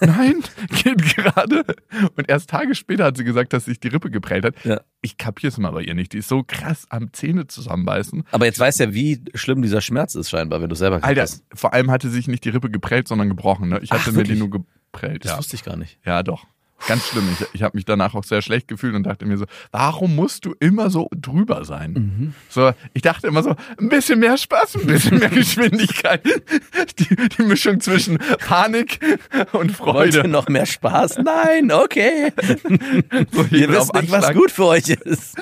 nein, 0.00 0.42
geht 0.82 1.16
gerade. 1.16 1.64
Und 2.16 2.28
erst 2.28 2.50
Tage 2.50 2.74
später 2.74 3.04
hat 3.04 3.16
sie 3.16 3.24
gesagt, 3.24 3.52
dass 3.52 3.66
sich 3.66 3.80
die 3.80 3.88
Rippe 3.88 4.10
geprellt 4.10 4.44
hat. 4.44 4.64
Ja. 4.64 4.80
Ich 5.02 5.18
kapiere 5.18 5.48
es 5.50 5.58
mal 5.58 5.70
bei 5.72 5.82
ihr 5.82 5.94
nicht. 5.94 6.12
Die 6.14 6.18
ist 6.18 6.28
so 6.28 6.42
krass 6.46 6.86
am 6.88 7.12
Zähne 7.12 7.46
zusammenbeißen. 7.46 8.24
aber 8.32 8.46
jetzt 8.46 8.58
weißt 8.58 8.80
du 8.80 8.84
ja, 8.84 8.94
wie 8.94 9.22
schlimm 9.34 9.62
dieser 9.62 9.80
Schmerz 9.80 10.14
ist 10.14 10.30
scheinbar, 10.30 10.62
wenn 10.62 10.68
du 10.70 10.74
selber 10.74 11.02
Alter, 11.02 11.22
hast. 11.22 11.44
vor 11.54 11.74
allem 11.74 11.90
hatte 11.90 12.08
sich 12.08 12.28
nicht 12.28 12.44
die 12.44 12.50
Rippe 12.50 12.70
geprellt, 12.70 13.08
sondern 13.08 13.28
gebrochen. 13.28 13.68
Ne? 13.68 13.80
Ich 13.82 13.90
hatte 13.90 14.04
Ach, 14.08 14.12
mir 14.12 14.22
die 14.24 14.36
nur 14.36 14.50
geprellt. 14.50 15.24
Das 15.24 15.32
Ja. 15.32 15.38
wusste 15.38 15.56
ich 15.56 15.64
gar 15.64 15.76
nicht. 15.76 15.98
ja, 16.04 16.22
doch. 16.22 16.46
Ganz 16.86 17.06
schlimm. 17.08 17.28
Ich, 17.38 17.46
ich 17.54 17.62
habe 17.62 17.76
mich 17.76 17.84
danach 17.84 18.14
auch 18.14 18.24
sehr 18.24 18.42
schlecht 18.42 18.68
gefühlt 18.68 18.94
und 18.94 19.04
dachte 19.04 19.24
mir 19.24 19.38
so, 19.38 19.46
warum 19.72 20.14
musst 20.14 20.44
du 20.44 20.54
immer 20.60 20.90
so 20.90 21.08
drüber 21.14 21.64
sein? 21.64 21.92
Mhm. 21.92 22.34
So, 22.48 22.72
ich 22.92 23.02
dachte 23.02 23.26
immer 23.26 23.42
so, 23.42 23.54
ein 23.78 23.88
bisschen 23.88 24.18
mehr 24.20 24.36
Spaß, 24.36 24.76
ein 24.76 24.86
bisschen 24.86 25.18
mehr 25.18 25.28
Geschwindigkeit. 25.30 26.22
Die, 26.98 27.16
die 27.16 27.42
Mischung 27.42 27.80
zwischen 27.80 28.18
Panik 28.18 29.00
und 29.52 29.78
Wollt 29.80 30.14
Freude. 30.14 30.28
noch 30.28 30.48
mehr 30.48 30.66
Spaß? 30.66 31.18
Nein, 31.18 31.72
okay. 31.72 32.32
So, 33.32 33.44
Ihr 33.50 33.68
wisst 33.68 33.94
nicht, 33.94 34.10
was 34.10 34.32
gut 34.32 34.50
für 34.50 34.66
euch 34.66 34.88
ist. 34.88 35.36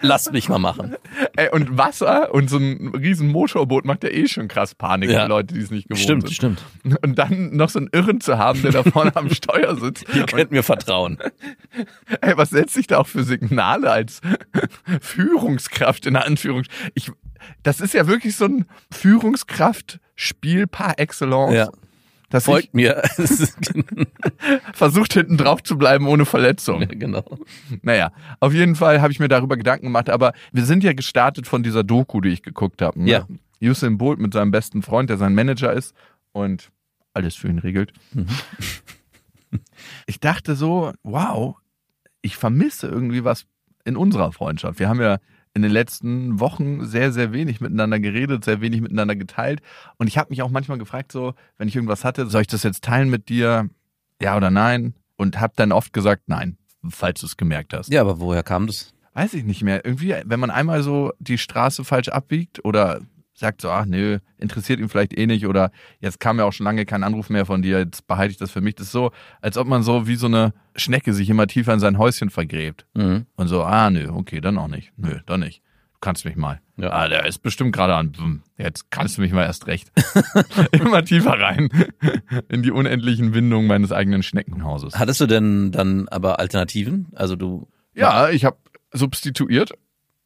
Lasst 0.00 0.32
mich 0.32 0.48
mal 0.48 0.58
machen. 0.58 0.94
Ey, 1.36 1.48
und 1.50 1.76
Wasser 1.78 2.32
und 2.34 2.48
so 2.50 2.56
ein 2.58 2.88
riesen 2.94 3.28
Motorboot 3.30 3.84
macht 3.84 4.04
ja 4.04 4.10
eh 4.10 4.26
schon 4.28 4.48
krass 4.48 4.74
Panik 4.74 5.10
Ja. 5.10 5.22
für 5.24 5.28
Leute, 5.28 5.54
die 5.54 5.60
es 5.60 5.70
nicht 5.70 5.88
gewohnt 5.88 6.02
Stimmt, 6.02 6.22
sind. 6.28 6.34
stimmt. 6.34 6.64
Und 7.02 7.18
dann 7.18 7.56
noch 7.56 7.68
so 7.68 7.78
einen 7.78 7.88
Irren 7.92 8.20
zu 8.20 8.38
haben, 8.38 8.62
der 8.62 8.72
da 8.72 8.82
vorne 8.82 9.14
am 9.16 9.30
Steuer 9.30 9.76
sitzt. 9.76 10.04
Ihr 10.14 10.26
könnt 10.26 10.50
mir 10.50 10.62
vertrauen. 10.62 11.18
Ey, 12.20 12.36
was 12.36 12.50
setzt 12.50 12.74
sich 12.74 12.86
da 12.86 12.98
auch 12.98 13.06
für 13.06 13.24
Signale 13.24 13.90
als 13.90 14.20
Führungskraft 15.00 16.06
in 16.06 16.14
der 16.14 16.26
Anführung? 16.26 16.62
Ich, 16.94 17.10
das 17.62 17.80
ist 17.80 17.94
ja 17.94 18.06
wirklich 18.06 18.36
so 18.36 18.44
ein 18.46 18.66
Führungskraftspiel 18.92 20.66
par 20.66 20.98
excellence. 20.98 21.54
Ja. 21.54 21.68
Das 22.32 22.44
ich 22.44 22.46
Folgt 22.46 22.74
mir. 22.74 23.02
versucht 24.72 25.12
hinten 25.12 25.36
drauf 25.36 25.62
zu 25.62 25.76
bleiben 25.76 26.06
ohne 26.08 26.24
Verletzung. 26.24 26.80
genau. 26.88 27.38
Naja, 27.82 28.10
auf 28.40 28.54
jeden 28.54 28.74
Fall 28.74 29.02
habe 29.02 29.12
ich 29.12 29.20
mir 29.20 29.28
darüber 29.28 29.58
Gedanken 29.58 29.84
gemacht, 29.84 30.08
aber 30.08 30.32
wir 30.50 30.64
sind 30.64 30.82
ja 30.82 30.94
gestartet 30.94 31.46
von 31.46 31.62
dieser 31.62 31.84
Doku, 31.84 32.22
die 32.22 32.30
ich 32.30 32.42
geguckt 32.42 32.80
habe. 32.80 33.02
Ne? 33.02 33.10
Ja. 33.10 33.26
Usain 33.60 33.98
Bolt 33.98 34.18
mit 34.18 34.32
seinem 34.32 34.50
besten 34.50 34.80
Freund, 34.80 35.10
der 35.10 35.18
sein 35.18 35.34
Manager 35.34 35.74
ist 35.74 35.94
und 36.32 36.70
alles 37.12 37.34
für 37.34 37.48
ihn 37.48 37.58
regelt. 37.58 37.92
Mhm. 38.12 38.26
Ich 40.06 40.18
dachte 40.18 40.56
so, 40.56 40.94
wow, 41.02 41.56
ich 42.22 42.38
vermisse 42.38 42.88
irgendwie 42.88 43.22
was 43.22 43.44
in 43.84 43.98
unserer 43.98 44.32
Freundschaft. 44.32 44.78
Wir 44.78 44.88
haben 44.88 45.02
ja 45.02 45.18
in 45.54 45.62
den 45.62 45.70
letzten 45.70 46.40
Wochen 46.40 46.86
sehr, 46.86 47.12
sehr 47.12 47.32
wenig 47.32 47.60
miteinander 47.60 48.00
geredet, 48.00 48.44
sehr 48.44 48.60
wenig 48.60 48.80
miteinander 48.80 49.16
geteilt. 49.16 49.60
Und 49.98 50.06
ich 50.06 50.16
habe 50.16 50.30
mich 50.30 50.42
auch 50.42 50.50
manchmal 50.50 50.78
gefragt, 50.78 51.12
so, 51.12 51.34
wenn 51.58 51.68
ich 51.68 51.76
irgendwas 51.76 52.04
hatte, 52.04 52.26
soll 52.26 52.42
ich 52.42 52.46
das 52.46 52.62
jetzt 52.62 52.84
teilen 52.84 53.10
mit 53.10 53.28
dir? 53.28 53.68
Ja 54.20 54.36
oder 54.36 54.50
nein? 54.50 54.94
Und 55.16 55.40
habe 55.40 55.52
dann 55.56 55.72
oft 55.72 55.92
gesagt, 55.92 56.22
nein, 56.26 56.56
falls 56.88 57.20
du 57.20 57.26
es 57.26 57.36
gemerkt 57.36 57.74
hast. 57.74 57.92
Ja, 57.92 58.00
aber 58.00 58.18
woher 58.18 58.42
kam 58.42 58.66
das? 58.66 58.94
Weiß 59.14 59.34
ich 59.34 59.44
nicht 59.44 59.62
mehr. 59.62 59.84
Irgendwie, 59.84 60.14
wenn 60.24 60.40
man 60.40 60.50
einmal 60.50 60.82
so 60.82 61.12
die 61.18 61.36
Straße 61.36 61.84
falsch 61.84 62.08
abbiegt 62.08 62.64
oder 62.64 63.02
sagt 63.34 63.60
so, 63.62 63.70
ach 63.70 63.86
nö, 63.86 64.18
interessiert 64.38 64.78
ihn 64.80 64.88
vielleicht 64.88 65.16
eh 65.16 65.26
nicht 65.26 65.46
oder 65.46 65.70
jetzt 66.00 66.20
kam 66.20 66.38
ja 66.38 66.44
auch 66.44 66.52
schon 66.52 66.64
lange 66.64 66.84
kein 66.84 67.02
Anruf 67.02 67.30
mehr 67.30 67.46
von 67.46 67.62
dir, 67.62 67.78
jetzt 67.78 68.06
behalte 68.06 68.32
ich 68.32 68.38
das 68.38 68.50
für 68.50 68.60
mich. 68.60 68.74
Das 68.74 68.86
ist 68.86 68.92
so, 68.92 69.10
als 69.40 69.56
ob 69.56 69.66
man 69.66 69.82
so 69.82 70.06
wie 70.06 70.16
so 70.16 70.26
eine 70.26 70.52
Schnecke 70.76 71.12
sich 71.14 71.28
immer 71.30 71.46
tiefer 71.46 71.72
in 71.74 71.80
sein 71.80 71.98
Häuschen 71.98 72.30
vergräbt. 72.30 72.86
Mhm. 72.94 73.26
Und 73.36 73.48
so, 73.48 73.62
ah 73.62 73.90
nö, 73.90 74.08
okay, 74.10 74.40
dann 74.40 74.58
auch 74.58 74.68
nicht. 74.68 74.92
Nö, 74.96 75.18
dann 75.26 75.40
nicht. 75.40 75.62
Du 75.94 75.98
kannst 76.00 76.24
mich 76.24 76.36
mal. 76.36 76.60
Ja. 76.76 76.90
Ah, 76.90 77.08
der 77.08 77.26
ist 77.26 77.38
bestimmt 77.42 77.72
gerade 77.74 77.94
an. 77.94 78.12
hm, 78.16 78.42
Jetzt 78.58 78.90
kannst 78.90 79.16
du 79.16 79.22
mich 79.22 79.32
mal 79.32 79.44
erst 79.44 79.66
recht. 79.68 79.90
immer 80.72 81.04
tiefer 81.04 81.38
rein 81.38 81.68
in 82.48 82.62
die 82.62 82.70
unendlichen 82.72 83.34
Windungen 83.34 83.68
meines 83.68 83.92
eigenen 83.92 84.22
Schneckenhauses. 84.22 84.98
Hattest 84.98 85.20
du 85.20 85.26
denn 85.26 85.70
dann 85.70 86.08
aber 86.08 86.38
Alternativen? 86.40 87.08
Also 87.14 87.36
du. 87.36 87.68
Ja, 87.94 88.30
ich 88.30 88.44
habe 88.44 88.56
substituiert. 88.92 89.72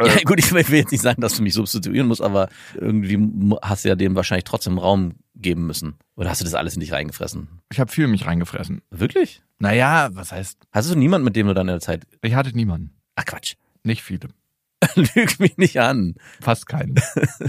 Ja, 0.02 0.14
gut, 0.24 0.38
ich 0.38 0.52
will 0.52 0.60
jetzt 0.78 0.92
nicht 0.92 1.00
sagen, 1.02 1.22
dass 1.22 1.36
du 1.36 1.42
mich 1.42 1.54
substituieren 1.54 2.06
musst, 2.06 2.20
aber 2.20 2.48
irgendwie 2.74 3.18
hast 3.62 3.84
du 3.84 3.88
ja 3.88 3.94
dem 3.94 4.14
wahrscheinlich 4.14 4.44
trotzdem 4.44 4.76
Raum 4.78 5.14
geben 5.34 5.66
müssen. 5.66 5.94
Oder 6.16 6.28
hast 6.30 6.40
du 6.42 6.44
das 6.44 6.52
alles 6.54 6.74
in 6.74 6.80
dich 6.80 6.92
reingefressen? 6.92 7.48
Ich 7.72 7.80
habe 7.80 7.90
viel 7.90 8.04
in 8.04 8.10
mich 8.10 8.26
reingefressen. 8.26 8.82
Wirklich? 8.90 9.42
Naja, 9.58 10.10
was 10.12 10.32
heißt, 10.32 10.58
Hast 10.72 10.90
du 10.90 10.96
niemanden, 10.98 11.24
mit 11.24 11.34
dem 11.36 11.46
du 11.46 11.54
dann 11.54 11.68
in 11.68 11.72
der 11.74 11.80
Zeit. 11.80 12.06
ich 12.20 12.34
hatte 12.34 12.54
niemanden. 12.54 12.90
Ach 13.14 13.24
Quatsch. 13.24 13.54
Nicht 13.84 14.02
viele. 14.02 14.28
Lüg 14.96 15.40
mich 15.40 15.56
nicht 15.56 15.80
an. 15.80 16.14
Fast 16.42 16.66
keinen. 16.66 16.96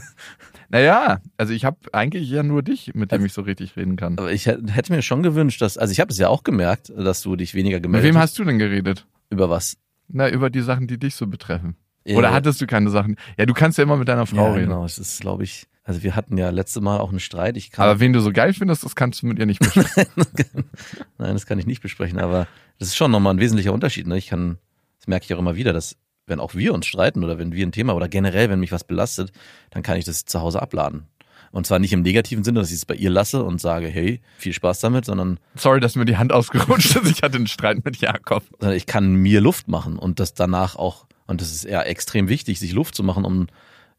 naja, 0.69 1.19
also 1.37 1.53
ich 1.53 1.65
habe 1.65 1.77
eigentlich 1.93 2.29
ja 2.29 2.43
nur 2.43 2.63
dich, 2.63 2.91
mit 2.93 3.11
dem 3.11 3.25
ich 3.25 3.33
so 3.33 3.41
richtig 3.41 3.75
reden 3.75 3.95
kann. 3.95 4.17
Aber 4.17 4.31
ich 4.31 4.45
hätt- 4.47 4.71
hätte 4.71 4.93
mir 4.93 5.01
schon 5.01 5.23
gewünscht, 5.23 5.61
dass, 5.61 5.77
also 5.77 5.91
ich 5.91 5.99
habe 5.99 6.11
es 6.11 6.17
ja 6.17 6.29
auch 6.29 6.43
gemerkt, 6.43 6.91
dass 6.95 7.21
du 7.21 7.35
dich 7.35 7.53
weniger 7.53 7.77
Mit 7.77 7.83
gemeldet 7.83 8.07
wem 8.09 8.15
hast. 8.17 8.31
hast 8.31 8.39
du 8.39 8.43
denn 8.45 8.59
geredet? 8.59 9.05
Über 9.29 9.49
was? 9.49 9.77
Na, 10.07 10.29
über 10.29 10.49
die 10.49 10.61
Sachen, 10.61 10.87
die 10.87 10.97
dich 10.97 11.15
so 11.15 11.27
betreffen. 11.27 11.75
Oder 12.15 12.31
hattest 12.33 12.61
du 12.61 12.67
keine 12.67 12.89
Sachen? 12.89 13.17
Ja, 13.37 13.45
du 13.45 13.53
kannst 13.53 13.77
ja 13.77 13.83
immer 13.83 13.97
mit 13.97 14.07
deiner 14.07 14.25
Frau 14.25 14.47
ja, 14.47 14.53
reden. 14.53 14.69
genau. 14.69 14.85
Es 14.85 14.97
ist, 14.97 15.21
glaube 15.21 15.43
ich, 15.43 15.67
also 15.83 16.03
wir 16.03 16.15
hatten 16.15 16.37
ja 16.37 16.49
letzte 16.49 16.81
Mal 16.81 16.99
auch 16.99 17.09
einen 17.09 17.19
Streit. 17.19 17.57
Ich 17.57 17.71
kann, 17.71 17.85
Aber 17.87 17.99
wen 17.99 18.13
du 18.13 18.19
so 18.19 18.31
geil 18.31 18.53
findest, 18.53 18.83
das 18.83 18.95
kannst 18.95 19.21
du 19.21 19.27
mit 19.27 19.39
ihr 19.39 19.45
nicht 19.45 19.59
besprechen. 19.73 20.65
nein, 21.17 21.33
das 21.33 21.45
kann 21.45 21.59
ich 21.59 21.65
nicht 21.65 21.81
besprechen, 21.81 22.19
aber 22.19 22.47
das 22.79 22.89
ist 22.89 22.95
schon 22.97 23.11
nochmal 23.11 23.33
ein 23.33 23.39
wesentlicher 23.39 23.73
Unterschied. 23.73 24.07
Ne? 24.07 24.17
Ich 24.17 24.27
kann, 24.27 24.57
das 24.99 25.07
merke 25.07 25.25
ich 25.25 25.33
auch 25.33 25.39
immer 25.39 25.55
wieder, 25.55 25.73
dass 25.73 25.97
wenn 26.25 26.39
auch 26.39 26.55
wir 26.55 26.73
uns 26.73 26.85
streiten 26.85 27.23
oder 27.23 27.37
wenn 27.37 27.53
wir 27.53 27.65
ein 27.65 27.71
Thema 27.71 27.95
oder 27.95 28.09
generell, 28.09 28.49
wenn 28.49 28.59
mich 28.59 28.71
was 28.71 28.83
belastet, 28.83 29.31
dann 29.71 29.81
kann 29.81 29.97
ich 29.97 30.05
das 30.05 30.25
zu 30.25 30.41
Hause 30.41 30.61
abladen. 30.61 31.07
Und 31.51 31.65
zwar 31.65 31.79
nicht 31.79 31.93
im 31.93 32.01
negativen 32.01 32.43
Sinne, 32.43 32.59
dass 32.59 32.69
ich 32.69 32.75
es 32.75 32.85
bei 32.85 32.95
ihr 32.95 33.09
lasse 33.09 33.43
und 33.43 33.61
sage, 33.61 33.87
hey, 33.87 34.19
viel 34.37 34.53
Spaß 34.53 34.81
damit, 34.81 35.05
sondern 35.05 35.39
Sorry, 35.55 35.79
dass 35.79 35.95
mir 35.95 36.05
die 36.05 36.17
Hand 36.17 36.33
ausgerutscht 36.33 36.97
ist. 36.97 37.09
Ich 37.09 37.23
hatte 37.23 37.37
einen 37.37 37.47
Streit 37.47 37.83
mit 37.85 37.97
Jakob. 37.97 38.43
sondern 38.59 38.75
ich 38.75 38.85
kann 38.85 39.15
mir 39.15 39.39
Luft 39.39 39.69
machen 39.69 39.97
und 39.97 40.19
das 40.19 40.33
danach 40.33 40.75
auch, 40.75 41.07
und 41.27 41.41
das 41.41 41.51
ist 41.51 41.65
eher 41.65 41.87
extrem 41.87 42.29
wichtig, 42.29 42.59
sich 42.59 42.73
Luft 42.73 42.95
zu 42.95 43.03
machen, 43.03 43.25
um 43.25 43.47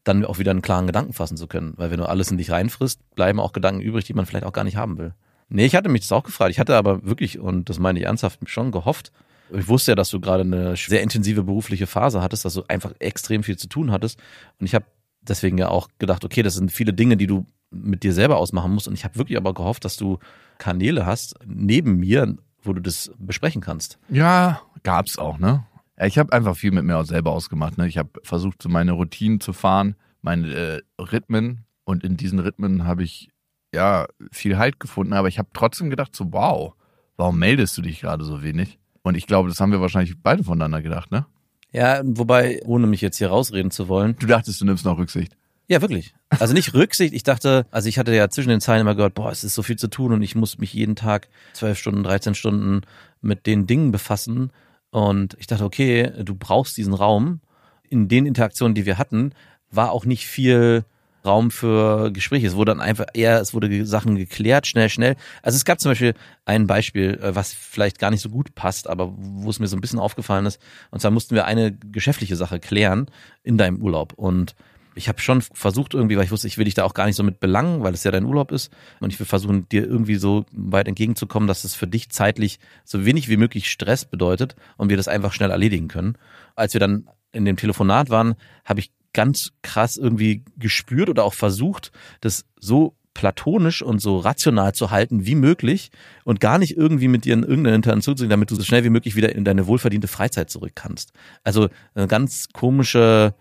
dann 0.03 0.25
auch 0.25 0.39
wieder 0.39 0.51
einen 0.51 0.61
klaren 0.61 0.87
Gedanken 0.87 1.13
fassen 1.13 1.37
zu 1.37 1.47
können. 1.47 1.73
Weil 1.77 1.91
wenn 1.91 1.99
du 1.99 2.07
alles 2.07 2.31
in 2.31 2.37
dich 2.37 2.51
reinfrisst, 2.51 2.99
bleiben 3.15 3.39
auch 3.39 3.53
Gedanken 3.53 3.81
übrig, 3.81 4.05
die 4.05 4.13
man 4.13 4.25
vielleicht 4.25 4.45
auch 4.45 4.53
gar 4.53 4.63
nicht 4.63 4.77
haben 4.77 4.97
will. 4.97 5.13
Nee, 5.49 5.65
ich 5.65 5.75
hatte 5.75 5.89
mich 5.89 6.01
das 6.01 6.11
auch 6.11 6.23
gefragt. 6.23 6.51
Ich 6.51 6.59
hatte 6.59 6.75
aber 6.75 7.03
wirklich, 7.03 7.39
und 7.39 7.69
das 7.69 7.79
meine 7.79 7.99
ich 7.99 8.05
ernsthaft, 8.05 8.39
schon 8.49 8.71
gehofft. 8.71 9.11
Ich 9.51 9.67
wusste 9.67 9.91
ja, 9.91 9.95
dass 9.95 10.09
du 10.09 10.19
gerade 10.19 10.43
eine 10.43 10.75
sehr 10.75 11.01
intensive 11.01 11.43
berufliche 11.43 11.87
Phase 11.87 12.21
hattest, 12.21 12.45
dass 12.45 12.53
du 12.53 12.63
einfach 12.67 12.93
extrem 12.99 13.43
viel 13.43 13.57
zu 13.57 13.67
tun 13.67 13.91
hattest. 13.91 14.19
Und 14.59 14.67
ich 14.67 14.75
habe 14.75 14.85
deswegen 15.21 15.57
ja 15.57 15.69
auch 15.69 15.87
gedacht, 15.97 16.23
okay, 16.23 16.43
das 16.43 16.53
sind 16.53 16.71
viele 16.71 16.93
Dinge, 16.93 17.17
die 17.17 17.27
du 17.27 17.47
mit 17.71 18.03
dir 18.03 18.13
selber 18.13 18.37
ausmachen 18.37 18.71
musst. 18.71 18.87
Und 18.87 18.93
ich 18.93 19.03
habe 19.03 19.17
wirklich 19.17 19.37
aber 19.37 19.53
gehofft, 19.53 19.85
dass 19.85 19.97
du 19.97 20.19
Kanäle 20.59 21.05
hast 21.05 21.35
neben 21.45 21.97
mir, 21.97 22.35
wo 22.61 22.73
du 22.73 22.81
das 22.81 23.11
besprechen 23.17 23.61
kannst. 23.61 23.97
Ja, 24.09 24.61
gab's 24.83 25.17
auch, 25.17 25.39
ne? 25.39 25.65
Ja, 25.99 26.05
ich 26.05 26.17
habe 26.17 26.31
einfach 26.31 26.55
viel 26.55 26.71
mit 26.71 26.85
mir 26.85 26.97
auch 26.97 27.05
selber 27.05 27.31
ausgemacht. 27.31 27.77
Ne? 27.77 27.87
Ich 27.87 27.97
habe 27.97 28.09
versucht, 28.23 28.61
so 28.61 28.69
meine 28.69 28.93
Routinen 28.93 29.41
zu 29.41 29.53
fahren, 29.53 29.95
meine 30.21 30.53
äh, 30.53 30.81
Rhythmen. 30.99 31.65
Und 31.83 32.03
in 32.03 32.15
diesen 32.17 32.39
Rhythmen 32.39 32.85
habe 32.85 33.03
ich 33.03 33.29
ja 33.73 34.07
viel 34.31 34.57
Halt 34.57 34.79
gefunden. 34.79 35.13
Aber 35.13 35.27
ich 35.27 35.39
habe 35.39 35.49
trotzdem 35.53 35.89
gedacht, 35.89 36.15
so 36.15 36.31
wow, 36.31 36.73
warum 37.17 37.37
meldest 37.37 37.77
du 37.77 37.81
dich 37.81 37.99
gerade 38.01 38.23
so 38.23 38.41
wenig? 38.41 38.79
Und 39.01 39.15
ich 39.15 39.27
glaube, 39.27 39.49
das 39.49 39.59
haben 39.59 39.71
wir 39.71 39.81
wahrscheinlich 39.81 40.15
beide 40.21 40.43
voneinander 40.43 40.81
gedacht, 40.81 41.11
ne? 41.11 41.25
Ja, 41.71 42.01
wobei, 42.03 42.61
ohne 42.65 42.87
mich 42.87 43.01
jetzt 43.01 43.17
hier 43.17 43.29
rausreden 43.29 43.69
zu 43.69 43.87
wollen. 43.87 44.15
Du 44.19 44.25
dachtest, 44.25 44.59
du 44.59 44.65
nimmst 44.65 44.85
noch 44.85 44.97
Rücksicht. 44.97 45.35
Ja, 45.67 45.81
wirklich. 45.81 46.15
Also 46.29 46.55
nicht 46.55 46.73
Rücksicht. 46.73 47.13
Ich 47.13 47.21
dachte, 47.21 47.67
also 47.69 47.89
ich 47.89 47.99
hatte 47.99 48.15
ja 48.15 48.29
zwischen 48.29 48.49
den 48.49 48.59
Zeilen 48.59 48.81
immer 48.81 48.95
gehört, 48.95 49.13
boah, 49.13 49.31
es 49.31 49.43
ist 49.43 49.53
so 49.53 49.61
viel 49.61 49.75
zu 49.75 49.87
tun 49.87 50.13
und 50.13 50.23
ich 50.23 50.33
muss 50.33 50.57
mich 50.57 50.73
jeden 50.73 50.95
Tag 50.95 51.27
zwölf 51.53 51.77
Stunden, 51.77 52.03
13 52.03 52.33
Stunden 52.33 52.81
mit 53.21 53.45
den 53.45 53.67
Dingen 53.67 53.91
befassen. 53.91 54.51
Und 54.91 55.35
ich 55.39 55.47
dachte, 55.47 55.63
okay, 55.63 56.11
du 56.23 56.35
brauchst 56.35 56.77
diesen 56.77 56.93
Raum. 56.93 57.41
In 57.89 58.07
den 58.07 58.25
Interaktionen, 58.25 58.75
die 58.75 58.85
wir 58.85 58.97
hatten, 58.97 59.33
war 59.71 59.91
auch 59.91 60.05
nicht 60.05 60.27
viel 60.27 60.85
Raum 61.25 61.51
für 61.51 62.11
Gespräche. 62.11 62.47
Es 62.47 62.55
wurde 62.55 62.71
dann 62.71 62.81
einfach 62.81 63.05
eher, 63.13 63.41
es 63.41 63.53
wurde 63.53 63.85
Sachen 63.85 64.15
geklärt, 64.15 64.67
schnell, 64.67 64.89
schnell. 64.89 65.15
Also 65.41 65.57
es 65.57 65.65
gab 65.65 65.79
zum 65.79 65.91
Beispiel 65.91 66.13
ein 66.45 66.65
Beispiel, 66.65 67.19
äh, 67.21 67.35
was 67.35 67.53
vielleicht 67.53 67.99
gar 67.99 68.11
nicht 68.11 68.21
so 68.21 68.29
gut 68.29 68.55
passt, 68.55 68.87
aber 68.87 69.13
wo 69.17 69.49
es 69.49 69.59
mir 69.59 69.67
so 69.67 69.75
ein 69.75 69.81
bisschen 69.81 69.99
aufgefallen 69.99 70.45
ist. 70.45 70.61
Und 70.91 71.01
zwar 71.01 71.11
mussten 71.11 71.35
wir 71.35 71.45
eine 71.45 71.73
geschäftliche 71.73 72.35
Sache 72.35 72.59
klären 72.59 73.07
in 73.43 73.57
deinem 73.57 73.81
Urlaub. 73.81 74.13
Und 74.13 74.55
ich 74.95 75.07
habe 75.07 75.19
schon 75.19 75.41
versucht 75.41 75.93
irgendwie, 75.93 76.17
weil 76.17 76.25
ich 76.25 76.31
wusste, 76.31 76.47
ich 76.47 76.57
will 76.57 76.65
dich 76.65 76.73
da 76.73 76.83
auch 76.83 76.93
gar 76.93 77.05
nicht 77.05 77.15
so 77.15 77.23
mit 77.23 77.39
belangen, 77.39 77.83
weil 77.83 77.93
es 77.93 78.03
ja 78.03 78.11
dein 78.11 78.25
Urlaub 78.25 78.51
ist. 78.51 78.71
Und 78.99 79.13
ich 79.13 79.19
will 79.19 79.25
versuchen, 79.25 79.67
dir 79.69 79.85
irgendwie 79.85 80.15
so 80.15 80.45
weit 80.51 80.87
entgegenzukommen, 80.87 81.47
dass 81.47 81.63
es 81.63 81.75
für 81.75 81.87
dich 81.87 82.09
zeitlich 82.09 82.59
so 82.83 83.05
wenig 83.05 83.29
wie 83.29 83.37
möglich 83.37 83.69
Stress 83.69 84.05
bedeutet 84.05 84.55
und 84.77 84.89
wir 84.89 84.97
das 84.97 85.07
einfach 85.07 85.33
schnell 85.33 85.51
erledigen 85.51 85.87
können. 85.87 86.17
Als 86.55 86.73
wir 86.73 86.79
dann 86.79 87.07
in 87.31 87.45
dem 87.45 87.57
Telefonat 87.57 88.09
waren, 88.09 88.35
habe 88.65 88.79
ich 88.79 88.91
ganz 89.13 89.51
krass 89.61 89.97
irgendwie 89.97 90.43
gespürt 90.57 91.09
oder 91.09 91.23
auch 91.23 91.33
versucht, 91.33 91.91
das 92.21 92.45
so 92.59 92.95
platonisch 93.13 93.81
und 93.81 93.99
so 93.99 94.17
rational 94.17 94.73
zu 94.73 94.91
halten 94.91 95.25
wie 95.25 95.35
möglich 95.35 95.91
und 96.23 96.39
gar 96.39 96.57
nicht 96.57 96.77
irgendwie 96.77 97.07
mit 97.07 97.25
dir 97.25 97.33
in 97.33 97.43
irgendeine 97.43 97.75
Interaktion 97.75 98.15
zu 98.15 98.23
gehen, 98.23 98.29
damit 98.29 98.51
du 98.51 98.55
so 98.55 98.63
schnell 98.63 98.83
wie 98.83 98.89
möglich 98.89 99.15
wieder 99.15 99.35
in 99.35 99.43
deine 99.43 99.67
wohlverdiente 99.67 100.07
Freizeit 100.07 100.49
zurück 100.49 100.71
kannst. 100.75 101.11
Also 101.43 101.69
eine 101.95 102.07
ganz 102.07 102.47
komische 102.53 103.33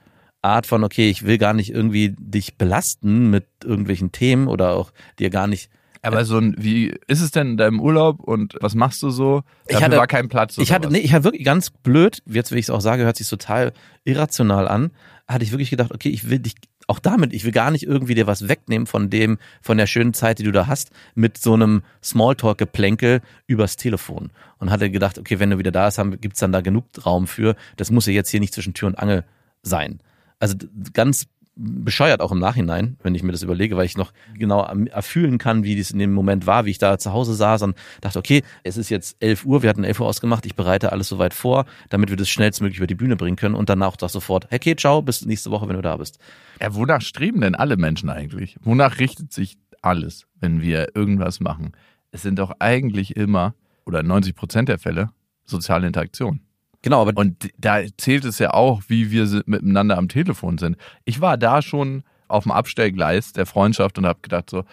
Art 0.42 0.66
von, 0.66 0.84
okay, 0.84 1.10
ich 1.10 1.24
will 1.24 1.38
gar 1.38 1.52
nicht 1.52 1.70
irgendwie 1.70 2.14
dich 2.18 2.56
belasten 2.56 3.30
mit 3.30 3.46
irgendwelchen 3.64 4.12
Themen 4.12 4.46
oder 4.48 4.74
auch 4.74 4.92
dir 5.18 5.30
gar 5.30 5.46
nicht. 5.46 5.70
Aber 6.00 6.24
so 6.24 6.38
ein, 6.38 6.54
wie 6.56 6.94
ist 7.08 7.20
es 7.20 7.32
denn 7.32 7.50
in 7.50 7.56
deinem 7.56 7.80
Urlaub 7.80 8.20
und 8.20 8.56
was 8.60 8.76
machst 8.76 9.02
du 9.02 9.10
so? 9.10 9.42
Ich 9.66 9.72
Dafür 9.72 9.86
hatte- 9.86 9.96
war 9.96 10.06
kein 10.06 10.28
Platz. 10.28 10.56
Ich 10.58 10.72
hatte, 10.72 10.88
nee, 10.90 10.98
ich 10.98 11.12
hatte 11.12 11.24
wirklich 11.24 11.44
ganz 11.44 11.70
blöd, 11.70 12.22
jetzt, 12.26 12.52
wenn 12.52 12.58
ich 12.58 12.66
es 12.66 12.70
auch 12.70 12.80
sage, 12.80 13.02
hört 13.02 13.16
sich 13.16 13.28
total 13.28 13.72
irrational 14.04 14.68
an, 14.68 14.92
hatte 15.26 15.44
ich 15.44 15.50
wirklich 15.50 15.70
gedacht, 15.70 15.92
okay, 15.92 16.08
ich 16.08 16.30
will 16.30 16.38
dich 16.38 16.54
auch 16.86 17.00
damit, 17.00 17.34
ich 17.34 17.44
will 17.44 17.52
gar 17.52 17.70
nicht 17.70 17.82
irgendwie 17.82 18.14
dir 18.14 18.26
was 18.26 18.48
wegnehmen 18.48 18.86
von 18.86 19.10
dem, 19.10 19.38
von 19.60 19.76
der 19.76 19.86
schönen 19.86 20.14
Zeit, 20.14 20.38
die 20.38 20.44
du 20.44 20.52
da 20.52 20.68
hast, 20.68 20.90
mit 21.14 21.36
so 21.36 21.52
einem 21.52 21.82
Smalltalk-Geplänkel 22.02 23.20
übers 23.46 23.76
Telefon. 23.76 24.30
Und 24.58 24.70
hatte 24.70 24.90
gedacht, 24.90 25.18
okay, 25.18 25.38
wenn 25.38 25.50
du 25.50 25.58
wieder 25.58 25.72
da 25.72 25.86
bist, 25.86 26.00
gibt's 26.20 26.40
dann 26.40 26.52
da 26.52 26.60
genug 26.60 26.84
Raum 27.04 27.26
für. 27.26 27.56
Das 27.76 27.90
muss 27.90 28.06
ja 28.06 28.12
jetzt 28.12 28.30
hier 28.30 28.40
nicht 28.40 28.54
zwischen 28.54 28.72
Tür 28.72 28.88
und 28.88 28.98
Angel 28.98 29.24
sein. 29.62 30.00
Also 30.38 30.56
ganz 30.92 31.26
bescheuert 31.58 32.20
auch 32.20 32.30
im 32.30 32.38
Nachhinein, 32.38 32.96
wenn 33.02 33.14
ich 33.14 33.22
mir 33.24 33.32
das 33.32 33.42
überlege, 33.42 33.76
weil 33.76 33.84
ich 33.84 33.96
noch 33.96 34.12
genau 34.34 34.62
erfühlen 34.62 35.38
kann, 35.38 35.64
wie 35.64 35.76
das 35.76 35.90
in 35.90 35.98
dem 35.98 36.12
Moment 36.12 36.46
war, 36.46 36.64
wie 36.64 36.70
ich 36.70 36.78
da 36.78 36.98
zu 36.98 37.12
Hause 37.12 37.34
saß 37.34 37.62
und 37.62 37.76
dachte, 38.00 38.18
okay, 38.18 38.42
es 38.62 38.76
ist 38.76 38.90
jetzt 38.90 39.16
11 39.20 39.44
Uhr, 39.44 39.62
wir 39.62 39.70
hatten 39.70 39.82
11 39.82 40.00
Uhr 40.00 40.06
ausgemacht, 40.06 40.46
ich 40.46 40.54
bereite 40.54 40.92
alles 40.92 41.08
soweit 41.08 41.34
vor, 41.34 41.66
damit 41.90 42.10
wir 42.10 42.16
das 42.16 42.28
schnellstmöglich 42.28 42.78
über 42.78 42.86
die 42.86 42.94
Bühne 42.94 43.16
bringen 43.16 43.36
können 43.36 43.56
und 43.56 43.68
danach 43.68 43.96
doch 43.96 44.08
sofort, 44.08 44.46
hey, 44.50 44.58
okay, 44.58 44.76
ciao, 44.76 45.02
bis 45.02 45.26
nächste 45.26 45.50
Woche, 45.50 45.68
wenn 45.68 45.76
du 45.76 45.82
da 45.82 45.96
bist. 45.96 46.18
Ja, 46.60 46.74
wonach 46.74 47.00
streben 47.00 47.40
denn 47.40 47.56
alle 47.56 47.76
Menschen 47.76 48.08
eigentlich? 48.08 48.56
Wonach 48.62 49.00
richtet 49.00 49.32
sich 49.32 49.58
alles, 49.82 50.26
wenn 50.40 50.62
wir 50.62 50.94
irgendwas 50.94 51.40
machen? 51.40 51.72
Es 52.12 52.22
sind 52.22 52.38
doch 52.38 52.52
eigentlich 52.60 53.16
immer, 53.16 53.54
oder 53.84 54.04
90 54.04 54.36
Prozent 54.36 54.68
der 54.68 54.78
Fälle, 54.78 55.10
soziale 55.44 55.88
Interaktion. 55.88 56.40
Genau, 56.82 57.02
aber 57.02 57.18
Und 57.20 57.50
da 57.58 57.80
zählt 57.96 58.24
es 58.24 58.38
ja 58.38 58.54
auch, 58.54 58.82
wie 58.88 59.10
wir 59.10 59.42
miteinander 59.46 59.98
am 59.98 60.08
Telefon 60.08 60.58
sind. 60.58 60.76
Ich 61.04 61.20
war 61.20 61.36
da 61.36 61.60
schon 61.62 62.04
auf 62.28 62.44
dem 62.44 62.52
Abstellgleis 62.52 63.32
der 63.32 63.46
Freundschaft 63.46 63.98
und 63.98 64.06
habe 64.06 64.20
gedacht 64.22 64.50
so, 64.50 64.64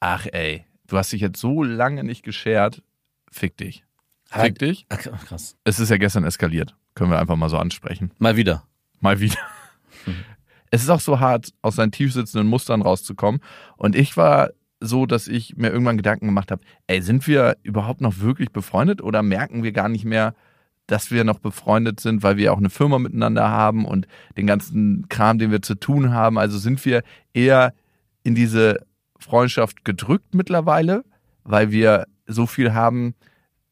ach 0.00 0.26
ey, 0.32 0.64
du 0.88 0.98
hast 0.98 1.12
dich 1.12 1.20
jetzt 1.20 1.40
so 1.40 1.62
lange 1.62 2.04
nicht 2.04 2.24
geschert, 2.24 2.82
fick 3.30 3.56
dich. 3.56 3.84
Fick 4.28 4.58
dich. 4.58 4.86
Ach, 4.88 4.98
krass. 4.98 5.56
Es 5.64 5.78
ist 5.78 5.90
ja 5.90 5.98
gestern 5.98 6.24
eskaliert. 6.24 6.74
Können 6.94 7.10
wir 7.10 7.18
einfach 7.18 7.36
mal 7.36 7.50
so 7.50 7.58
ansprechen. 7.58 8.12
Mal 8.18 8.36
wieder. 8.36 8.64
Mal 9.00 9.20
wieder. 9.20 9.38
Es 10.74 10.82
ist 10.82 10.88
auch 10.88 11.00
so 11.00 11.20
hart, 11.20 11.52
aus 11.60 11.76
seinen 11.76 11.92
tiefsitzenden 11.92 12.48
Mustern 12.48 12.80
rauszukommen. 12.80 13.42
Und 13.76 13.94
ich 13.94 14.16
war 14.16 14.52
so, 14.80 15.04
dass 15.04 15.28
ich 15.28 15.54
mir 15.58 15.68
irgendwann 15.68 15.98
Gedanken 15.98 16.24
gemacht 16.24 16.50
habe, 16.50 16.62
ey, 16.86 17.02
sind 17.02 17.26
wir 17.26 17.58
überhaupt 17.62 18.00
noch 18.00 18.20
wirklich 18.20 18.52
befreundet 18.52 19.02
oder 19.02 19.22
merken 19.22 19.62
wir 19.62 19.72
gar 19.72 19.90
nicht 19.90 20.06
mehr, 20.06 20.34
dass 20.86 21.10
wir 21.10 21.24
noch 21.24 21.38
befreundet 21.38 22.00
sind, 22.00 22.22
weil 22.22 22.36
wir 22.36 22.52
auch 22.52 22.58
eine 22.58 22.70
Firma 22.70 22.98
miteinander 22.98 23.48
haben 23.48 23.84
und 23.84 24.06
den 24.36 24.46
ganzen 24.46 25.08
Kram, 25.08 25.38
den 25.38 25.50
wir 25.50 25.62
zu 25.62 25.74
tun 25.74 26.12
haben. 26.12 26.38
Also 26.38 26.58
sind 26.58 26.84
wir 26.84 27.02
eher 27.32 27.72
in 28.24 28.34
diese 28.34 28.84
Freundschaft 29.18 29.84
gedrückt 29.84 30.34
mittlerweile, 30.34 31.04
weil 31.44 31.70
wir 31.70 32.06
so 32.26 32.46
viel 32.46 32.72
haben, 32.72 33.14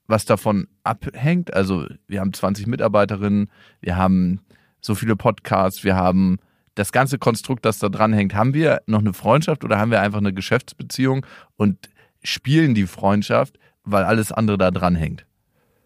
was 0.06 0.24
davon 0.24 0.66
abhängt. 0.82 1.52
Also 1.54 1.86
wir 2.06 2.20
haben 2.20 2.32
20 2.32 2.66
Mitarbeiterinnen, 2.66 3.50
wir 3.80 3.96
haben 3.96 4.40
so 4.80 4.94
viele 4.94 5.16
Podcasts, 5.16 5.84
wir 5.84 5.96
haben 5.96 6.38
das 6.74 6.92
ganze 6.92 7.18
Konstrukt, 7.18 7.64
das 7.64 7.78
da 7.78 7.88
dran 7.88 8.12
hängt. 8.12 8.34
Haben 8.34 8.54
wir 8.54 8.80
noch 8.86 9.00
eine 9.00 9.12
Freundschaft 9.12 9.64
oder 9.64 9.78
haben 9.78 9.90
wir 9.90 10.00
einfach 10.00 10.18
eine 10.18 10.32
Geschäftsbeziehung 10.32 11.26
und 11.56 11.90
spielen 12.22 12.74
die 12.74 12.86
Freundschaft, 12.86 13.58
weil 13.84 14.04
alles 14.04 14.32
andere 14.32 14.58
da 14.58 14.70
dran 14.70 14.94
hängt? 14.94 15.26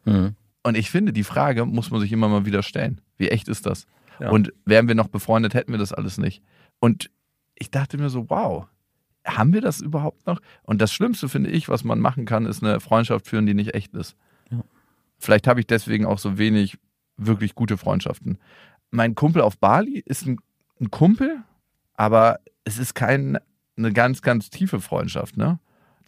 Mhm. 0.04 0.37
Und 0.64 0.77
ich 0.77 0.90
finde, 0.90 1.12
die 1.12 1.24
Frage 1.24 1.66
muss 1.66 1.90
man 1.90 2.00
sich 2.00 2.11
immer 2.11 2.29
mal 2.29 2.46
wieder 2.46 2.62
stellen. 2.62 3.00
Wie 3.16 3.29
echt 3.29 3.48
ist 3.48 3.66
das? 3.66 3.87
Ja. 4.18 4.31
Und 4.31 4.53
wären 4.64 4.88
wir 4.88 4.94
noch 4.94 5.09
befreundet, 5.09 5.55
hätten 5.55 5.72
wir 5.72 5.79
das 5.79 5.92
alles 5.92 6.18
nicht. 6.18 6.42
Und 6.81 7.11
ich 7.55 7.70
dachte 7.70 7.98
mir 7.98 8.09
so, 8.09 8.29
wow, 8.31 8.66
haben 9.27 9.53
wir 9.53 9.61
das 9.61 9.81
überhaupt 9.81 10.27
noch? 10.27 10.40
Und 10.62 10.81
das 10.81 10.92
Schlimmste 10.92 11.29
finde 11.29 11.50
ich, 11.50 11.68
was 11.68 11.85
man 11.85 12.00
machen 12.00 12.24
kann, 12.24 12.46
ist 12.46 12.62
eine 12.62 12.81
Freundschaft 12.81 13.29
führen, 13.29 13.46
die 13.46 13.55
nicht 13.55 13.74
echt 13.74 13.94
ist. 13.94 14.16
Ja. 14.50 14.64
Vielleicht 15.18 15.46
habe 15.46 15.61
ich 15.61 15.66
deswegen 15.66 16.07
auch 16.07 16.18
so 16.18 16.38
wenig 16.38 16.79
wirklich 17.16 17.55
gute 17.55 17.77
Freundschaften. 17.77 18.38
Mein 18.90 19.14
Kumpel 19.14 19.42
auf 19.42 19.59
Bali 19.59 20.03
ist 20.05 20.27
ein, 20.27 20.38
ein 20.81 20.90
Kumpel, 20.90 21.42
aber 21.94 22.40
es 22.64 22.79
ist 22.79 22.94
keine 22.94 23.40
ganz, 23.92 24.22
ganz 24.22 24.50
tiefe 24.50 24.81
Freundschaft, 24.81 25.37
ne? 25.37 25.59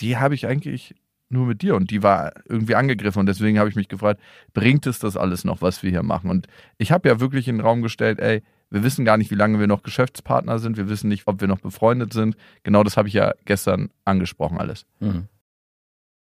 Die 0.01 0.17
habe 0.17 0.35
ich 0.35 0.47
eigentlich 0.47 0.95
nur 1.29 1.47
mit 1.47 1.63
dir 1.63 1.75
und 1.75 1.91
die 1.91 2.03
war 2.03 2.33
irgendwie 2.49 2.75
angegriffen 2.77 3.21
und 3.21 3.27
deswegen 3.27 3.59
habe 3.59 3.69
ich 3.69 3.77
mich 3.77 3.89
gefragt, 3.89 4.21
bringt 4.55 4.87
es 4.87 4.99
das 4.99 5.17
alles 5.17 5.45
noch, 5.45 5.63
was 5.63 5.83
wir 5.83 5.91
hier 5.91 6.03
machen? 6.03 6.31
Und 6.31 6.47
ich 6.79 6.93
habe 6.93 7.09
ja 7.09 7.21
wirklich 7.21 7.49
in 7.49 7.57
den 7.57 7.67
Raum 7.67 7.83
gestellt, 7.83 8.21
ey, 8.21 8.43
Wir 8.71 8.83
wissen 8.83 9.05
gar 9.05 9.17
nicht, 9.17 9.31
wie 9.31 9.37
lange 9.37 9.61
wir 9.61 9.67
noch 9.67 9.83
Geschäftspartner 9.83 10.59
sind. 10.59 10.77
Wir 10.77 10.89
wissen 10.89 11.09
nicht, 11.09 11.27
ob 11.27 11.41
wir 11.41 11.49
noch 11.49 11.61
befreundet 11.61 12.13
sind. 12.13 12.37
Genau 12.65 12.83
das 12.83 12.97
habe 12.97 13.09
ich 13.09 13.15
ja 13.15 13.33
gestern 13.45 13.91
angesprochen 14.05 14.59
alles. 14.59 14.87
Mhm. 14.99 15.29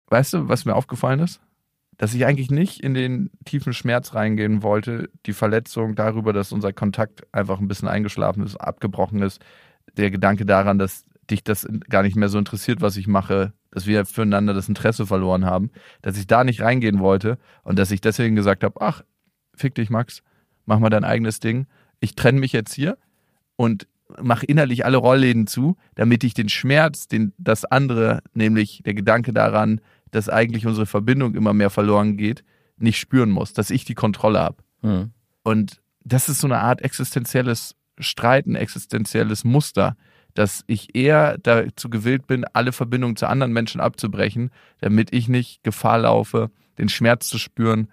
Weißt 0.07 0.33
du, 0.33 0.47
was 0.47 0.65
mir 0.65 0.75
aufgefallen 0.75 1.19
ist? 1.19 1.41
Dass 1.97 2.13
ich 2.13 2.25
eigentlich 2.25 2.51
nicht 2.51 2.81
in 2.81 2.93
den 2.93 3.31
tiefen 3.45 3.73
Schmerz 3.73 4.13
reingehen 4.13 4.61
wollte. 4.61 5.09
Die 5.25 5.33
Verletzung 5.33 5.95
darüber, 5.95 6.33
dass 6.33 6.51
unser 6.51 6.71
Kontakt 6.73 7.23
einfach 7.33 7.59
ein 7.59 7.67
bisschen 7.67 7.87
eingeschlafen 7.87 8.43
ist, 8.43 8.57
abgebrochen 8.57 9.23
ist. 9.23 9.41
Der 9.97 10.11
Gedanke 10.11 10.45
daran, 10.45 10.77
dass 10.77 11.05
dich 11.29 11.43
das 11.43 11.67
gar 11.89 12.03
nicht 12.03 12.15
mehr 12.15 12.29
so 12.29 12.37
interessiert, 12.37 12.81
was 12.81 12.97
ich 12.97 13.07
mache, 13.07 13.53
dass 13.71 13.85
wir 13.85 14.05
füreinander 14.05 14.53
das 14.53 14.69
Interesse 14.69 15.05
verloren 15.05 15.45
haben, 15.45 15.71
dass 16.01 16.17
ich 16.17 16.27
da 16.27 16.43
nicht 16.43 16.61
reingehen 16.61 16.99
wollte 16.99 17.37
und 17.63 17.77
dass 17.79 17.91
ich 17.91 18.01
deswegen 18.01 18.35
gesagt 18.35 18.63
habe, 18.63 18.79
ach, 18.81 19.03
fick 19.53 19.75
dich, 19.75 19.89
Max, 19.89 20.23
mach 20.65 20.79
mal 20.79 20.89
dein 20.89 21.03
eigenes 21.03 21.39
Ding. 21.39 21.67
Ich 21.99 22.15
trenne 22.15 22.39
mich 22.39 22.51
jetzt 22.51 22.73
hier 22.73 22.97
und 23.55 23.87
mache 24.21 24.45
innerlich 24.45 24.85
alle 24.85 24.97
Rollläden 24.97 25.47
zu, 25.47 25.77
damit 25.95 26.23
ich 26.23 26.33
den 26.33 26.49
Schmerz, 26.49 27.07
den 27.07 27.33
das 27.37 27.65
andere, 27.65 28.21
nämlich 28.33 28.81
der 28.85 28.93
Gedanke 28.93 29.33
daran, 29.33 29.81
dass 30.11 30.29
eigentlich 30.29 30.65
unsere 30.65 30.85
Verbindung 30.85 31.35
immer 31.35 31.53
mehr 31.53 31.69
verloren 31.69 32.15
geht, 32.17 32.43
nicht 32.77 32.99
spüren 32.99 33.31
muss, 33.31 33.53
dass 33.53 33.69
ich 33.69 33.85
die 33.85 33.95
Kontrolle 33.95 34.39
habe. 34.39 34.63
Mhm. 34.81 35.11
Und 35.43 35.81
das 36.03 36.29
ist 36.29 36.39
so 36.39 36.47
eine 36.47 36.59
Art 36.59 36.81
existenzielles 36.81 37.75
Streiten, 37.99 38.55
existenzielles 38.55 39.43
Muster, 39.43 39.95
dass 40.35 40.63
ich 40.67 40.95
eher 40.95 41.37
dazu 41.39 41.89
gewillt 41.89 42.27
bin, 42.27 42.45
alle 42.53 42.73
Verbindungen 42.73 43.15
zu 43.15 43.27
anderen 43.27 43.53
Menschen 43.53 43.81
abzubrechen, 43.81 44.51
damit 44.81 45.13
ich 45.13 45.27
nicht 45.27 45.63
Gefahr 45.63 45.99
laufe, 45.99 46.51
den 46.77 46.89
Schmerz 46.89 47.29
zu 47.29 47.39
spüren, 47.39 47.87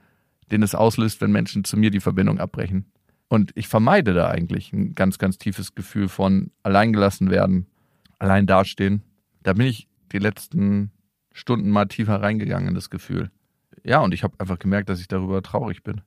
den 0.51 0.63
es 0.63 0.75
auslöst, 0.75 1.21
wenn 1.21 1.31
Menschen 1.31 1.65
zu 1.65 1.77
mir 1.77 1.91
die 1.91 2.01
Verbindung 2.01 2.41
abbrechen. 2.41 2.85
Und 3.29 3.53
ich 3.55 3.69
vermeide 3.69 4.13
da 4.13 4.29
eigentlich 4.29 4.73
ein 4.73 4.95
ganz, 4.95 5.19
ganz 5.19 5.39
tiefes 5.39 5.75
Gefühl 5.75 6.09
von 6.09 6.51
alleingelassen 6.65 7.31
werden, 7.31 7.67
allein 8.19 8.47
dastehen. 8.47 9.03
Da 9.45 9.53
bin 9.55 9.67
ich 9.67 9.89
die 10.11 10.19
letzten 10.19 10.91
Stunden 11.33 11.71
mal 11.71 11.87
tiefer 11.87 12.21
reingegangen 12.21 12.69
in 12.69 12.75
das 12.75 12.91
Gefühl. 12.91 13.31
Ja, 13.85 14.01
und 14.01 14.13
ich 14.13 14.25
habe 14.25 14.35
einfach 14.39 14.59
gemerkt, 14.59 14.89
dass 14.89 15.01
ich 15.01 15.09
darüber 15.09 15.43
traurig 15.43 15.85
bin. 15.85 16.03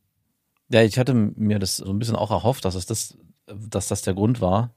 Ja, 0.70 0.84
ich 0.84 1.00
hatte 1.00 1.14
mir 1.14 1.60
das 1.60 1.78
so 1.78 1.90
ein 1.90 1.98
bisschen 1.98 2.16
auch 2.16 2.32
erhofft, 2.32 2.66
dass 2.66 2.76
es 2.76 2.86
das, 2.86 3.18
dass 3.48 3.88
das 3.88 4.02
der 4.02 4.14
Grund 4.14 4.42
war 4.42 4.76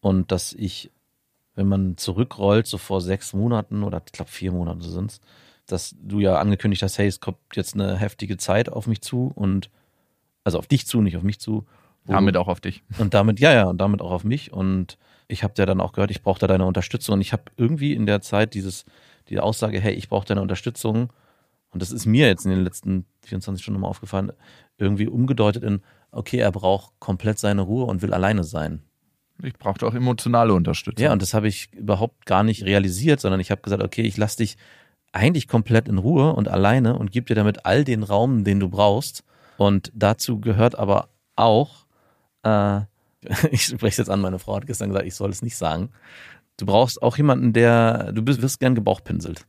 und 0.00 0.32
dass 0.32 0.52
ich, 0.52 0.90
wenn 1.54 1.68
man 1.68 1.96
zurückrollt, 1.96 2.66
so 2.66 2.78
vor 2.78 3.00
sechs 3.00 3.32
Monaten 3.32 3.82
oder 3.82 4.02
ich 4.04 4.12
glaube 4.12 4.30
vier 4.30 4.52
Monate 4.52 4.88
sind 4.88 5.12
es, 5.12 5.20
dass 5.66 5.94
du 6.00 6.20
ja 6.20 6.38
angekündigt 6.38 6.82
hast, 6.82 6.98
hey, 6.98 7.06
es 7.06 7.20
kommt 7.20 7.38
jetzt 7.54 7.74
eine 7.74 7.96
heftige 7.96 8.36
Zeit 8.36 8.68
auf 8.68 8.86
mich 8.86 9.00
zu 9.02 9.30
und 9.34 9.70
also 10.44 10.58
auf 10.58 10.66
dich 10.66 10.86
zu, 10.86 11.02
nicht 11.02 11.16
auf 11.16 11.22
mich 11.22 11.38
zu. 11.38 11.66
Damit 12.06 12.36
auch 12.36 12.48
auf 12.48 12.60
dich. 12.60 12.82
Und 12.98 13.14
damit, 13.14 13.40
ja, 13.40 13.52
ja, 13.52 13.64
und 13.64 13.78
damit 13.78 14.00
auch 14.00 14.10
auf 14.10 14.24
mich. 14.24 14.52
Und 14.52 14.98
ich 15.28 15.44
habe 15.44 15.54
ja 15.58 15.66
dann 15.66 15.80
auch 15.80 15.92
gehört, 15.92 16.10
ich 16.10 16.22
brauche 16.22 16.40
da 16.40 16.46
deine 16.46 16.64
Unterstützung. 16.64 17.14
Und 17.14 17.20
ich 17.20 17.32
habe 17.32 17.44
irgendwie 17.56 17.94
in 17.94 18.06
der 18.06 18.20
Zeit 18.20 18.54
dieses, 18.54 18.84
die 19.28 19.38
Aussage, 19.38 19.80
hey, 19.80 19.92
ich 19.92 20.08
brauche 20.08 20.26
deine 20.26 20.42
Unterstützung. 20.42 21.12
Und 21.70 21.82
das 21.82 21.92
ist 21.92 22.06
mir 22.06 22.26
jetzt 22.26 22.46
in 22.46 22.50
den 22.50 22.64
letzten 22.64 23.04
24 23.26 23.62
Stunden 23.62 23.80
mal 23.80 23.88
aufgefallen, 23.88 24.32
irgendwie 24.76 25.06
umgedeutet 25.06 25.62
in, 25.62 25.82
okay, 26.10 26.38
er 26.38 26.50
braucht 26.50 26.98
komplett 26.98 27.38
seine 27.38 27.62
Ruhe 27.62 27.84
und 27.84 28.02
will 28.02 28.12
alleine 28.12 28.42
sein. 28.42 28.82
Ich 29.42 29.54
brauchte 29.54 29.86
auch 29.86 29.94
emotionale 29.94 30.52
Unterstützung. 30.52 31.04
Ja, 31.04 31.12
und 31.12 31.22
das 31.22 31.34
habe 31.34 31.48
ich 31.48 31.72
überhaupt 31.72 32.26
gar 32.26 32.42
nicht 32.42 32.64
realisiert, 32.64 33.20
sondern 33.20 33.40
ich 33.40 33.50
habe 33.50 33.62
gesagt, 33.62 33.82
okay, 33.82 34.02
ich 34.02 34.16
lasse 34.16 34.38
dich 34.38 34.56
eigentlich 35.12 35.48
komplett 35.48 35.88
in 35.88 35.98
Ruhe 35.98 36.32
und 36.32 36.48
alleine 36.48 36.96
und 36.96 37.10
gebe 37.10 37.26
dir 37.26 37.34
damit 37.34 37.66
all 37.66 37.84
den 37.84 38.02
Raum, 38.02 38.44
den 38.44 38.60
du 38.60 38.68
brauchst. 38.68 39.24
Und 39.56 39.90
dazu 39.94 40.40
gehört 40.40 40.78
aber 40.78 41.08
auch, 41.36 41.86
äh, 42.42 42.80
ich 43.50 43.64
spreche 43.64 44.02
jetzt 44.02 44.10
an, 44.10 44.20
meine 44.20 44.38
Frau 44.38 44.56
hat 44.56 44.66
gestern 44.66 44.90
gesagt, 44.90 45.06
ich 45.06 45.14
soll 45.14 45.30
es 45.30 45.42
nicht 45.42 45.56
sagen. 45.56 45.90
Du 46.56 46.66
brauchst 46.66 47.02
auch 47.02 47.16
jemanden, 47.16 47.52
der, 47.52 48.12
du 48.12 48.22
bist, 48.22 48.42
wirst 48.42 48.60
gern 48.60 48.74
gebauchpinselt. 48.74 49.46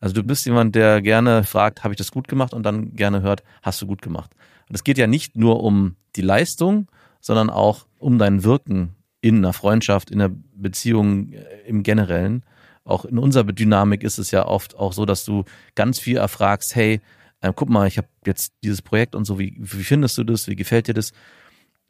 Also 0.00 0.14
du 0.14 0.22
bist 0.22 0.46
jemand, 0.46 0.76
der 0.76 1.02
gerne 1.02 1.42
fragt, 1.42 1.82
habe 1.82 1.92
ich 1.92 1.98
das 1.98 2.12
gut 2.12 2.28
gemacht 2.28 2.54
und 2.54 2.62
dann 2.62 2.94
gerne 2.94 3.22
hört, 3.22 3.42
hast 3.62 3.82
du 3.82 3.86
gut 3.86 4.02
gemacht. 4.02 4.30
Und 4.68 4.74
es 4.76 4.84
geht 4.84 4.98
ja 4.98 5.06
nicht 5.06 5.36
nur 5.36 5.62
um 5.62 5.96
die 6.14 6.22
Leistung, 6.22 6.88
sondern 7.20 7.50
auch 7.50 7.86
um 7.98 8.18
dein 8.18 8.44
Wirken 8.44 8.94
in 9.28 9.38
einer 9.38 9.52
Freundschaft, 9.52 10.10
in 10.10 10.20
einer 10.20 10.34
Beziehung 10.54 11.32
äh, 11.32 11.44
im 11.66 11.82
Generellen. 11.82 12.42
Auch 12.84 13.04
in 13.04 13.18
unserer 13.18 13.44
Dynamik 13.52 14.02
ist 14.02 14.18
es 14.18 14.30
ja 14.30 14.46
oft 14.46 14.76
auch 14.76 14.92
so, 14.92 15.04
dass 15.04 15.24
du 15.24 15.44
ganz 15.74 15.98
viel 15.98 16.16
erfragst, 16.16 16.74
hey, 16.74 17.00
äh, 17.40 17.52
guck 17.54 17.68
mal, 17.68 17.86
ich 17.86 17.98
habe 17.98 18.08
jetzt 18.26 18.54
dieses 18.62 18.82
Projekt 18.82 19.14
und 19.14 19.24
so, 19.24 19.38
wie, 19.38 19.56
wie 19.58 19.84
findest 19.84 20.16
du 20.18 20.24
das, 20.24 20.48
wie 20.48 20.56
gefällt 20.56 20.88
dir 20.88 20.94
das? 20.94 21.12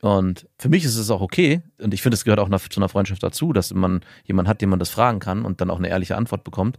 Und 0.00 0.46
für 0.58 0.68
mich 0.68 0.84
ist 0.84 0.96
es 0.96 1.10
auch 1.10 1.20
okay 1.20 1.62
und 1.80 1.92
ich 1.92 2.02
finde, 2.02 2.14
es 2.14 2.24
gehört 2.24 2.38
auch 2.38 2.48
nach- 2.48 2.68
zu 2.68 2.78
einer 2.78 2.88
Freundschaft 2.88 3.22
dazu, 3.22 3.52
dass 3.52 3.74
man 3.74 4.00
jemanden 4.24 4.48
hat, 4.48 4.60
den 4.60 4.68
man 4.68 4.78
das 4.78 4.90
fragen 4.90 5.18
kann 5.18 5.44
und 5.44 5.60
dann 5.60 5.70
auch 5.70 5.78
eine 5.78 5.88
ehrliche 5.88 6.16
Antwort 6.16 6.44
bekommt. 6.44 6.78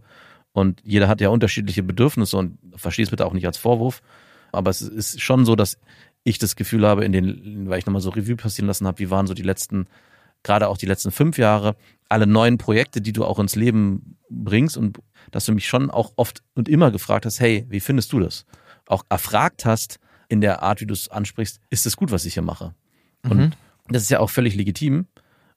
Und 0.52 0.80
jeder 0.84 1.06
hat 1.06 1.20
ja 1.20 1.28
unterschiedliche 1.28 1.82
Bedürfnisse 1.82 2.36
und 2.36 2.58
verstehe 2.76 3.04
es 3.04 3.10
bitte 3.10 3.26
auch 3.26 3.34
nicht 3.34 3.46
als 3.46 3.58
Vorwurf. 3.58 4.02
Aber 4.52 4.70
es 4.70 4.80
ist 4.80 5.20
schon 5.20 5.44
so, 5.44 5.54
dass 5.54 5.78
ich 6.24 6.38
das 6.38 6.56
Gefühl 6.56 6.86
habe, 6.86 7.04
in 7.04 7.12
den, 7.12 7.68
weil 7.68 7.78
ich 7.78 7.86
nochmal 7.86 8.02
so 8.02 8.10
Revue 8.10 8.36
passieren 8.36 8.66
lassen 8.66 8.86
habe, 8.86 8.98
wie 8.98 9.10
waren 9.10 9.26
so 9.26 9.34
die 9.34 9.42
letzten, 9.42 9.86
gerade 10.42 10.68
auch 10.68 10.78
die 10.78 10.86
letzten 10.86 11.10
fünf 11.10 11.38
Jahre, 11.38 11.76
alle 12.08 12.26
neuen 12.26 12.58
Projekte, 12.58 13.00
die 13.00 13.12
du 13.12 13.24
auch 13.24 13.38
ins 13.38 13.54
Leben 13.56 14.16
bringst 14.28 14.76
und 14.76 14.98
dass 15.30 15.44
du 15.44 15.52
mich 15.52 15.66
schon 15.66 15.90
auch 15.90 16.12
oft 16.16 16.42
und 16.54 16.68
immer 16.68 16.90
gefragt 16.90 17.26
hast, 17.26 17.40
hey, 17.40 17.66
wie 17.68 17.80
findest 17.80 18.12
du 18.12 18.20
das? 18.20 18.46
Auch 18.86 19.04
erfragt 19.08 19.64
hast 19.64 19.98
in 20.28 20.40
der 20.40 20.62
Art, 20.62 20.80
wie 20.80 20.86
du 20.86 20.94
es 20.94 21.08
ansprichst, 21.08 21.60
ist 21.70 21.86
es 21.86 21.96
gut, 21.96 22.10
was 22.10 22.24
ich 22.24 22.34
hier 22.34 22.42
mache? 22.42 22.74
Und 23.86 23.94
das 23.94 24.02
ist 24.02 24.10
ja 24.10 24.20
auch 24.20 24.30
völlig 24.30 24.54
legitim. 24.54 25.06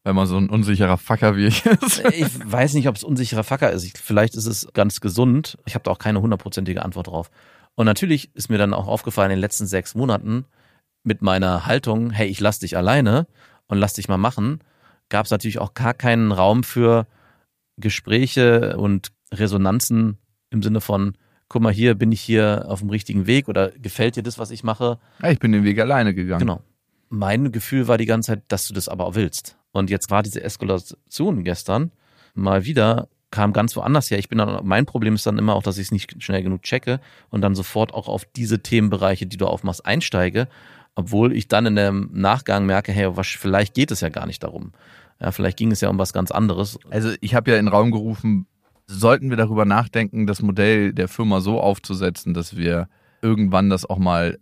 Wenn 0.03 0.15
man 0.15 0.27
so 0.27 0.37
ein 0.37 0.49
unsicherer 0.49 0.97
Fucker 0.97 1.37
wie 1.37 1.47
ich 1.47 1.65
ist. 1.65 2.03
Ich 2.13 2.51
weiß 2.51 2.73
nicht, 2.73 2.87
ob 2.89 2.95
es 2.95 3.03
unsicherer 3.03 3.43
Facker 3.43 3.71
ist. 3.71 3.83
Ich, 3.85 3.93
vielleicht 3.95 4.35
ist 4.35 4.47
es 4.47 4.67
ganz 4.73 4.99
gesund. 4.99 5.57
Ich 5.65 5.75
habe 5.75 5.83
da 5.83 5.91
auch 5.91 5.99
keine 5.99 6.21
hundertprozentige 6.21 6.83
Antwort 6.83 7.07
drauf. 7.07 7.31
Und 7.75 7.85
natürlich 7.85 8.35
ist 8.35 8.49
mir 8.49 8.57
dann 8.57 8.73
auch 8.73 8.87
aufgefallen 8.87 9.31
in 9.31 9.37
den 9.37 9.41
letzten 9.41 9.65
sechs 9.65 9.95
Monaten 9.95 10.45
mit 11.03 11.21
meiner 11.21 11.65
Haltung, 11.65 12.11
hey, 12.11 12.27
ich 12.27 12.39
lass 12.39 12.59
dich 12.59 12.75
alleine 12.77 13.27
und 13.67 13.77
lass 13.77 13.93
dich 13.93 14.07
mal 14.07 14.17
machen, 14.17 14.59
gab 15.09 15.25
es 15.25 15.31
natürlich 15.31 15.59
auch 15.59 15.73
gar 15.73 15.93
keinen 15.93 16.31
Raum 16.31 16.63
für 16.63 17.07
Gespräche 17.77 18.77
und 18.77 19.11
Resonanzen 19.33 20.17
im 20.49 20.61
Sinne 20.61 20.81
von, 20.81 21.17
guck 21.49 21.61
mal, 21.61 21.73
hier 21.73 21.95
bin 21.95 22.11
ich 22.11 22.21
hier 22.21 22.65
auf 22.67 22.79
dem 22.79 22.89
richtigen 22.89 23.27
Weg 23.27 23.47
oder 23.47 23.71
gefällt 23.71 24.15
dir 24.15 24.23
das, 24.23 24.37
was 24.37 24.51
ich 24.51 24.63
mache? 24.63 24.99
Ja, 25.21 25.31
ich 25.31 25.39
bin 25.39 25.51
den 25.51 25.63
Weg 25.63 25.79
alleine 25.79 26.13
gegangen. 26.13 26.39
Genau. 26.39 26.61
Mein 27.09 27.51
Gefühl 27.51 27.87
war 27.87 27.97
die 27.97 28.05
ganze 28.05 28.33
Zeit, 28.33 28.43
dass 28.47 28.67
du 28.67 28.73
das 28.73 28.89
aber 28.89 29.05
auch 29.05 29.15
willst. 29.15 29.57
Und 29.71 29.89
jetzt 29.89 30.09
war 30.09 30.23
diese 30.23 30.43
Eskalation 30.43 31.43
gestern 31.43 31.91
mal 32.33 32.65
wieder, 32.65 33.07
kam 33.31 33.53
ganz 33.53 33.75
woanders 33.75 34.09
her. 34.11 34.19
Ich 34.19 34.29
bin 34.29 34.37
dann, 34.37 34.65
mein 34.65 34.85
Problem 34.85 35.15
ist 35.15 35.25
dann 35.25 35.37
immer 35.37 35.55
auch, 35.55 35.63
dass 35.63 35.77
ich 35.77 35.87
es 35.87 35.91
nicht 35.91 36.21
schnell 36.23 36.43
genug 36.43 36.63
checke 36.63 36.99
und 37.29 37.41
dann 37.41 37.55
sofort 37.55 37.93
auch 37.93 38.07
auf 38.07 38.25
diese 38.25 38.61
Themenbereiche, 38.61 39.25
die 39.25 39.37
du 39.37 39.47
aufmachst, 39.47 39.85
einsteige, 39.85 40.47
obwohl 40.95 41.35
ich 41.35 41.47
dann 41.47 41.65
in 41.65 41.75
dem 41.75 42.09
Nachgang 42.13 42.65
merke, 42.65 42.91
hey, 42.91 43.15
was, 43.15 43.27
vielleicht 43.27 43.73
geht 43.73 43.91
es 43.91 44.01
ja 44.01 44.09
gar 44.09 44.25
nicht 44.25 44.43
darum. 44.43 44.71
Ja, 45.19 45.31
vielleicht 45.31 45.57
ging 45.57 45.71
es 45.71 45.81
ja 45.81 45.89
um 45.89 45.97
was 45.97 46.13
ganz 46.13 46.31
anderes. 46.31 46.79
Also 46.89 47.13
ich 47.21 47.35
habe 47.35 47.51
ja 47.51 47.57
in 47.57 47.65
den 47.65 47.73
Raum 47.73 47.91
gerufen, 47.91 48.47
sollten 48.87 49.29
wir 49.29 49.37
darüber 49.37 49.65
nachdenken, 49.65 50.27
das 50.27 50.41
Modell 50.41 50.93
der 50.93 51.07
Firma 51.07 51.39
so 51.39 51.59
aufzusetzen, 51.59 52.33
dass 52.33 52.57
wir 52.57 52.89
irgendwann 53.21 53.69
das 53.69 53.85
auch 53.89 53.97
mal 53.97 54.39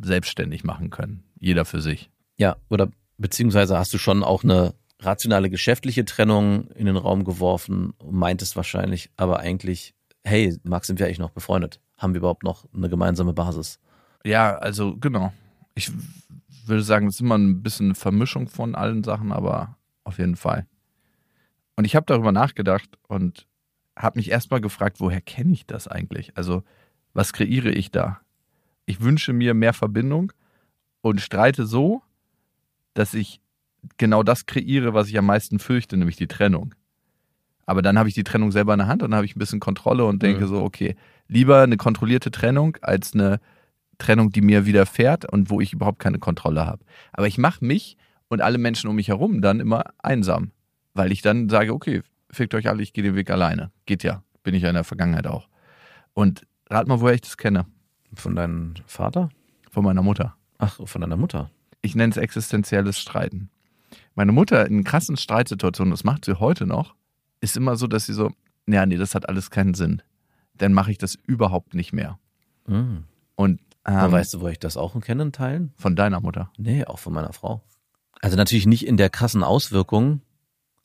selbstständig 0.00 0.64
machen 0.64 0.90
können. 0.90 1.22
Jeder 1.38 1.64
für 1.64 1.80
sich. 1.80 2.10
Ja, 2.38 2.56
oder 2.68 2.88
beziehungsweise 3.18 3.78
hast 3.78 3.94
du 3.94 3.98
schon 3.98 4.22
auch 4.22 4.44
eine 4.44 4.74
rationale 5.00 5.50
geschäftliche 5.50 6.04
Trennung 6.04 6.68
in 6.72 6.86
den 6.86 6.96
Raum 6.96 7.24
geworfen 7.24 7.92
und 7.98 8.14
meintest 8.14 8.56
wahrscheinlich, 8.56 9.10
aber 9.16 9.40
eigentlich, 9.40 9.94
hey, 10.24 10.56
Max, 10.64 10.86
sind 10.86 10.98
wir 10.98 11.06
eigentlich 11.06 11.18
noch 11.18 11.30
befreundet? 11.30 11.80
Haben 11.98 12.14
wir 12.14 12.18
überhaupt 12.18 12.42
noch 12.42 12.66
eine 12.74 12.88
gemeinsame 12.88 13.32
Basis? 13.32 13.78
Ja, 14.24 14.56
also 14.56 14.96
genau. 14.96 15.32
Ich 15.76 15.92
würde 16.66 16.82
sagen, 16.82 17.06
es 17.06 17.16
ist 17.16 17.20
immer 17.20 17.38
ein 17.38 17.62
bisschen 17.62 17.86
eine 17.88 17.94
Vermischung 17.94 18.48
von 18.48 18.74
allen 18.74 19.04
Sachen, 19.04 19.30
aber 19.30 19.76
auf 20.02 20.18
jeden 20.18 20.34
Fall. 20.36 20.66
Und 21.76 21.84
ich 21.84 21.94
habe 21.94 22.06
darüber 22.06 22.32
nachgedacht 22.32 22.88
und 23.06 23.46
habe 23.96 24.18
mich 24.18 24.30
erstmal 24.30 24.60
gefragt, 24.60 24.98
woher 24.98 25.20
kenne 25.20 25.52
ich 25.52 25.66
das 25.66 25.86
eigentlich? 25.86 26.36
Also, 26.36 26.64
was 27.12 27.32
kreiere 27.32 27.70
ich 27.70 27.90
da? 27.90 28.20
Ich 28.86 29.00
wünsche 29.00 29.32
mir 29.32 29.54
mehr 29.54 29.72
Verbindung 29.74 30.32
und 31.02 31.20
streite 31.20 31.66
so, 31.66 32.02
dass 32.94 33.14
ich 33.14 33.40
genau 33.98 34.22
das 34.22 34.46
kreiere, 34.46 34.94
was 34.94 35.08
ich 35.08 35.18
am 35.18 35.26
meisten 35.26 35.58
fürchte, 35.58 35.96
nämlich 35.96 36.16
die 36.16 36.26
Trennung. 36.26 36.74
Aber 37.66 37.82
dann 37.82 37.98
habe 37.98 38.08
ich 38.08 38.14
die 38.14 38.24
Trennung 38.24 38.52
selber 38.52 38.72
in 38.74 38.78
der 38.78 38.88
Hand 38.88 39.02
und 39.02 39.10
dann 39.10 39.16
habe 39.18 39.26
ich 39.26 39.36
ein 39.36 39.38
bisschen 39.38 39.60
Kontrolle 39.60 40.04
und 40.04 40.22
denke 40.22 40.44
Mhm. 40.44 40.48
so, 40.48 40.62
okay, 40.62 40.96
lieber 41.28 41.62
eine 41.62 41.76
kontrollierte 41.76 42.30
Trennung 42.30 42.76
als 42.80 43.12
eine 43.14 43.40
Trennung, 43.98 44.30
die 44.30 44.40
mir 44.40 44.66
widerfährt 44.66 45.30
und 45.30 45.50
wo 45.50 45.60
ich 45.60 45.72
überhaupt 45.72 45.98
keine 45.98 46.18
Kontrolle 46.18 46.66
habe. 46.66 46.84
Aber 47.12 47.26
ich 47.26 47.38
mache 47.38 47.64
mich 47.64 47.96
und 48.28 48.40
alle 48.40 48.58
Menschen 48.58 48.88
um 48.88 48.96
mich 48.96 49.08
herum 49.08 49.40
dann 49.40 49.60
immer 49.60 49.84
einsam, 49.98 50.52
weil 50.94 51.12
ich 51.12 51.22
dann 51.22 51.48
sage, 51.48 51.72
okay, 51.72 52.02
fickt 52.30 52.54
euch 52.54 52.68
alle, 52.68 52.82
ich 52.82 52.92
gehe 52.92 53.04
den 53.04 53.14
Weg 53.14 53.30
alleine. 53.30 53.70
Geht 53.86 54.02
ja, 54.02 54.22
bin 54.42 54.54
ich 54.54 54.62
ja 54.62 54.68
in 54.68 54.74
der 54.74 54.84
Vergangenheit 54.84 55.26
auch. 55.26 55.48
Und 56.12 56.46
rat 56.68 56.88
mal, 56.88 57.00
woher 57.00 57.14
ich 57.14 57.20
das 57.22 57.36
kenne. 57.36 57.66
Von 58.14 58.36
deinem 58.36 58.74
Vater? 58.86 59.28
Von 59.70 59.84
meiner 59.84 60.02
Mutter. 60.02 60.36
Ach, 60.58 60.80
von 60.86 61.00
deiner 61.00 61.16
Mutter. 61.16 61.50
Ich 61.82 61.94
nenne 61.94 62.10
es 62.10 62.16
existenzielles 62.16 62.98
Streiten. 62.98 63.50
Meine 64.14 64.32
Mutter 64.32 64.66
in 64.66 64.84
krassen 64.84 65.16
Streitsituationen, 65.16 65.90
das 65.90 66.04
macht 66.04 66.24
sie 66.24 66.40
heute 66.40 66.66
noch, 66.66 66.94
ist 67.40 67.56
immer 67.56 67.76
so, 67.76 67.86
dass 67.86 68.06
sie 68.06 68.14
so, 68.14 68.32
ja, 68.66 68.86
nee, 68.86 68.96
das 68.96 69.14
hat 69.14 69.28
alles 69.28 69.50
keinen 69.50 69.74
Sinn. 69.74 70.02
Dann 70.54 70.72
mache 70.72 70.90
ich 70.90 70.98
das 70.98 71.14
überhaupt 71.14 71.74
nicht 71.74 71.92
mehr. 71.92 72.18
Mhm. 72.66 73.04
Und 73.34 73.60
ähm, 73.86 74.12
weißt 74.12 74.34
du, 74.34 74.40
wo 74.40 74.48
ich 74.48 74.58
das 74.58 74.76
auch 74.76 74.98
kenne 75.00 75.24
in 75.24 75.32
Teilen? 75.32 75.72
von 75.76 75.96
deiner 75.96 76.20
Mutter. 76.20 76.50
Nee, 76.56 76.84
auch 76.84 76.98
von 76.98 77.12
meiner 77.12 77.32
Frau. 77.32 77.62
Also 78.20 78.36
natürlich 78.36 78.66
nicht 78.66 78.86
in 78.86 78.96
der 78.96 79.10
krassen 79.10 79.42
Auswirkung, 79.42 80.22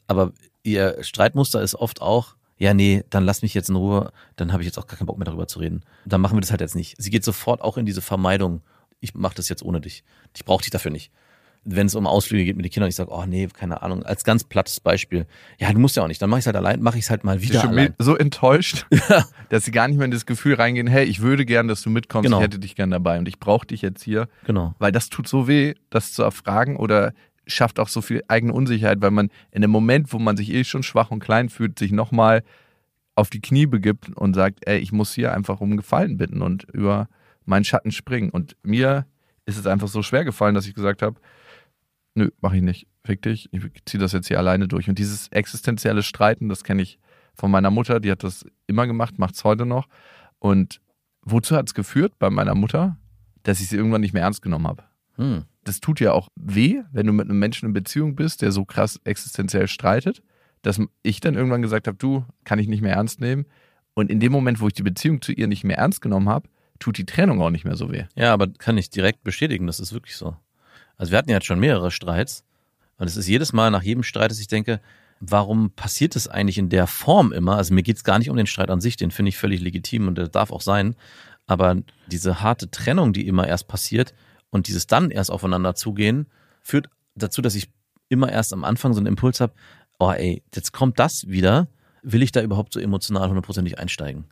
aber 0.08 0.34
ihr 0.64 0.97
Streitmuster 1.02 1.62
ist 1.62 1.76
oft 1.76 2.02
auch, 2.02 2.36
ja, 2.58 2.74
nee, 2.76 3.04
dann 3.10 3.26
lass 3.26 3.41
mich 3.41 3.54
jetzt 3.54 3.70
in 3.70 3.76
Ruhe, 3.76 4.12
dann 4.36 4.52
habe 4.54 4.62
ich 4.62 4.68
jetzt 4.68 4.78
auch 4.78 4.86
gar 4.86 4.97
keinen 4.97 5.08
Bock 5.08 5.18
mehr 5.18 5.26
darüber 5.26 5.47
zu 5.47 5.60
reden. 5.60 5.82
Dann 6.06 6.22
machen 6.22 6.38
wir 6.38 6.41
das 6.41 6.52
halt 6.52 6.62
jetzt 6.62 6.76
nicht. 6.76 6.95
Sie 7.02 7.10
geht 7.10 7.24
sofort 7.24 7.62
auch 7.62 7.78
in 7.78 7.88
diese 7.88 8.02
Vermeidung. 8.02 8.62
Ich 8.99 9.16
mache 9.16 9.34
das 9.34 9.49
jetzt 9.49 9.64
ohne 9.64 9.82
dich. 9.82 10.04
Ich 10.36 10.45
brauche 10.45 10.62
dich 10.62 10.70
dafür 10.70 10.91
nicht. 10.91 11.12
Wenn 11.64 11.86
es 11.86 11.93
um 11.93 12.07
Ausflüge 12.07 12.43
geht 12.45 12.55
mit 12.55 12.66
den 12.66 12.72
Kindern, 12.72 12.89
ich 12.89 12.95
sage, 12.95 13.12
oh 13.12 13.24
nee, 13.28 13.47
keine 13.47 13.84
Ahnung, 13.84 14.01
als 14.03 14.24
ganz 14.24 14.43
plattes 14.43 14.80
Beispiel. 14.80 15.28
Ja, 15.59 15.72
du 15.72 15.78
musst 15.80 15.95
ja 15.95 16.01
auch 16.03 16.07
nicht, 16.07 16.20
dann 16.20 16.30
mache 16.32 16.39
ich 16.39 16.43
es 16.43 16.47
halt 16.47 16.55
allein, 16.55 16.82
mache 16.82 16.97
ich 16.97 17.03
es 17.03 17.09
halt 17.12 17.24
mal 17.24 17.41
wieder 17.43 17.62
schon 17.62 17.70
allein. 17.70 17.93
so 17.99 18.16
enttäuscht, 18.18 18.88
dass 19.49 19.66
sie 19.66 19.72
gar 19.72 19.88
nicht 19.88 19.97
mehr 19.97 20.05
in 20.05 20.12
das 20.12 20.26
Gefühl 20.26 20.55
reingehen, 20.55 20.88
hey, 20.88 21.05
ich 21.05 21.22
würde 21.22 21.45
gern, 21.45 21.68
dass 21.68 21.84
du 21.84 21.91
mitkommst, 21.91 22.26
Genau. 22.26 22.38
ich 22.38 22.43
hätte 22.43 22.57
dich 22.57 22.76
gern 22.76 22.89
dabei 22.89 23.20
und 23.20 23.28
ich 23.28 23.39
brauche 23.39 23.68
dich 23.68 23.84
jetzt 23.84 24.01
hier. 24.03 24.28
Genau. 24.45 24.74
Weil 24.80 24.91
das 24.91 25.09
tut 25.09 25.28
so 25.28 25.47
weh, 25.47 25.76
das 25.91 26.14
zu 26.14 26.24
erfragen 26.24 26.78
oder 26.78 27.14
schafft 27.45 27.80
auch 27.80 27.89
so 27.89 28.01
viel 28.01 28.24
eigene 28.28 28.53
Unsicherheit, 28.53 28.99
weil 29.01 29.12
man 29.12 29.30
in 29.51 29.62
dem 29.62 29.72
Moment, 29.72 30.12
wo 30.14 30.18
man 30.20 30.38
sich 30.38 30.51
eh 30.51 30.64
schon 30.64 30.82
schwach 30.84 31.12
und 31.12 31.20
klein 31.20 31.49
fühlt, 31.49 31.78
sich 31.78 31.91
nochmal 31.91 32.43
auf 33.14 33.30
die 33.30 33.41
Knie 33.41 33.68
begibt 33.68 34.09
und 34.16 34.34
sagt, 34.34 34.59
ey, 34.68 34.80
ich 34.80 34.91
muss 34.91 35.14
hier 35.14 35.34
einfach 35.34 35.62
um 35.62 35.78
Gefallen 35.78 36.18
bitten 36.18 36.41
und 36.41 36.64
über 36.72 37.07
meinen 37.45 37.66
Schatten 37.66 37.91
springen. 37.91 38.30
Und 38.32 38.55
mir 38.64 39.05
ist 39.45 39.57
es 39.57 39.68
einfach 39.68 39.89
so 39.89 40.01
schwer 40.01 40.24
gefallen, 40.24 40.55
dass 40.55 40.66
ich 40.66 40.74
gesagt 40.74 41.01
habe, 41.01 41.20
nö, 42.16 42.30
mach 42.41 42.53
ich 42.53 42.62
nicht. 42.62 42.88
Fick 43.03 43.22
dich, 43.24 43.49
ich 43.51 43.62
ziehe 43.86 43.99
das 43.99 44.12
jetzt 44.12 44.28
hier 44.28 44.38
alleine 44.38 44.68
durch. 44.68 44.88
Und 44.88 44.99
dieses 44.99 45.28
existenzielle 45.30 46.03
Streiten, 46.03 46.49
das 46.49 46.64
kenne 46.64 46.84
ich 46.84 46.99
von 47.34 47.49
meiner 47.49 47.72
Mutter, 47.72 47.99
die 47.99 48.12
hat 48.12 48.24
das 48.24 48.45
immer 48.68 48.86
gemacht, 48.86 49.18
macht 49.18 49.36
es 49.36 49.43
heute 49.43 49.66
noch. 49.66 49.88
Und 50.39 50.82
wozu 51.24 51.55
hat 51.55 51.68
es 51.68 51.74
geführt 51.74 52.14
bei 52.20 52.30
meiner 52.30 52.55
Mutter? 52.55 52.97
Dass 53.43 53.59
ich 53.59 53.70
sie 53.70 53.78
irgendwann 53.78 54.01
nicht 54.01 54.14
mehr 54.14 54.24
ernst 54.24 54.43
genommen 54.43 54.68
habe 54.68 54.84
Hm. 55.18 55.43
das 55.64 55.80
tut 55.82 55.99
ja 55.99 56.14
auch 56.14 56.30
weh, 56.36 56.82
wenn 56.91 57.05
du 57.05 57.14
mit 57.14 57.30
einem 57.30 57.39
Menschen 57.39 57.68
in 57.68 57.74
Beziehung 57.74 58.16
bist, 58.16 58.41
der 58.41 58.51
so 58.51 58.66
krass 58.66 58.99
existenziell 59.03 59.68
streitet, 59.68 60.24
dass 60.62 60.80
ich 61.03 61.20
dann 61.20 61.36
irgendwann 61.36 61.62
gesagt 61.62 61.88
habe, 61.88 61.97
du, 61.97 62.26
kann 62.43 62.59
ich 62.59 62.68
nicht 62.68 62.82
mehr 62.82 62.93
ernst 62.93 63.20
nehmen. 63.20 63.45
Und 63.93 64.09
in 64.09 64.20
dem 64.20 64.32
Moment, 64.32 64.62
wo 64.62 64.68
ich 64.68 64.74
die 64.74 64.84
Beziehung 64.84 65.22
zu 65.22 65.32
ihr 65.32 65.47
nicht 65.47 65.64
mehr 65.64 65.78
ernst 65.78 66.01
genommen 66.01 66.30
habe, 66.30 66.49
tut 66.80 66.97
die 66.97 67.05
Trennung 67.05 67.41
auch 67.41 67.49
nicht 67.49 67.66
mehr 67.66 67.76
so 67.76 67.91
weh. 67.91 68.05
Ja, 68.16 68.34
aber 68.34 68.47
kann 68.47 68.78
ich 68.78 68.89
direkt 68.89 69.24
bestätigen, 69.24 69.68
das 69.68 69.80
ist 69.80 69.93
wirklich 69.93 70.16
so. 70.16 70.36
Also 71.02 71.14
wir 71.14 71.18
hatten 71.18 71.32
ja 71.32 71.38
jetzt 71.38 71.47
schon 71.47 71.60
mehrere 71.60 71.89
Streits 71.89 72.43
und 72.99 73.08
es 73.08 73.18
ist 73.18 73.28
jedes 73.28 73.54
Mal 73.54 73.72
nach 73.72 73.82
jedem 73.82 74.04
Streit, 74.04 74.30
dass 74.30 74.39
ich 74.39 74.47
denke, 74.47 74.80
warum 75.20 75.72
passiert 75.72 76.16
es 76.16 76.28
eigentlich 76.28 76.60
in 76.60 76.70
der 76.70 76.86
Form 76.86 77.32
immer? 77.32 77.58
Also 77.58 77.74
mir 77.74 77.82
geht 77.82 77.97
es 77.97 78.04
gar 78.04 78.20
nicht 78.20 78.30
um 78.30 78.38
den 78.38 78.45
Streit 78.45 78.70
an 78.70 78.82
sich, 78.82 78.97
den 78.97 79.10
finde 79.10 79.30
ich 79.30 79.38
völlig 79.38 79.62
legitim 79.62 80.08
und 80.08 80.16
der 80.20 80.28
darf 80.28 80.52
auch 80.52 80.62
sein. 80.62 80.95
Aber 81.47 81.76
diese 82.06 82.43
harte 82.43 82.70
Trennung, 82.70 83.14
die 83.14 83.26
immer 83.26 83.47
erst 83.47 83.68
passiert 83.68 84.14
und 84.52 84.68
dieses 84.68 84.86
dann 84.86 85.10
erst 85.10 85.32
aufeinander 85.32 85.74
zugehen, 85.74 86.28
führt 86.62 86.88
dazu, 87.16 87.41
dass 87.41 87.56
ich 87.56 87.72
immer 88.08 88.32
erst 88.32 88.54
am 88.54 88.64
Anfang 88.64 88.93
so 88.93 88.99
einen 88.99 89.08
Impuls 89.08 89.39
habe, 89.39 89.54
oh 89.97 90.12
ey, 90.12 90.43
jetzt 90.54 90.72
kommt 90.72 90.99
das 90.99 91.28
wieder, 91.28 91.68
will 92.04 92.22
ich 92.22 92.32
da 92.32 92.43
überhaupt 92.43 92.74
so 92.74 92.80
emotional 92.80 93.28
hundertprozentig 93.28 93.80
einsteigen? 93.80 94.26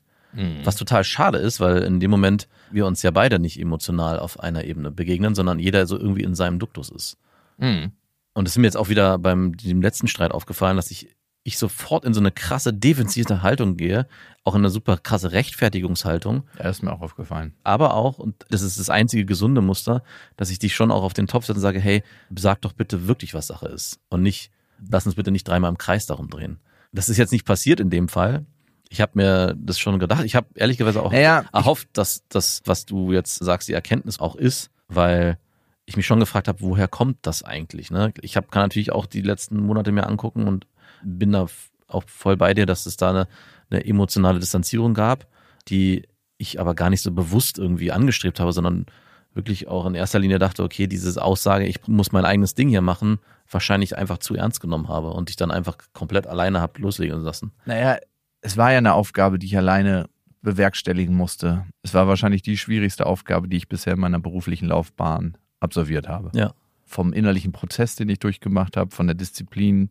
Was 0.63 0.75
total 0.75 1.03
schade 1.03 1.39
ist, 1.39 1.59
weil 1.59 1.79
in 1.83 1.99
dem 1.99 2.11
Moment 2.11 2.47
wir 2.71 2.85
uns 2.85 3.01
ja 3.01 3.09
beide 3.11 3.39
nicht 3.39 3.59
emotional 3.59 4.19
auf 4.19 4.39
einer 4.39 4.63
Ebene 4.63 4.91
begegnen, 4.91 5.33
sondern 5.33 5.57
jeder 5.59 5.87
so 5.87 5.97
irgendwie 5.97 6.23
in 6.23 6.35
seinem 6.35 6.59
Duktus 6.59 6.89
ist. 6.89 7.17
Mhm. 7.57 7.91
Und 8.33 8.47
es 8.47 8.53
ist 8.53 8.57
mir 8.59 8.65
jetzt 8.67 8.77
auch 8.77 8.89
wieder 8.89 9.17
beim 9.17 9.57
dem 9.57 9.81
letzten 9.81 10.07
Streit 10.07 10.31
aufgefallen, 10.31 10.77
dass 10.77 10.91
ich, 10.91 11.09
ich 11.43 11.57
sofort 11.57 12.05
in 12.05 12.13
so 12.13 12.19
eine 12.19 12.31
krasse 12.31 12.71
defensive 12.73 13.41
Haltung 13.41 13.75
gehe, 13.75 14.07
auch 14.43 14.53
in 14.53 14.61
eine 14.61 14.69
super 14.69 14.97
krasse 14.97 15.31
Rechtfertigungshaltung, 15.31 16.43
Ja, 16.57 16.63
das 16.65 16.77
ist 16.77 16.83
mir 16.83 16.93
auch 16.93 17.01
aufgefallen. 17.01 17.55
aber 17.63 17.95
auch, 17.95 18.19
und 18.19 18.45
das 18.49 18.61
ist 18.61 18.79
das 18.79 18.89
einzige 18.89 19.25
gesunde 19.25 19.61
Muster, 19.61 20.03
dass 20.37 20.51
ich 20.51 20.59
dich 20.59 20.75
schon 20.75 20.91
auch 20.91 21.03
auf 21.03 21.13
den 21.13 21.27
Topf 21.27 21.45
setze 21.45 21.57
und 21.57 21.61
sage, 21.61 21.79
hey, 21.79 22.03
sag 22.35 22.61
doch 22.61 22.73
bitte 22.73 23.07
wirklich, 23.07 23.33
was 23.33 23.47
Sache 23.47 23.67
ist. 23.67 23.99
Und 24.09 24.21
nicht, 24.21 24.51
lass 24.89 25.05
uns 25.05 25.15
bitte 25.15 25.31
nicht 25.31 25.47
dreimal 25.47 25.69
im 25.71 25.77
Kreis 25.77 26.05
darum 26.05 26.29
drehen. 26.29 26.59
Das 26.91 27.09
ist 27.09 27.17
jetzt 27.17 27.31
nicht 27.31 27.45
passiert 27.45 27.79
in 27.79 27.89
dem 27.89 28.07
Fall. 28.09 28.45
Ich 28.89 29.01
habe 29.01 29.11
mir 29.15 29.55
das 29.57 29.79
schon 29.79 29.99
gedacht. 29.99 30.23
Ich 30.25 30.35
habe 30.35 30.47
ehrlicherweise 30.55 31.01
auch 31.01 31.11
Naja, 31.11 31.45
erhofft, 31.53 31.89
dass 31.93 32.23
das, 32.27 32.61
was 32.65 32.85
du 32.85 33.13
jetzt 33.13 33.35
sagst, 33.35 33.67
die 33.67 33.73
Erkenntnis 33.73 34.19
auch 34.19 34.35
ist, 34.35 34.71
weil 34.87 35.37
ich 35.85 35.95
mich 35.95 36.05
schon 36.05 36.19
gefragt 36.19 36.47
habe, 36.47 36.61
woher 36.61 36.87
kommt 36.87 37.17
das 37.21 37.43
eigentlich? 37.43 37.91
Ne? 37.91 38.13
Ich 38.21 38.35
hab, 38.35 38.51
kann 38.51 38.63
natürlich 38.63 38.91
auch 38.91 39.05
die 39.05 39.21
letzten 39.21 39.57
Monate 39.57 39.91
mir 39.91 40.07
angucken 40.07 40.47
und 40.47 40.67
bin 41.03 41.31
da 41.31 41.47
auch 41.87 42.03
voll 42.07 42.37
bei 42.37 42.53
dir, 42.53 42.65
dass 42.65 42.85
es 42.85 42.97
da 42.97 43.09
eine, 43.09 43.27
eine 43.69 43.85
emotionale 43.85 44.39
Distanzierung 44.39 44.93
gab, 44.93 45.27
die 45.67 46.07
ich 46.37 46.59
aber 46.59 46.73
gar 46.73 46.89
nicht 46.89 47.01
so 47.01 47.11
bewusst 47.11 47.59
irgendwie 47.59 47.91
angestrebt 47.91 48.39
habe, 48.39 48.53
sondern 48.53 48.85
wirklich 49.33 49.67
auch 49.67 49.85
in 49.85 49.95
erster 49.95 50.19
Linie 50.19 50.39
dachte, 50.39 50.63
okay, 50.63 50.87
diese 50.87 51.21
Aussage, 51.21 51.65
ich 51.65 51.87
muss 51.87 52.11
mein 52.11 52.25
eigenes 52.25 52.55
Ding 52.55 52.69
hier 52.69 52.81
machen, 52.81 53.19
wahrscheinlich 53.49 53.97
einfach 53.97 54.17
zu 54.17 54.35
ernst 54.35 54.61
genommen 54.61 54.87
habe 54.87 55.11
und 55.11 55.29
ich 55.29 55.35
dann 55.35 55.51
einfach 55.51 55.77
komplett 55.93 56.27
alleine 56.27 56.61
hab 56.61 56.77
loslegen 56.77 57.21
lassen. 57.21 57.51
Naja, 57.65 57.97
es 58.41 58.57
war 58.57 58.71
ja 58.71 58.77
eine 58.77 58.93
Aufgabe, 58.93 59.39
die 59.39 59.47
ich 59.47 59.57
alleine 59.57 60.09
bewerkstelligen 60.41 61.15
musste. 61.15 61.65
Es 61.83 61.93
war 61.93 62.07
wahrscheinlich 62.07 62.41
die 62.41 62.57
schwierigste 62.57 63.05
Aufgabe, 63.05 63.47
die 63.47 63.57
ich 63.57 63.67
bisher 63.67 63.93
in 63.93 63.99
meiner 63.99 64.19
beruflichen 64.19 64.67
Laufbahn 64.67 65.37
absolviert 65.59 66.07
habe. 66.07 66.31
Ja. 66.33 66.53
Vom 66.85 67.13
innerlichen 67.13 67.51
Prozess, 67.51 67.95
den 67.95 68.09
ich 68.09 68.19
durchgemacht 68.19 68.77
habe, 68.77 68.95
von 68.95 69.07
der 69.07 69.15
Disziplin, 69.15 69.89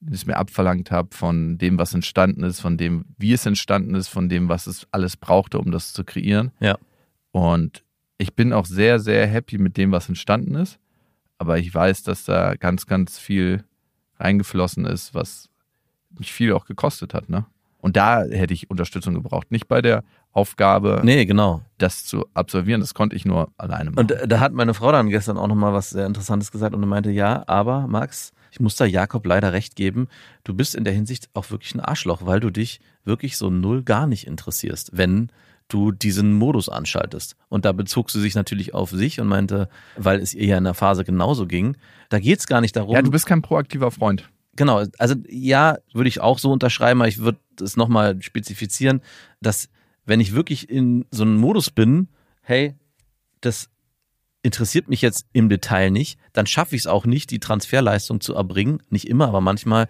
die 0.00 0.14
es 0.14 0.26
mir 0.26 0.36
abverlangt 0.36 0.90
habe, 0.90 1.14
von 1.14 1.58
dem, 1.58 1.78
was 1.78 1.92
entstanden 1.92 2.44
ist, 2.44 2.60
von 2.60 2.78
dem, 2.78 3.04
wie 3.18 3.32
es 3.32 3.44
entstanden 3.44 3.94
ist, 3.94 4.08
von 4.08 4.28
dem, 4.28 4.48
was 4.48 4.66
es 4.66 4.86
alles 4.92 5.16
brauchte, 5.16 5.58
um 5.58 5.70
das 5.70 5.92
zu 5.92 6.04
kreieren. 6.04 6.52
Ja. 6.60 6.78
Und 7.32 7.84
ich 8.16 8.34
bin 8.34 8.52
auch 8.52 8.66
sehr, 8.66 9.00
sehr 9.00 9.26
happy 9.26 9.58
mit 9.58 9.76
dem, 9.76 9.92
was 9.92 10.08
entstanden 10.08 10.54
ist. 10.54 10.78
Aber 11.38 11.58
ich 11.58 11.74
weiß, 11.74 12.02
dass 12.02 12.24
da 12.24 12.54
ganz, 12.54 12.86
ganz 12.86 13.18
viel 13.18 13.64
reingeflossen 14.18 14.84
ist, 14.84 15.14
was 15.14 15.48
mich 16.18 16.32
viel 16.32 16.52
auch 16.52 16.66
gekostet 16.66 17.14
hat. 17.14 17.28
Ne? 17.28 17.46
Und 17.80 17.96
da 17.96 18.22
hätte 18.24 18.54
ich 18.54 18.70
Unterstützung 18.70 19.14
gebraucht. 19.14 19.50
Nicht 19.50 19.68
bei 19.68 19.80
der 19.82 20.04
Aufgabe, 20.32 21.00
Nee, 21.02 21.24
genau. 21.24 21.62
das 21.78 22.04
zu 22.04 22.26
absolvieren. 22.34 22.80
Das 22.80 22.94
konnte 22.94 23.16
ich 23.16 23.24
nur 23.24 23.50
alleine 23.56 23.90
machen. 23.90 23.98
Und 23.98 24.14
da 24.26 24.40
hat 24.40 24.52
meine 24.52 24.74
Frau 24.74 24.92
dann 24.92 25.08
gestern 25.08 25.36
auch 25.36 25.48
nochmal 25.48 25.72
was 25.72 25.90
sehr 25.90 26.06
Interessantes 26.06 26.52
gesagt 26.52 26.74
und 26.74 26.88
meinte, 26.88 27.10
ja, 27.10 27.42
aber 27.48 27.86
Max, 27.88 28.32
ich 28.52 28.60
muss 28.60 28.76
da 28.76 28.84
Jakob 28.84 29.26
leider 29.26 29.52
recht 29.52 29.76
geben, 29.76 30.08
du 30.44 30.54
bist 30.54 30.74
in 30.74 30.84
der 30.84 30.92
Hinsicht 30.92 31.28
auch 31.34 31.50
wirklich 31.50 31.74
ein 31.74 31.80
Arschloch, 31.80 32.26
weil 32.26 32.40
du 32.40 32.50
dich 32.50 32.80
wirklich 33.04 33.36
so 33.36 33.50
null 33.50 33.82
gar 33.82 34.06
nicht 34.06 34.26
interessierst, 34.26 34.90
wenn 34.96 35.30
du 35.68 35.92
diesen 35.92 36.34
Modus 36.34 36.68
anschaltest. 36.68 37.36
Und 37.48 37.64
da 37.64 37.72
bezog 37.72 38.10
sie 38.10 38.20
sich 38.20 38.34
natürlich 38.34 38.74
auf 38.74 38.90
sich 38.90 39.20
und 39.20 39.28
meinte, 39.28 39.68
weil 39.96 40.20
es 40.20 40.34
ihr 40.34 40.46
ja 40.46 40.58
in 40.58 40.64
der 40.64 40.74
Phase 40.74 41.04
genauso 41.04 41.46
ging, 41.46 41.76
da 42.08 42.18
geht's 42.18 42.46
gar 42.46 42.60
nicht 42.60 42.76
darum. 42.76 42.94
ja, 42.94 43.02
du 43.02 43.10
bist 43.10 43.26
kein 43.26 43.40
proaktiver 43.42 43.90
Freund. 43.90 44.28
Genau, 44.56 44.82
also 44.98 45.14
ja, 45.28 45.78
würde 45.94 46.08
ich 46.08 46.20
auch 46.20 46.38
so 46.40 46.50
unterschreiben, 46.50 47.00
aber 47.00 47.08
ich 47.08 47.18
würde 47.18 47.38
es 47.60 47.76
nochmal 47.76 48.20
spezifizieren, 48.22 49.00
dass 49.40 49.68
wenn 50.06 50.20
ich 50.20 50.34
wirklich 50.34 50.68
in 50.70 51.04
so 51.10 51.22
einem 51.22 51.36
Modus 51.36 51.70
bin, 51.70 52.08
hey, 52.42 52.74
das 53.40 53.68
interessiert 54.42 54.88
mich 54.88 55.02
jetzt 55.02 55.26
im 55.32 55.48
Detail 55.50 55.90
nicht, 55.90 56.18
dann 56.32 56.46
schaffe 56.46 56.74
ich 56.74 56.82
es 56.82 56.86
auch 56.86 57.04
nicht, 57.04 57.30
die 57.30 57.40
Transferleistung 57.40 58.20
zu 58.20 58.34
erbringen, 58.34 58.82
nicht 58.88 59.06
immer, 59.06 59.28
aber 59.28 59.40
manchmal 59.42 59.86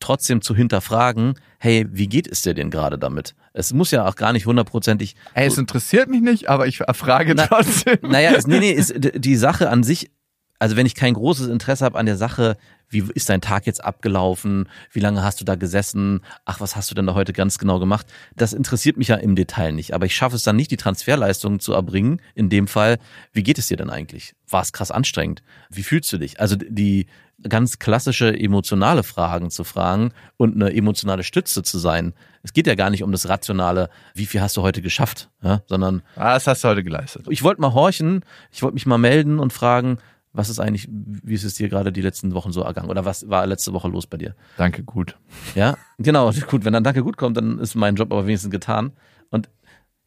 trotzdem 0.00 0.40
zu 0.40 0.54
hinterfragen, 0.54 1.34
hey, 1.58 1.84
wie 1.90 2.08
geht 2.08 2.26
es 2.26 2.42
dir 2.42 2.54
denn 2.54 2.70
gerade 2.70 2.98
damit? 2.98 3.34
Es 3.52 3.72
muss 3.74 3.90
ja 3.90 4.06
auch 4.08 4.16
gar 4.16 4.32
nicht 4.32 4.46
hundertprozentig 4.46 5.16
Ey, 5.34 5.46
es 5.48 5.58
interessiert 5.58 6.08
mich 6.08 6.22
nicht, 6.22 6.48
aber 6.48 6.66
ich 6.66 6.78
frage 6.94 7.34
Na- 7.34 7.46
trotzdem. 7.46 7.98
naja, 8.02 8.32
es, 8.32 8.46
nee, 8.46 8.60
nee, 8.60 8.70
ist, 8.72 8.94
d- 8.96 9.18
die 9.18 9.36
Sache 9.36 9.68
an 9.68 9.82
sich, 9.82 10.10
also 10.58 10.76
wenn 10.76 10.86
ich 10.86 10.94
kein 10.94 11.14
großes 11.14 11.48
Interesse 11.48 11.84
habe 11.84 11.98
an 11.98 12.06
der 12.06 12.16
Sache, 12.16 12.56
wie 12.88 13.04
ist 13.14 13.28
dein 13.28 13.40
Tag 13.40 13.66
jetzt 13.66 13.82
abgelaufen? 13.84 14.68
Wie 14.92 15.00
lange 15.00 15.22
hast 15.24 15.40
du 15.40 15.44
da 15.44 15.56
gesessen? 15.56 16.20
Ach, 16.44 16.60
was 16.60 16.76
hast 16.76 16.90
du 16.90 16.94
denn 16.94 17.06
da 17.06 17.14
heute 17.14 17.32
ganz 17.32 17.58
genau 17.58 17.80
gemacht? 17.80 18.06
Das 18.36 18.52
interessiert 18.52 18.96
mich 18.96 19.08
ja 19.08 19.16
im 19.16 19.34
Detail 19.34 19.72
nicht. 19.72 19.94
Aber 19.94 20.06
ich 20.06 20.14
schaffe 20.14 20.36
es 20.36 20.44
dann 20.44 20.54
nicht, 20.56 20.70
die 20.70 20.76
Transferleistung 20.76 21.58
zu 21.60 21.72
erbringen. 21.72 22.20
In 22.34 22.50
dem 22.50 22.68
Fall, 22.68 22.98
wie 23.32 23.42
geht 23.42 23.58
es 23.58 23.66
dir 23.66 23.76
denn 23.76 23.90
eigentlich? 23.90 24.34
War 24.48 24.62
es 24.62 24.72
krass 24.72 24.90
anstrengend? 24.92 25.42
Wie 25.70 25.82
fühlst 25.82 26.12
du 26.12 26.18
dich? 26.18 26.38
Also 26.40 26.56
die 26.56 27.06
ganz 27.48 27.80
klassische 27.80 28.32
emotionale 28.38 29.02
Fragen 29.02 29.50
zu 29.50 29.64
fragen 29.64 30.12
und 30.36 30.54
eine 30.54 30.72
emotionale 30.72 31.24
Stütze 31.24 31.64
zu 31.64 31.78
sein. 31.78 32.14
Es 32.44 32.52
geht 32.52 32.68
ja 32.68 32.76
gar 32.76 32.90
nicht 32.90 33.02
um 33.02 33.10
das 33.10 33.28
rationale, 33.28 33.90
wie 34.14 34.26
viel 34.26 34.40
hast 34.40 34.56
du 34.56 34.62
heute 34.62 34.82
geschafft, 34.82 35.30
ja, 35.42 35.62
sondern 35.66 36.02
Ah, 36.14 36.34
das 36.34 36.46
hast 36.46 36.62
du 36.62 36.68
heute 36.68 36.84
geleistet. 36.84 37.26
ich 37.28 37.42
wollte 37.42 37.60
mal 37.60 37.72
horchen, 37.74 38.24
ich 38.52 38.62
wollte 38.62 38.74
mich 38.74 38.86
mal 38.86 38.98
melden 38.98 39.40
und 39.40 39.52
fragen, 39.52 39.98
was 40.34 40.48
ist 40.48 40.58
eigentlich, 40.58 40.88
wie 40.90 41.32
ist 41.32 41.44
es 41.44 41.54
dir 41.54 41.68
gerade 41.68 41.92
die 41.92 42.02
letzten 42.02 42.34
Wochen 42.34 42.52
so 42.52 42.60
ergangen? 42.62 42.90
Oder 42.90 43.04
was 43.04 43.28
war 43.30 43.46
letzte 43.46 43.72
Woche 43.72 43.88
los 43.88 44.06
bei 44.06 44.16
dir? 44.18 44.34
Danke, 44.56 44.82
gut. 44.82 45.16
Ja, 45.54 45.78
genau, 45.98 46.30
gut, 46.50 46.64
wenn 46.64 46.72
dann 46.72 46.84
Danke 46.84 47.02
gut 47.02 47.16
kommt, 47.16 47.36
dann 47.36 47.58
ist 47.60 47.76
mein 47.76 47.94
Job 47.94 48.12
aber 48.12 48.26
wenigstens 48.26 48.50
getan. 48.50 48.92
Und 49.30 49.48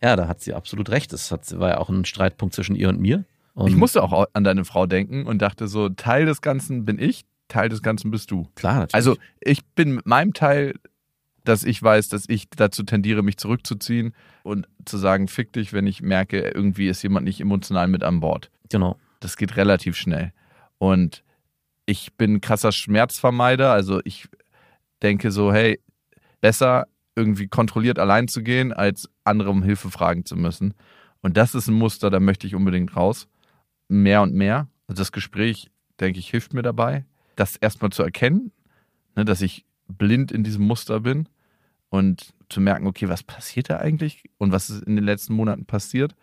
ja, 0.01 0.15
da 0.15 0.27
hat 0.27 0.41
sie 0.41 0.53
absolut 0.53 0.89
recht. 0.89 1.13
Das 1.13 1.31
hat, 1.31 1.57
war 1.57 1.69
ja 1.69 1.77
auch 1.77 1.89
ein 1.89 2.05
Streitpunkt 2.05 2.53
zwischen 2.53 2.75
ihr 2.75 2.89
und 2.89 2.99
mir. 2.99 3.23
Und 3.53 3.69
Ich 3.69 3.75
musste 3.75 4.03
auch 4.03 4.27
an 4.33 4.43
deine 4.43 4.65
Frau 4.65 4.85
denken 4.85 5.25
und 5.25 5.41
dachte 5.41 5.67
so, 5.67 5.89
Teil 5.89 6.25
des 6.25 6.41
Ganzen 6.41 6.85
bin 6.85 6.99
ich, 6.99 7.25
Teil 7.47 7.69
des 7.69 7.81
Ganzen 7.81 8.11
bist 8.11 8.29
du. 8.29 8.47
Klar, 8.55 8.75
natürlich. 8.75 8.93
Also 8.93 9.15
ich 9.39 9.65
bin 9.65 9.95
mit 9.95 10.05
meinem 10.05 10.33
Teil, 10.33 10.75
dass 11.45 11.63
ich 11.63 11.81
weiß, 11.81 12.09
dass 12.09 12.25
ich 12.27 12.49
dazu 12.49 12.83
tendiere, 12.83 13.23
mich 13.23 13.37
zurückzuziehen 13.37 14.13
und 14.43 14.67
zu 14.83 14.97
sagen, 14.97 15.29
fick 15.29 15.53
dich, 15.53 15.71
wenn 15.71 15.87
ich 15.87 16.01
merke, 16.01 16.41
irgendwie 16.41 16.89
ist 16.89 17.01
jemand 17.01 17.25
nicht 17.25 17.39
emotional 17.39 17.87
mit 17.87 18.03
an 18.03 18.19
Bord. 18.19 18.51
genau. 18.69 18.97
Das 19.19 19.37
geht 19.37 19.57
relativ 19.57 19.95
schnell. 19.95 20.33
Und 20.77 21.23
ich 21.85 22.13
bin 22.13 22.35
ein 22.35 22.41
krasser 22.41 22.71
Schmerzvermeider. 22.71 23.71
Also 23.71 24.01
ich 24.03 24.27
denke 25.01 25.31
so, 25.31 25.51
hey, 25.51 25.79
besser 26.41 26.87
irgendwie 27.15 27.47
kontrolliert 27.47 27.97
allein 27.97 28.27
zu 28.27 28.43
gehen, 28.43 28.71
als 28.71 29.09
andere 29.23 29.49
um 29.49 29.63
Hilfe 29.63 29.89
fragen 29.89 30.25
zu 30.25 30.35
müssen. 30.35 30.73
Und 31.21 31.35
das 31.35 31.55
ist 31.55 31.67
ein 31.67 31.73
Muster, 31.73 32.09
da 32.09 32.19
möchte 32.19 32.45
ich 32.45 32.53
unbedingt 32.53 32.95
raus. 32.95 33.27
Mehr 33.87 34.21
und 34.21 34.33
mehr. 34.35 34.67
Also 34.87 35.01
das 35.01 35.11
Gespräch, 35.11 35.71
denke 35.99 36.19
ich, 36.19 36.29
hilft 36.29 36.53
mir 36.53 36.61
dabei, 36.61 37.05
das 37.35 37.55
erstmal 37.55 37.91
zu 37.91 38.03
erkennen, 38.03 38.51
ne, 39.15 39.25
dass 39.25 39.41
ich 39.41 39.65
blind 39.87 40.31
in 40.31 40.43
diesem 40.43 40.65
Muster 40.65 40.99
bin 40.99 41.27
und 41.89 42.33
zu 42.49 42.61
merken, 42.61 42.85
okay, 42.85 43.09
was 43.09 43.23
passiert 43.23 43.69
da 43.69 43.77
eigentlich 43.77 44.23
und 44.37 44.51
was 44.51 44.69
ist 44.69 44.83
in 44.83 44.95
den 44.95 45.05
letzten 45.05 45.33
Monaten 45.33 45.65
passiert 45.65 46.15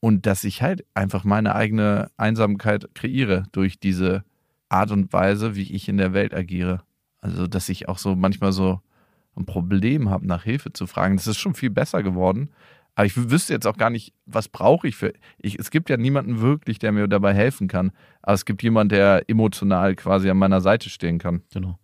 und 0.00 0.26
dass 0.26 0.44
ich 0.44 0.62
halt 0.62 0.84
einfach 0.94 1.24
meine 1.24 1.54
eigene 1.54 2.10
Einsamkeit 2.16 2.88
kreiere 2.94 3.44
durch 3.52 3.78
diese 3.78 4.24
Art 4.68 4.90
und 4.90 5.12
Weise, 5.12 5.56
wie 5.56 5.74
ich 5.74 5.88
in 5.88 5.98
der 5.98 6.12
Welt 6.12 6.34
agiere. 6.34 6.82
Also, 7.20 7.46
dass 7.46 7.68
ich 7.68 7.88
auch 7.88 7.98
so 7.98 8.16
manchmal 8.16 8.52
so 8.52 8.80
ein 9.36 9.44
Problem 9.44 10.08
habe, 10.08 10.26
nach 10.26 10.44
Hilfe 10.44 10.72
zu 10.72 10.86
fragen. 10.86 11.16
Das 11.16 11.26
ist 11.26 11.38
schon 11.38 11.54
viel 11.54 11.70
besser 11.70 12.02
geworden. 12.02 12.50
Aber 12.94 13.06
ich 13.06 13.16
wüsste 13.30 13.52
jetzt 13.52 13.66
auch 13.66 13.76
gar 13.76 13.90
nicht, 13.90 14.12
was 14.26 14.48
brauche 14.48 14.88
ich 14.88 14.96
für. 14.96 15.12
Ich, 15.38 15.58
es 15.58 15.70
gibt 15.70 15.90
ja 15.90 15.96
niemanden 15.96 16.40
wirklich, 16.40 16.78
der 16.78 16.92
mir 16.92 17.08
dabei 17.08 17.34
helfen 17.34 17.68
kann. 17.68 17.92
Aber 18.22 18.34
es 18.34 18.44
gibt 18.44 18.62
jemanden, 18.62 18.90
der 18.90 19.28
emotional 19.28 19.94
quasi 19.96 20.28
an 20.30 20.38
meiner 20.38 20.60
Seite 20.60 20.90
stehen 20.90 21.18
kann. 21.18 21.42
Genau. 21.52 21.78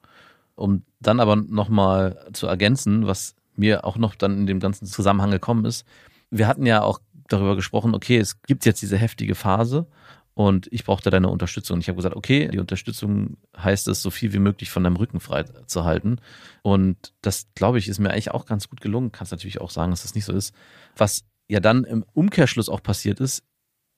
Um 0.57 0.83
dann 1.01 1.21
aber 1.21 1.37
nochmal 1.37 2.27
zu 2.33 2.47
ergänzen, 2.47 3.07
was 3.07 3.35
mir 3.57 3.85
auch 3.85 3.99
noch 3.99 4.15
dann 4.15 4.39
in 4.39 4.47
dem 4.47 4.61
ganzen 4.61 4.87
Zusammenhang 4.87 5.31
gekommen 5.31 5.65
ist. 5.65 5.87
Wir 6.31 6.49
hatten 6.49 6.67
ja 6.67 6.83
auch 6.83 7.01
darüber 7.29 7.57
gesprochen, 7.57 7.95
okay, 7.95 8.19
es 8.19 8.41
gibt 8.43 8.65
jetzt 8.65 8.83
diese 8.83 8.97
heftige 8.97 9.35
Phase 9.35 9.87
und 10.35 10.69
ich 10.71 10.85
brauchte 10.85 11.11
deine 11.11 11.31
Unterstützung. 11.31 11.81
Ich 11.81 11.89
habe 11.89 11.97
gesagt, 11.97 12.15
okay, 12.15 12.49
die 12.49 12.59
Unterstützung 12.59 13.39
heißt 13.57 13.89
es, 13.89 14.03
so 14.03 14.11
viel 14.11 14.35
wie 14.35 14.39
möglich 14.39 14.71
von 14.71 14.85
deinem 14.85 14.97
Rücken 14.97 15.19
frei 15.19 15.45
zu 15.45 15.85
halten. 15.85 16.19
Und 16.63 17.15
das, 17.23 17.47
glaube 17.55 17.79
ich, 17.79 17.89
ist 17.89 17.99
mir 17.99 18.11
eigentlich 18.11 18.33
auch 18.33 18.45
ganz 18.45 18.69
gut 18.69 18.83
gelungen. 18.83 19.13
Kannst 19.13 19.33
natürlich 19.33 19.63
auch 19.63 19.71
sagen, 19.71 19.93
dass 19.93 20.03
das 20.03 20.15
nicht 20.15 20.27
so 20.27 20.35
ist. 20.35 20.55
Was 20.95 21.25
ja 21.49 21.61
dann 21.61 21.85
im 21.85 22.05
Umkehrschluss 22.13 22.69
auch 22.69 22.83
passiert 22.83 23.19
ist, 23.19 23.45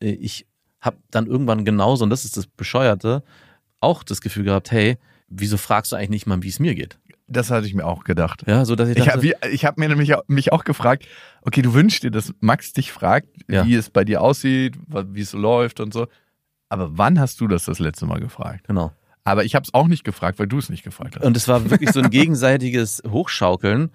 äh, 0.01 0.11
ich 0.11 0.47
habe 0.81 0.99
dann 1.11 1.27
irgendwann 1.27 1.65
genauso, 1.65 2.05
und 2.05 2.11
das 2.11 2.25
ist 2.25 2.37
das 2.37 2.47
Bescheuerte, 2.47 3.25
auch 3.81 4.05
das 4.05 4.21
Gefühl 4.21 4.45
gehabt, 4.45 4.71
hey, 4.71 4.97
wieso 5.27 5.57
fragst 5.57 5.91
du 5.91 5.97
eigentlich 5.97 6.11
nicht 6.11 6.27
mal, 6.27 6.43
wie 6.43 6.49
es 6.49 6.61
mir 6.61 6.77
geht? 6.77 7.01
Das 7.29 7.51
hatte 7.51 7.67
ich 7.67 7.75
mir 7.75 7.85
auch 7.85 8.05
gedacht. 8.05 8.43
Ja, 8.47 8.65
so 8.65 8.75
dass 8.75 8.89
ich 8.89 8.97
Ich 8.97 9.05
dachte, 9.05 9.29
habe 9.43 9.57
hab 9.57 9.79
mir 9.79 9.89
nämlich 9.89 10.15
auch, 10.15 10.23
mich 10.29 10.51
auch 10.53 10.65
gefragt, 10.65 11.07
okay, 11.43 11.61
du 11.63 11.75
wünschst 11.75 12.03
dir, 12.03 12.11
dass 12.11 12.33
Max 12.41 12.73
dich 12.73 12.91
fragt, 12.91 13.29
Ja. 13.49 13.67
wie 13.67 13.75
es 13.75 13.91
bei 13.91 14.05
dir 14.05 14.23
aussieht, 14.23 14.77
wie 14.89 15.21
es 15.21 15.31
so 15.33 15.39
läuft 15.39 15.81
und 15.81 15.93
so. 15.93 16.07
Aber 16.71 16.97
wann 16.99 17.21
hast 17.21 17.41
du 17.41 17.47
das 17.49 17.65
das 17.67 17.79
letzte 17.79 18.07
Mal 18.07 18.21
gefragt? 18.21 18.67
genau. 18.67 18.93
Aber 19.25 19.45
ich 19.45 19.55
habe 19.55 19.65
es 19.65 19.75
auch 19.75 19.89
nicht 19.89 20.05
gefragt, 20.05 20.39
weil 20.39 20.47
du 20.47 20.57
es 20.57 20.71
nicht 20.71 20.85
gefragt 20.85 21.17
hast. 21.17 21.25
Und 21.27 21.37
es 21.37 21.47
war 21.49 21.71
wirklich 21.71 21.91
so 21.91 22.01
ein 22.01 22.09
gegenseitiges 22.09 23.03
Hochschaukeln. 23.07 23.91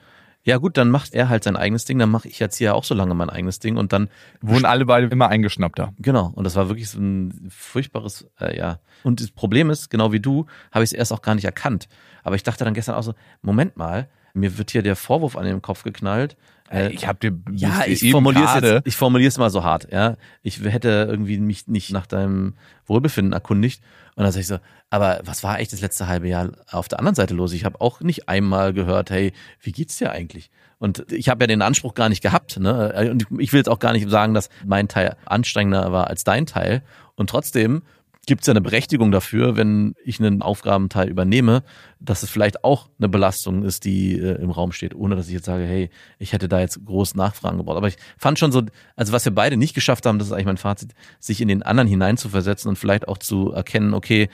Ja 0.45 0.57
gut, 0.57 0.77
dann 0.77 0.89
macht 0.89 1.13
er 1.13 1.29
halt 1.29 1.43
sein 1.43 1.55
eigenes 1.55 1.85
Ding, 1.85 1.99
dann 1.99 2.09
mache 2.09 2.27
ich 2.27 2.39
jetzt 2.39 2.57
hier 2.57 2.75
auch 2.75 2.83
so 2.83 2.93
lange 2.93 3.13
mein 3.13 3.29
eigenes 3.29 3.59
Ding 3.59 3.77
und 3.77 3.93
dann 3.93 4.09
Wurden 4.41 4.65
alle 4.65 4.85
beide 4.85 5.07
immer 5.07 5.29
eingeschnappter. 5.29 5.93
Genau, 5.99 6.31
und 6.35 6.43
das 6.43 6.55
war 6.55 6.67
wirklich 6.67 6.89
so 6.89 6.99
ein 6.99 7.47
furchtbares, 7.49 8.27
äh, 8.39 8.57
ja. 8.57 8.79
Und 9.03 9.21
das 9.21 9.31
Problem 9.31 9.69
ist, 9.69 9.89
genau 9.89 10.11
wie 10.11 10.19
du, 10.19 10.45
habe 10.71 10.83
ich 10.83 10.89
es 10.89 10.93
erst 10.93 11.13
auch 11.13 11.21
gar 11.21 11.35
nicht 11.35 11.45
erkannt. 11.45 11.87
Aber 12.23 12.35
ich 12.35 12.43
dachte 12.43 12.65
dann 12.65 12.73
gestern 12.73 12.95
auch 12.95 13.03
so, 13.03 13.13
Moment 13.41 13.77
mal, 13.77 14.09
mir 14.33 14.57
wird 14.57 14.71
hier 14.71 14.81
der 14.81 14.95
Vorwurf 14.95 15.37
an 15.37 15.45
den 15.45 15.61
Kopf 15.61 15.83
geknallt. 15.83 16.35
Äh, 16.73 16.89
ich 16.91 17.07
habe 17.07 17.19
dir 17.19 17.39
ja, 17.51 17.83
ich 17.85 18.09
formuliere 18.11 18.81
ich 18.83 18.97
formuliere 18.97 19.27
es 19.27 19.37
mal 19.37 19.49
so 19.49 19.63
hart, 19.63 19.91
ja. 19.91 20.17
Ich 20.41 20.61
hätte 20.63 21.07
irgendwie 21.09 21.37
mich 21.37 21.67
nicht 21.67 21.91
nach 21.91 22.07
deinem 22.07 22.55
Wohlbefinden 22.85 23.33
erkundigt. 23.33 23.81
Und 24.15 24.23
dann 24.23 24.31
sag 24.31 24.41
ich 24.41 24.47
so, 24.47 24.59
aber 24.89 25.21
was 25.23 25.43
war 25.43 25.59
echt 25.59 25.73
das 25.73 25.81
letzte 25.81 26.07
halbe 26.07 26.27
Jahr 26.27 26.51
auf 26.71 26.87
der 26.87 26.99
anderen 26.99 27.15
Seite 27.15 27.33
los? 27.33 27.53
Ich 27.53 27.65
habe 27.65 27.79
auch 27.81 28.01
nicht 28.01 28.27
einmal 28.27 28.73
gehört, 28.73 29.09
hey, 29.11 29.33
wie 29.61 29.71
geht's 29.71 29.97
dir 29.97 30.11
eigentlich? 30.11 30.49
Und 30.79 31.11
ich 31.11 31.29
habe 31.29 31.43
ja 31.43 31.47
den 31.47 31.61
Anspruch 31.61 31.93
gar 31.93 32.09
nicht 32.09 32.21
gehabt, 32.21 32.59
ne? 32.59 33.09
Und 33.11 33.39
ich 33.39 33.53
will 33.53 33.59
jetzt 33.59 33.69
auch 33.69 33.79
gar 33.79 33.93
nicht 33.93 34.09
sagen, 34.09 34.33
dass 34.33 34.49
mein 34.65 34.87
Teil 34.87 35.15
anstrengender 35.25 35.91
war 35.91 36.07
als 36.07 36.23
dein 36.23 36.45
Teil. 36.45 36.83
Und 37.15 37.29
trotzdem 37.29 37.83
gibt 38.25 38.41
es 38.41 38.47
ja 38.47 38.51
eine 38.53 38.61
Berechtigung 38.61 39.11
dafür, 39.11 39.57
wenn 39.57 39.95
ich 40.05 40.19
einen 40.19 40.41
Aufgabenteil 40.41 41.09
übernehme, 41.09 41.63
dass 41.99 42.23
es 42.23 42.29
vielleicht 42.29 42.63
auch 42.63 42.89
eine 42.97 43.09
Belastung 43.09 43.63
ist, 43.63 43.83
die 43.83 44.17
äh, 44.17 44.41
im 44.41 44.49
Raum 44.49 44.71
steht, 44.71 44.95
ohne 44.95 45.15
dass 45.17 45.27
ich 45.27 45.33
jetzt 45.33 45.45
sage, 45.45 45.63
hey, 45.65 45.89
ich 46.19 46.31
hätte 46.31 46.47
da 46.47 46.59
jetzt 46.61 46.85
groß 46.85 47.15
Nachfragen 47.15 47.57
gebraucht. 47.57 47.75
Aber 47.77 47.87
ich 47.89 47.97
fand 48.17 48.39
schon 48.39 48.51
so, 48.53 48.63
also 48.95 49.11
was 49.11 49.25
wir 49.25 49.35
beide 49.35 49.57
nicht 49.57 49.73
geschafft 49.73 50.05
haben, 50.05 50.19
das 50.19 50.27
ist 50.27 50.33
eigentlich 50.33 50.45
mein 50.45 50.57
Fazit, 50.57 50.93
sich 51.19 51.41
in 51.41 51.49
den 51.49 51.63
anderen 51.63 51.87
hineinzuversetzen 51.89 52.69
und 52.69 52.77
vielleicht 52.77 53.07
auch 53.09 53.17
zu 53.17 53.51
erkennen, 53.51 53.93
okay, 53.93 54.29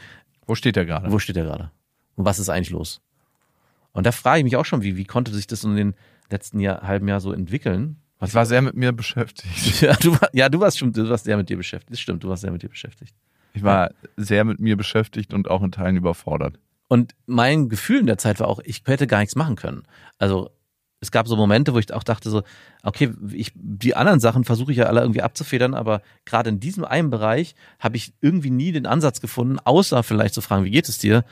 Wo 0.46 0.54
steht 0.56 0.78
er 0.78 0.86
gerade? 0.86 1.12
wo 1.12 1.18
steht 1.18 1.38
er 1.38 1.44
gerade? 1.46 1.72
Und 2.16 2.26
was 2.26 2.38
ist 2.38 2.50
eigentlich 2.50 2.70
los? 2.70 3.02
Und 3.92 4.06
da 4.06 4.12
frage 4.12 4.40
ich 4.40 4.44
mich 4.44 4.56
auch 4.56 4.66
schon, 4.66 4.84
wie, 4.84 4.98
wie 4.98 5.06
konnte 5.06 5.34
sich 5.34 5.48
das 5.48 5.64
in 5.64 5.76
den 5.76 5.96
letzten 6.30 6.60
Jahr, 6.60 6.84
halben 6.84 7.08
Jahr 7.08 7.22
so 7.22 7.32
entwickeln? 7.34 7.98
Was 8.20 8.30
Ich 8.30 8.36
war 8.36 8.46
sehr 8.46 8.62
mit 8.62 8.76
mir 8.76 8.92
beschäftigt. 8.92 9.82
ja, 9.82 9.96
du, 9.96 10.12
war- 10.12 10.30
ja, 10.34 10.48
du 10.48 10.60
warst 10.60 10.78
schon, 10.78 10.94
du 10.94 11.10
warst 11.10 11.24
sehr 11.24 11.38
mit 11.38 11.50
dir 11.50 11.58
beschäftigt. 11.58 11.92
Das 11.94 12.00
stimmt, 12.00 12.24
du 12.24 12.30
warst 12.30 12.42
sehr 12.42 12.52
mit 12.52 12.62
dir 12.62 12.70
beschäftigt. 12.70 13.16
Ich 13.60 13.64
war 13.64 13.92
sehr 14.18 14.44
mit 14.46 14.60
mir 14.60 14.76
beschäftigt 14.78 15.34
und 15.34 15.50
auch 15.50 15.62
in 15.64 15.72
Teilen 15.72 15.98
überfordert. 15.98 16.60
Und 16.88 17.14
mein 17.28 17.70
Gefühl 17.70 18.00
in 18.00 18.08
der 18.08 18.18
Zeit 18.18 18.40
war 18.40 18.48
auch, 18.48 18.60
ich 18.64 18.82
hätte 18.86 19.06
gar 19.08 19.20
nichts 19.20 19.36
machen 19.36 19.56
können. 19.56 19.84
Also 20.18 20.50
es 21.02 21.12
gab 21.12 21.28
so 21.28 21.36
Momente, 21.36 21.74
wo 21.74 21.80
ich 21.80 21.94
auch 21.94 22.04
dachte 22.04 22.30
so, 22.30 22.44
okay, 22.84 23.12
ich, 23.32 23.52
die 23.56 23.96
anderen 23.96 24.20
Sachen 24.20 24.44
versuche 24.44 24.72
ich 24.72 24.80
ja 24.80 24.86
alle 24.86 25.02
irgendwie 25.02 25.22
abzufedern, 25.22 25.74
aber 25.74 26.02
gerade 26.26 26.50
in 26.50 26.60
diesem 26.60 26.84
einen 26.84 27.10
Bereich 27.10 27.56
habe 27.80 27.96
ich 27.96 28.14
irgendwie 28.22 28.50
nie 28.50 28.72
den 28.72 28.86
Ansatz 28.86 29.22
gefunden, 29.22 29.60
außer 29.60 30.04
vielleicht 30.04 30.34
zu 30.34 30.42
fragen, 30.42 30.66
wie 30.66 30.72
geht 30.72 30.90
es 30.90 30.98
dir? 30.98 31.24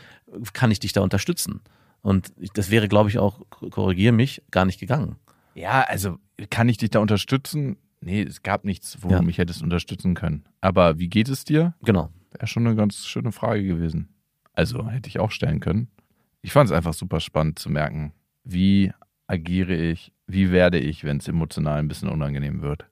Kann 0.53 0.71
ich 0.71 0.79
dich 0.79 0.93
da 0.93 1.01
unterstützen? 1.01 1.61
Und 2.01 2.31
das 2.53 2.69
wäre, 2.69 2.87
glaube 2.87 3.09
ich, 3.09 3.17
auch, 3.17 3.41
korrigiere 3.49 4.13
mich, 4.13 4.41
gar 4.51 4.63
nicht 4.65 4.79
gegangen. 4.79 5.17
Ja, 5.55 5.81
also 5.81 6.17
kann 6.49 6.69
ich 6.69 6.77
dich 6.77 6.91
da 6.91 6.99
unterstützen? 6.99 7.77
Nee, 7.99 8.21
es 8.21 8.43
gab 8.43 8.63
nichts, 8.63 8.99
wo 9.01 9.09
Ja. 9.09 9.17
du 9.19 9.25
mich 9.25 9.39
hättest 9.39 9.63
unterstützen 9.63 10.13
können. 10.13 10.45
Aber 10.61 10.99
wie 10.99 11.09
geht 11.09 11.27
es 11.29 11.43
dir? 11.45 11.73
Genau. 11.83 12.09
Wäre 12.37 12.47
schon 12.47 12.67
eine 12.67 12.75
ganz 12.75 13.07
schöne 13.07 13.31
Frage 13.31 13.63
gewesen. 13.63 14.09
Also 14.53 14.87
hätte 14.89 15.09
ich 15.09 15.19
auch 15.19 15.31
stellen 15.31 15.59
können. 15.59 15.87
Ich 16.43 16.51
fand 16.51 16.69
es 16.69 16.75
einfach 16.75 16.93
super 16.93 17.19
spannend 17.19 17.57
zu 17.57 17.69
merken, 17.69 18.13
wie 18.43 18.91
agiere 19.25 19.73
ich, 19.73 20.11
wie 20.27 20.51
werde 20.51 20.77
ich, 20.77 21.03
wenn 21.03 21.17
es 21.17 21.27
emotional 21.27 21.79
ein 21.79 21.87
bisschen 21.87 22.09
unangenehm 22.09 22.61
wird. 22.61 22.85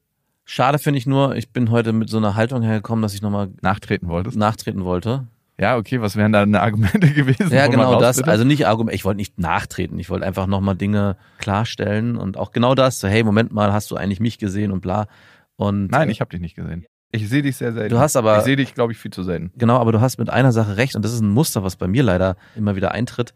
Schade 0.45 0.79
finde 0.79 0.97
ich 0.97 1.05
nur, 1.05 1.35
ich 1.35 1.51
bin 1.51 1.69
heute 1.69 1.93
mit 1.93 2.09
so 2.09 2.17
einer 2.17 2.35
Haltung 2.35 2.63
hergekommen, 2.63 3.03
dass 3.03 3.13
ich 3.13 3.21
nochmal 3.21 3.51
Nachtreten 3.61 4.07
wolltest? 4.07 4.35
nachtreten 4.37 4.83
wollte. 4.83 5.27
Ja, 5.59 5.77
okay, 5.77 6.01
was 6.01 6.15
wären 6.15 6.33
da 6.33 6.41
eine 6.41 6.61
Argumente 6.61 7.11
gewesen? 7.13 7.51
Ja, 7.51 7.67
genau 7.67 7.99
das. 7.99 8.21
Also 8.23 8.43
nicht 8.43 8.67
Argument, 8.67 8.95
ich 8.95 9.05
wollte 9.05 9.17
nicht 9.17 9.39
nachtreten. 9.39 9.99
Ich 9.99 10.09
wollte 10.09 10.25
einfach 10.25 10.47
nochmal 10.47 10.75
Dinge 10.75 11.17
klarstellen 11.37 12.17
und 12.17 12.37
auch 12.37 12.51
genau 12.51 12.75
das. 12.75 12.99
So, 12.99 13.07
hey, 13.07 13.23
Moment 13.23 13.53
mal, 13.53 13.71
hast 13.71 13.89
du 13.91 13.95
eigentlich 13.95 14.19
mich 14.19 14.37
gesehen 14.37 14.71
und 14.71 14.81
bla. 14.81 15.07
Und 15.55 15.91
Nein, 15.91 16.09
ich 16.09 16.19
habe 16.19 16.31
dich 16.31 16.41
nicht 16.41 16.55
gesehen. 16.55 16.85
Ich 17.11 17.29
sehe 17.29 17.41
dich 17.41 17.55
sehr 17.57 17.71
selten. 17.73 17.89
Du 17.93 17.99
hast 17.99 18.15
aber- 18.17 18.37
Ich 18.39 18.43
sehe 18.43 18.55
dich, 18.55 18.73
glaube 18.73 18.91
ich, 18.91 18.97
viel 18.99 19.11
zu 19.11 19.23
selten. 19.23 19.51
Genau, 19.57 19.77
aber 19.77 19.91
du 19.91 20.01
hast 20.01 20.17
mit 20.17 20.29
einer 20.29 20.51
Sache 20.51 20.75
recht 20.77 20.95
und 20.95 21.05
das 21.05 21.13
ist 21.13 21.21
ein 21.21 21.29
Muster, 21.29 21.63
was 21.63 21.75
bei 21.77 21.87
mir 21.87 22.03
leider 22.03 22.35
immer 22.55 22.75
wieder 22.75 22.91
eintritt. 22.91 23.33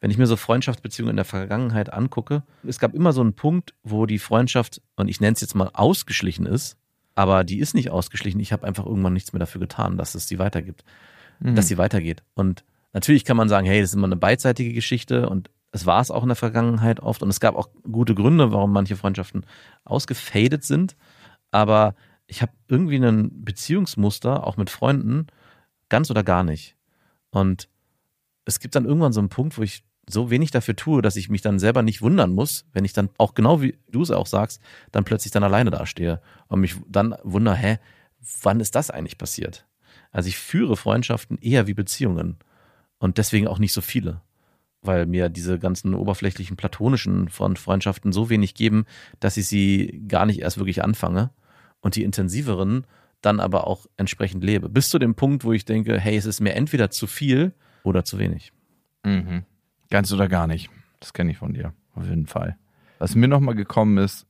Wenn 0.00 0.10
ich 0.10 0.18
mir 0.18 0.26
so 0.26 0.36
Freundschaftsbeziehungen 0.36 1.10
in 1.10 1.16
der 1.16 1.24
Vergangenheit 1.24 1.92
angucke, 1.92 2.42
es 2.66 2.78
gab 2.78 2.94
immer 2.94 3.12
so 3.12 3.22
einen 3.22 3.32
Punkt, 3.32 3.74
wo 3.82 4.06
die 4.06 4.18
Freundschaft, 4.18 4.80
und 4.96 5.08
ich 5.08 5.20
nenne 5.20 5.32
es 5.34 5.40
jetzt 5.40 5.54
mal 5.54 5.70
ausgeschlichen 5.72 6.44
ist, 6.46 6.76
aber 7.14 7.44
die 7.44 7.58
ist 7.58 7.74
nicht 7.74 7.90
ausgeschlichen. 7.90 8.38
Ich 8.40 8.52
habe 8.52 8.66
einfach 8.66 8.84
irgendwann 8.84 9.14
nichts 9.14 9.32
mehr 9.32 9.40
dafür 9.40 9.60
getan, 9.60 9.96
dass 9.96 10.14
es 10.14 10.28
sie 10.28 10.38
weitergibt, 10.38 10.84
dass 11.40 11.66
sie 11.68 11.78
weitergeht. 11.78 12.22
Und 12.34 12.62
natürlich 12.92 13.24
kann 13.24 13.38
man 13.38 13.48
sagen, 13.48 13.66
hey, 13.66 13.80
das 13.80 13.90
ist 13.90 13.94
immer 13.96 14.06
eine 14.06 14.16
beidseitige 14.16 14.72
Geschichte 14.74 15.28
und 15.28 15.50
es 15.72 15.86
war 15.86 16.00
es 16.00 16.10
auch 16.10 16.22
in 16.22 16.28
der 16.28 16.36
Vergangenheit 16.36 17.00
oft 17.00 17.22
und 17.22 17.30
es 17.30 17.40
gab 17.40 17.56
auch 17.56 17.68
gute 17.90 18.14
Gründe, 18.14 18.52
warum 18.52 18.72
manche 18.72 18.96
Freundschaften 18.96 19.44
ausgefadet 19.84 20.62
sind. 20.64 20.94
Aber 21.50 21.94
ich 22.26 22.42
habe 22.42 22.52
irgendwie 22.68 22.96
ein 22.96 23.44
Beziehungsmuster, 23.44 24.46
auch 24.46 24.56
mit 24.56 24.70
Freunden, 24.70 25.26
ganz 25.88 26.10
oder 26.10 26.22
gar 26.22 26.44
nicht. 26.44 26.76
Und 27.30 27.68
es 28.44 28.60
gibt 28.60 28.74
dann 28.74 28.84
irgendwann 28.84 29.12
so 29.12 29.20
einen 29.20 29.28
Punkt, 29.28 29.58
wo 29.58 29.62
ich 29.62 29.84
so 30.08 30.30
wenig 30.30 30.50
dafür 30.50 30.76
tue, 30.76 31.02
dass 31.02 31.16
ich 31.16 31.28
mich 31.28 31.42
dann 31.42 31.58
selber 31.58 31.82
nicht 31.82 32.00
wundern 32.00 32.32
muss, 32.32 32.64
wenn 32.72 32.84
ich 32.84 32.92
dann 32.92 33.10
auch 33.18 33.34
genau 33.34 33.60
wie 33.60 33.76
du 33.90 34.02
es 34.02 34.10
auch 34.10 34.26
sagst, 34.26 34.62
dann 34.92 35.04
plötzlich 35.04 35.32
dann 35.32 35.42
alleine 35.42 35.70
dastehe 35.70 36.20
und 36.46 36.60
mich 36.60 36.76
dann 36.88 37.16
wundere, 37.24 37.56
hä, 37.56 37.78
wann 38.42 38.60
ist 38.60 38.74
das 38.76 38.90
eigentlich 38.90 39.18
passiert? 39.18 39.66
Also 40.12 40.28
ich 40.28 40.38
führe 40.38 40.76
Freundschaften 40.76 41.38
eher 41.38 41.66
wie 41.66 41.74
Beziehungen 41.74 42.36
und 42.98 43.18
deswegen 43.18 43.48
auch 43.48 43.58
nicht 43.58 43.72
so 43.72 43.80
viele, 43.80 44.22
weil 44.80 45.06
mir 45.06 45.28
diese 45.28 45.58
ganzen 45.58 45.92
oberflächlichen 45.94 46.56
platonischen 46.56 47.28
Freund- 47.28 47.58
Freundschaften 47.58 48.12
so 48.12 48.30
wenig 48.30 48.54
geben, 48.54 48.86
dass 49.18 49.36
ich 49.36 49.48
sie 49.48 50.04
gar 50.06 50.24
nicht 50.24 50.40
erst 50.40 50.58
wirklich 50.58 50.84
anfange 50.84 51.30
und 51.86 51.94
die 51.94 52.02
intensiveren 52.02 52.84
dann 53.20 53.38
aber 53.38 53.68
auch 53.68 53.86
entsprechend 53.96 54.42
lebe. 54.42 54.68
Bis 54.68 54.90
zu 54.90 54.98
dem 54.98 55.14
Punkt, 55.14 55.44
wo 55.44 55.52
ich 55.52 55.64
denke, 55.64 56.00
hey, 56.00 56.16
es 56.16 56.26
ist 56.26 56.40
mir 56.40 56.54
entweder 56.54 56.90
zu 56.90 57.06
viel 57.06 57.52
oder 57.84 58.04
zu 58.04 58.18
wenig. 58.18 58.52
Mhm. 59.04 59.44
Ganz 59.88 60.12
oder 60.12 60.26
gar 60.26 60.48
nicht. 60.48 60.68
Das 60.98 61.12
kenne 61.12 61.30
ich 61.30 61.38
von 61.38 61.54
dir. 61.54 61.74
Auf 61.94 62.04
jeden 62.08 62.26
Fall. 62.26 62.56
Was 62.98 63.14
mir 63.14 63.28
nochmal 63.28 63.54
gekommen 63.54 63.98
ist, 63.98 64.26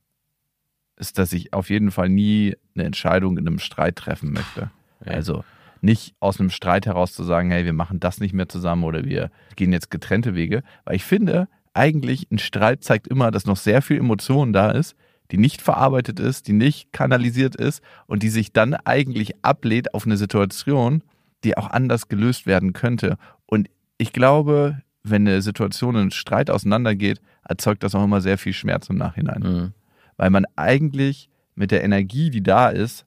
ist, 0.97 1.17
dass 1.17 1.33
ich 1.33 1.55
auf 1.55 1.71
jeden 1.71 1.91
Fall 1.91 2.11
nie 2.11 2.55
eine 2.75 2.85
Entscheidung 2.85 3.39
in 3.39 3.47
einem 3.47 3.59
Streit 3.59 3.97
treffen 3.97 4.35
möchte. 4.35 4.71
Ja. 5.07 5.13
Also 5.13 5.43
nicht 5.81 6.15
aus 6.21 6.39
einem 6.39 6.51
Streit 6.51 6.85
heraus 6.85 7.15
zu 7.15 7.25
sagen, 7.25 7.51
hey, 7.51 7.65
wir 7.65 7.73
machen 7.73 8.01
das 8.01 8.21
nicht 8.21 8.35
mehr 8.35 8.51
zusammen 8.51 8.85
oder 8.85 9.07
wir 9.07 9.31
gehen 9.57 9.73
jetzt 9.73 9.91
getrennte 9.91 10.35
Wege. 10.35 10.63
Weil 10.85 10.97
ich 10.97 11.05
finde, 11.05 11.49
eigentlich 11.73 12.31
ein 12.31 12.39
Streit 12.39 12.85
zeigt 12.85 13.09
immer, 13.09 13.31
dass 13.31 13.47
noch 13.47 13.57
sehr 13.57 13.81
viel 13.81 13.97
Emotion 13.97 14.53
da 14.53 14.73
ist, 14.73 14.95
die 15.31 15.39
nicht 15.39 15.63
verarbeitet 15.63 16.21
ist, 16.21 16.49
die 16.49 16.53
nicht 16.53 16.93
kanalisiert 16.93 17.57
ist 17.57 17.83
und 18.07 18.23
die 18.23 18.29
sich 18.29 18.53
dann 18.53 18.75
eigentlich 18.75 19.35
ablehnt 19.43 19.95
auf 19.95 20.07
eine 20.07 20.17
Situation, 20.17 21.03
die 21.45 21.57
auch 21.57 21.71
anders 21.71 22.09
gelöst 22.09 22.47
werden 22.47 22.73
könnte. 22.73 23.17
Und 23.47 23.69
ich 23.99 24.13
glaube, 24.13 24.83
wenn 25.03 25.27
eine 25.27 25.43
Situation 25.43 25.97
in 25.97 26.11
Streit 26.11 26.51
auseinandergeht, 26.51 27.21
erzeugt 27.45 27.83
das 27.83 27.95
auch 27.95 28.05
immer 28.05 28.21
sehr 28.21 28.39
viel 28.39 28.53
Schmerz 28.53 28.89
im 28.89 28.97
Nachhinein. 28.97 29.43
Mhm. 29.43 29.73
Weil 30.17 30.31
man 30.31 30.47
eigentlich 30.57 31.29
mit 31.55 31.71
der 31.71 31.85
Energie, 31.85 32.31
die 32.31 32.43
da 32.43 32.69
ist, 32.69 33.07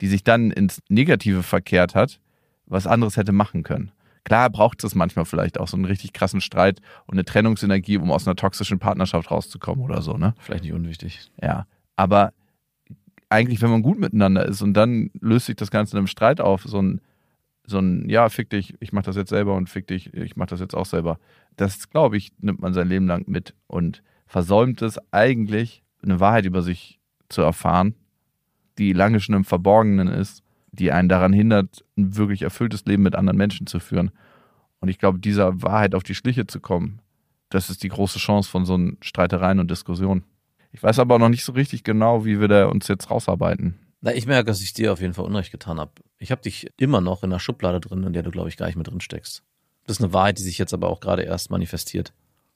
die 0.00 0.08
sich 0.08 0.24
dann 0.24 0.50
ins 0.50 0.80
Negative 0.88 1.42
verkehrt 1.42 1.94
hat, 1.94 2.20
was 2.66 2.86
anderes 2.86 3.16
hätte 3.16 3.32
machen 3.32 3.62
können. 3.62 3.92
Klar 4.24 4.50
braucht 4.50 4.84
es 4.84 4.94
manchmal 4.94 5.24
vielleicht 5.24 5.58
auch 5.58 5.68
so 5.68 5.76
einen 5.76 5.84
richtig 5.84 6.12
krassen 6.12 6.40
Streit 6.40 6.80
und 7.06 7.14
eine 7.14 7.24
Trennungsenergie, 7.24 7.98
um 7.98 8.10
aus 8.12 8.26
einer 8.26 8.36
toxischen 8.36 8.78
Partnerschaft 8.78 9.30
rauszukommen 9.30 9.84
oder 9.84 10.00
so, 10.00 10.16
ne? 10.16 10.34
Vielleicht 10.38 10.62
nicht 10.62 10.72
unwichtig. 10.72 11.30
Ja. 11.42 11.66
Aber 11.96 12.32
eigentlich, 13.28 13.62
wenn 13.62 13.70
man 13.70 13.82
gut 13.82 13.98
miteinander 13.98 14.46
ist 14.46 14.62
und 14.62 14.74
dann 14.74 15.10
löst 15.20 15.46
sich 15.46 15.56
das 15.56 15.70
Ganze 15.70 15.94
in 15.94 15.98
einem 15.98 16.06
Streit 16.06 16.40
auf, 16.40 16.62
so 16.64 16.80
ein, 16.80 17.00
so 17.64 17.78
ein, 17.78 18.08
ja, 18.08 18.28
fick 18.28 18.50
dich, 18.50 18.74
ich 18.80 18.92
mach 18.92 19.02
das 19.02 19.16
jetzt 19.16 19.30
selber 19.30 19.54
und 19.54 19.68
fick 19.68 19.86
dich, 19.86 20.12
ich 20.14 20.36
mach 20.36 20.46
das 20.46 20.60
jetzt 20.60 20.74
auch 20.74 20.86
selber. 20.86 21.18
Das, 21.56 21.90
glaube 21.90 22.16
ich, 22.16 22.32
nimmt 22.38 22.60
man 22.60 22.74
sein 22.74 22.88
Leben 22.88 23.06
lang 23.06 23.24
mit 23.26 23.54
und 23.66 24.02
versäumt 24.26 24.82
es 24.82 24.98
eigentlich, 25.12 25.82
eine 26.02 26.20
Wahrheit 26.20 26.44
über 26.44 26.62
sich 26.62 26.98
zu 27.28 27.42
erfahren, 27.42 27.94
die 28.78 28.92
lange 28.92 29.20
schon 29.20 29.34
im 29.34 29.44
Verborgenen 29.44 30.08
ist, 30.08 30.41
die 30.72 30.90
einen 30.90 31.08
daran 31.08 31.32
hindert, 31.32 31.84
ein 31.96 32.16
wirklich 32.16 32.42
erfülltes 32.42 32.84
Leben 32.86 33.02
mit 33.02 33.14
anderen 33.14 33.36
Menschen 33.36 33.66
zu 33.66 33.78
führen. 33.78 34.10
Und 34.80 34.88
ich 34.88 34.98
glaube, 34.98 35.18
dieser 35.18 35.62
Wahrheit 35.62 35.94
auf 35.94 36.02
die 36.02 36.14
Schliche 36.14 36.46
zu 36.46 36.60
kommen, 36.60 37.00
das 37.50 37.70
ist 37.70 37.82
die 37.82 37.88
große 37.88 38.18
Chance 38.18 38.50
von 38.50 38.64
so 38.64 38.78
Streitereien 39.02 39.60
und 39.60 39.70
Diskussionen. 39.70 40.24
Ich 40.72 40.82
weiß 40.82 40.98
aber 40.98 41.18
noch 41.18 41.28
nicht 41.28 41.44
so 41.44 41.52
richtig 41.52 41.84
genau, 41.84 42.24
wie 42.24 42.40
wir 42.40 42.48
da 42.48 42.66
uns 42.66 42.88
jetzt 42.88 43.10
rausarbeiten. 43.10 43.78
Na, 44.00 44.14
ich 44.14 44.26
merke, 44.26 44.46
dass 44.46 44.62
ich 44.62 44.72
dir 44.72 44.92
auf 44.92 45.00
jeden 45.00 45.14
Fall 45.14 45.26
Unrecht 45.26 45.52
getan 45.52 45.78
habe. 45.78 45.92
Ich 46.18 46.32
habe 46.32 46.42
dich 46.42 46.70
immer 46.78 47.00
noch 47.00 47.22
in 47.22 47.30
einer 47.30 47.38
Schublade 47.38 47.78
drin, 47.80 48.02
in 48.02 48.12
der 48.12 48.22
du, 48.22 48.30
glaube 48.30 48.48
ich, 48.48 48.56
gar 48.56 48.66
nicht 48.66 48.76
mehr 48.76 48.84
drin 48.84 49.00
steckst. 49.00 49.44
Das 49.86 49.98
ist 49.98 50.02
eine 50.02 50.12
Wahrheit, 50.12 50.38
die 50.38 50.42
sich 50.42 50.58
jetzt 50.58 50.72
aber 50.72 50.88
auch 50.88 51.00
gerade 51.00 51.22
erst 51.22 51.50
manifestiert, 51.50 52.12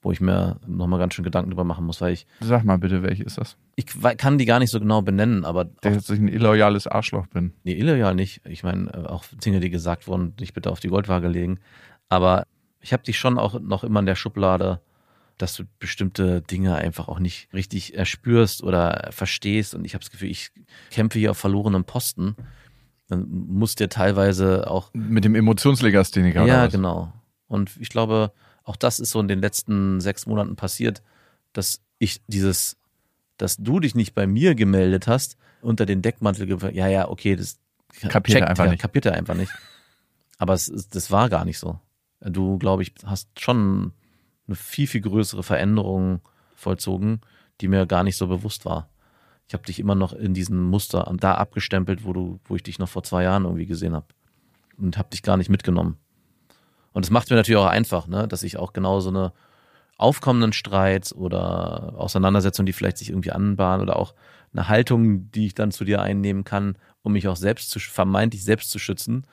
wo 0.06 0.12
ich 0.12 0.20
mir 0.20 0.60
nochmal 0.68 1.00
ganz 1.00 1.14
schön 1.14 1.24
Gedanken 1.24 1.50
drüber 1.50 1.64
machen 1.64 1.84
muss, 1.84 2.00
weil 2.00 2.12
ich, 2.12 2.28
Sag 2.38 2.62
mal 2.62 2.78
bitte, 2.78 3.02
welche 3.02 3.24
ist 3.24 3.38
das? 3.38 3.56
ich 3.74 3.86
kann 4.18 4.38
die 4.38 4.44
gar 4.44 4.60
nicht 4.60 4.70
so 4.70 4.78
genau 4.78 5.02
benennen, 5.02 5.44
aber 5.44 5.64
Dass 5.64 6.08
ich 6.08 6.20
ein 6.20 6.28
illoyales 6.28 6.86
Arschloch 6.86 7.26
bin. 7.26 7.54
Nee, 7.64 7.72
illoyal 7.72 8.14
nicht. 8.14 8.40
Ich 8.46 8.62
meine, 8.62 8.88
äh, 8.94 9.06
auch 9.08 9.24
Dinge, 9.44 9.58
die 9.58 9.68
gesagt 9.68 10.06
wurden, 10.06 10.36
dich 10.36 10.54
bitte 10.54 10.70
auf 10.70 10.78
die 10.78 10.86
Goldwaage 10.90 11.26
legen. 11.26 11.58
Aber 12.08 12.46
ich 12.80 12.92
habe 12.92 13.02
dich 13.02 13.18
schon 13.18 13.36
auch 13.36 13.58
noch 13.58 13.82
immer 13.82 13.98
in 13.98 14.06
der 14.06 14.14
Schublade, 14.14 14.80
dass 15.38 15.56
du 15.56 15.64
bestimmte 15.80 16.40
Dinge 16.40 16.76
einfach 16.76 17.08
auch 17.08 17.18
nicht 17.18 17.52
richtig 17.52 17.96
erspürst 17.98 18.62
oder 18.62 19.08
verstehst. 19.10 19.74
Und 19.74 19.84
ich 19.84 19.94
habe 19.94 20.04
das 20.04 20.12
Gefühl, 20.12 20.30
ich 20.30 20.52
kämpfe 20.92 21.18
hier 21.18 21.32
auf 21.32 21.38
verlorenem 21.38 21.82
Posten. 21.82 22.36
Dann 23.08 23.26
muss 23.28 23.74
dir 23.74 23.88
teilweise 23.88 24.70
auch 24.70 24.90
Mit 24.94 25.24
dem 25.24 25.34
Emotionslegastheniker. 25.34 26.44
oder 26.44 26.52
ja, 26.52 26.66
genau. 26.68 27.12
Und 27.48 27.72
ich 27.80 27.88
glaube, 27.88 28.30
auch 28.66 28.76
das 28.76 29.00
ist 29.00 29.10
so 29.10 29.20
in 29.20 29.28
den 29.28 29.40
letzten 29.40 30.00
sechs 30.00 30.26
Monaten 30.26 30.56
passiert, 30.56 31.02
dass 31.52 31.80
ich 31.98 32.20
dieses, 32.26 32.76
dass 33.38 33.56
du 33.56 33.80
dich 33.80 33.94
nicht 33.94 34.14
bei 34.14 34.26
mir 34.26 34.54
gemeldet 34.54 35.06
hast, 35.06 35.38
unter 35.62 35.86
den 35.86 36.02
Deckmantel, 36.02 36.48
ja, 36.74 36.88
ja, 36.88 37.08
okay, 37.08 37.36
das 37.36 37.58
Kapiert 38.08 38.42
er 38.42 38.48
einfach 38.48 38.64
er, 38.64 38.72
nicht. 38.72 38.80
Kapiert 38.80 39.06
er 39.06 39.14
einfach 39.14 39.34
nicht. 39.34 39.52
Aber 40.38 40.52
es 40.52 40.66
das 40.90 41.10
war 41.10 41.30
gar 41.30 41.44
nicht 41.44 41.58
so. 41.58 41.78
Du, 42.20 42.58
glaube 42.58 42.82
ich, 42.82 42.92
hast 43.04 43.40
schon 43.40 43.92
eine 44.46 44.56
viel, 44.56 44.86
viel 44.86 45.00
größere 45.00 45.42
Veränderung 45.42 46.20
vollzogen, 46.54 47.20
die 47.60 47.68
mir 47.68 47.86
gar 47.86 48.02
nicht 48.02 48.16
so 48.16 48.26
bewusst 48.26 48.64
war. 48.64 48.90
Ich 49.48 49.54
habe 49.54 49.64
dich 49.64 49.78
immer 49.78 49.94
noch 49.94 50.12
in 50.12 50.34
diesem 50.34 50.64
Muster 50.64 51.10
da 51.18 51.34
abgestempelt, 51.34 52.04
wo 52.04 52.12
du, 52.12 52.40
wo 52.44 52.56
ich 52.56 52.62
dich 52.62 52.78
noch 52.78 52.88
vor 52.88 53.04
zwei 53.04 53.22
Jahren 53.22 53.44
irgendwie 53.44 53.66
gesehen 53.66 53.94
habe. 53.94 54.06
Und 54.76 54.98
habe 54.98 55.08
dich 55.10 55.22
gar 55.22 55.36
nicht 55.36 55.48
mitgenommen. 55.48 55.96
Und 56.96 57.04
das 57.04 57.10
macht 57.10 57.28
mir 57.28 57.36
natürlich 57.36 57.60
auch 57.60 57.66
einfach, 57.66 58.06
ne, 58.06 58.26
dass 58.26 58.42
ich 58.42 58.56
auch 58.56 58.72
genau 58.72 59.00
so 59.00 59.10
eine 59.10 59.34
aufkommenden 59.98 60.54
Streits 60.54 61.14
oder 61.14 61.92
Auseinandersetzungen, 61.98 62.64
die 62.64 62.72
vielleicht 62.72 62.96
sich 62.96 63.10
irgendwie 63.10 63.32
anbahnen 63.32 63.82
oder 63.82 63.98
auch 63.98 64.14
eine 64.54 64.70
Haltung, 64.70 65.30
die 65.30 65.44
ich 65.44 65.54
dann 65.54 65.72
zu 65.72 65.84
dir 65.84 66.00
einnehmen 66.00 66.44
kann, 66.44 66.78
um 67.02 67.12
mich 67.12 67.28
auch 67.28 67.36
selbst 67.36 67.68
zu 67.68 67.80
vermeintlich 67.80 68.42
selbst 68.42 68.70
zu 68.70 68.78
schützen, 68.78 69.26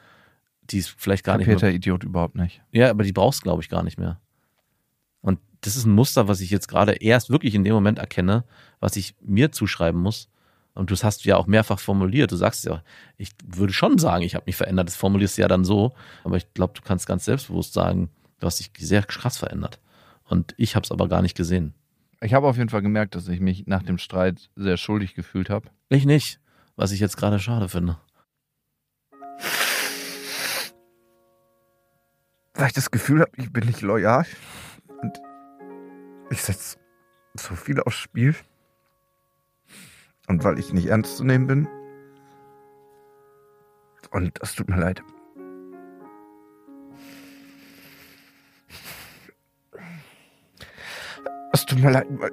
die 0.64 0.80
ist 0.80 0.90
vielleicht 0.98 1.24
gar 1.24 1.38
Kapiert 1.38 1.56
nicht 1.56 1.62
mehr, 1.62 1.74
Idiot 1.74 2.04
überhaupt 2.04 2.36
nicht. 2.36 2.62
ja, 2.74 2.90
aber 2.90 3.04
die 3.04 3.14
brauchst 3.14 3.44
glaube 3.44 3.62
ich 3.62 3.70
gar 3.70 3.84
nicht 3.84 3.98
mehr. 3.98 4.20
Und 5.22 5.40
das 5.62 5.78
ist 5.78 5.86
ein 5.86 5.94
Muster, 5.94 6.28
was 6.28 6.42
ich 6.42 6.50
jetzt 6.50 6.68
gerade 6.68 6.92
erst 6.92 7.30
wirklich 7.30 7.56
in 7.56 7.64
dem 7.64 7.76
Moment 7.76 7.98
erkenne, 7.98 8.44
was 8.82 8.98
ich 8.98 9.16
mir 9.22 9.54
zuschreiben 9.54 10.02
muss. 10.02 10.28
Und 10.76 10.90
du 10.90 10.96
hast 10.96 11.26
ja 11.26 11.38
auch 11.38 11.46
mehrfach 11.46 11.80
formuliert. 11.80 12.32
Du 12.32 12.36
sagst 12.36 12.66
ja, 12.66 12.84
ich 13.18 13.32
würde 13.46 13.74
schon 13.74 13.98
sagen, 14.00 14.24
ich 14.24 14.36
habe 14.36 14.46
mich 14.48 14.56
verändert. 14.56 14.88
Das 14.88 14.96
formulierst 14.96 15.38
du 15.38 15.44
ja 15.44 15.48
dann 15.48 15.66
so. 15.66 15.94
Aber 16.24 16.38
ich 16.38 16.52
glaube, 16.54 16.74
du 16.74 16.82
kannst 16.82 17.06
ganz 17.06 17.26
selbstbewusst 17.26 17.74
sagen, 17.74 18.10
du 18.40 18.48
hast 18.48 18.60
dich 18.60 18.72
sehr 18.80 19.04
krass 19.04 19.38
verändert. 19.38 19.80
Und 20.24 20.56
ich 20.58 20.76
habe 20.76 20.84
es 20.84 20.92
aber 20.92 21.08
gar 21.08 21.22
nicht 21.22 21.38
gesehen. 21.38 21.76
Ich 22.22 22.34
habe 22.34 22.48
auf 22.48 22.58
jeden 22.58 22.70
Fall 22.70 22.82
gemerkt, 22.82 23.16
dass 23.16 23.28
ich 23.28 23.40
mich 23.40 23.68
nach 23.68 23.84
dem 23.84 23.98
Streit 23.98 24.50
sehr 24.56 24.78
schuldig 24.78 25.14
gefühlt 25.14 25.50
habe. 25.50 25.70
Ich 25.90 26.06
nicht. 26.06 26.40
Was 26.76 26.92
ich 26.92 27.00
jetzt 27.00 27.18
gerade 27.18 27.38
schade 27.38 27.70
finde. 27.70 27.98
Weil 32.56 32.68
ich 32.68 32.74
das 32.74 32.90
Gefühl 32.90 33.22
habe, 33.22 33.32
ich 33.36 33.52
bin 33.52 33.66
nicht 33.68 33.82
loyal 33.82 34.26
und 35.02 35.22
ich 36.32 36.42
setze 36.42 36.78
so 37.36 37.56
viel 37.56 37.80
aufs 37.82 37.98
Spiel. 37.98 38.36
Und 40.28 40.44
weil 40.44 40.60
ich 40.60 40.74
nicht 40.74 40.88
ernst 40.88 41.18
zu 41.18 41.24
nehmen 41.24 41.48
bin. 41.48 41.68
Und 44.12 44.40
es 44.42 44.56
tut 44.56 44.70
mir 44.70 44.80
leid. 44.80 45.02
Es 51.52 51.66
tut 51.66 51.80
mir 51.80 51.92
leid, 51.92 52.08
weil 52.10 52.32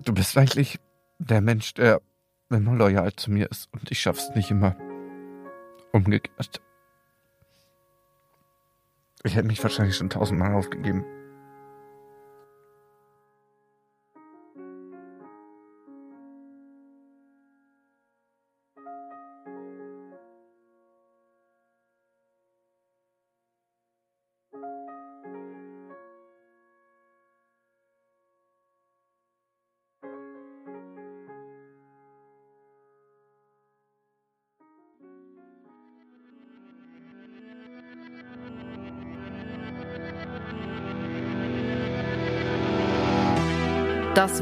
du 0.00 0.12
bist 0.12 0.36
eigentlich 0.36 0.78
der 1.18 1.40
Mensch, 1.40 1.74
der 1.74 2.00
immer 2.50 2.74
loyal 2.74 3.12
zu 3.14 3.30
mir 3.30 3.50
ist 3.50 3.72
und 3.72 3.90
ich 3.90 4.00
schaff's 4.00 4.30
nicht 4.34 4.50
immer 4.50 4.76
umgekehrt. 5.92 6.62
Ich 9.24 9.34
hätte 9.36 9.46
mich 9.46 9.62
wahrscheinlich 9.62 9.96
schon 9.96 10.10
tausendmal 10.10 10.54
aufgegeben. 10.54 11.04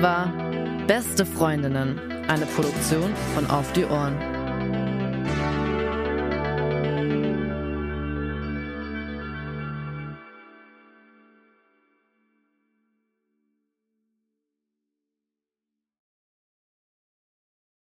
War 0.07 0.32
Beste 0.86 1.26
Freundinnen, 1.26 1.98
eine 2.28 2.46
Produktion 2.46 3.12
von 3.34 3.50
Auf 3.50 3.72
die 3.72 3.84
Ohren. 3.84 4.36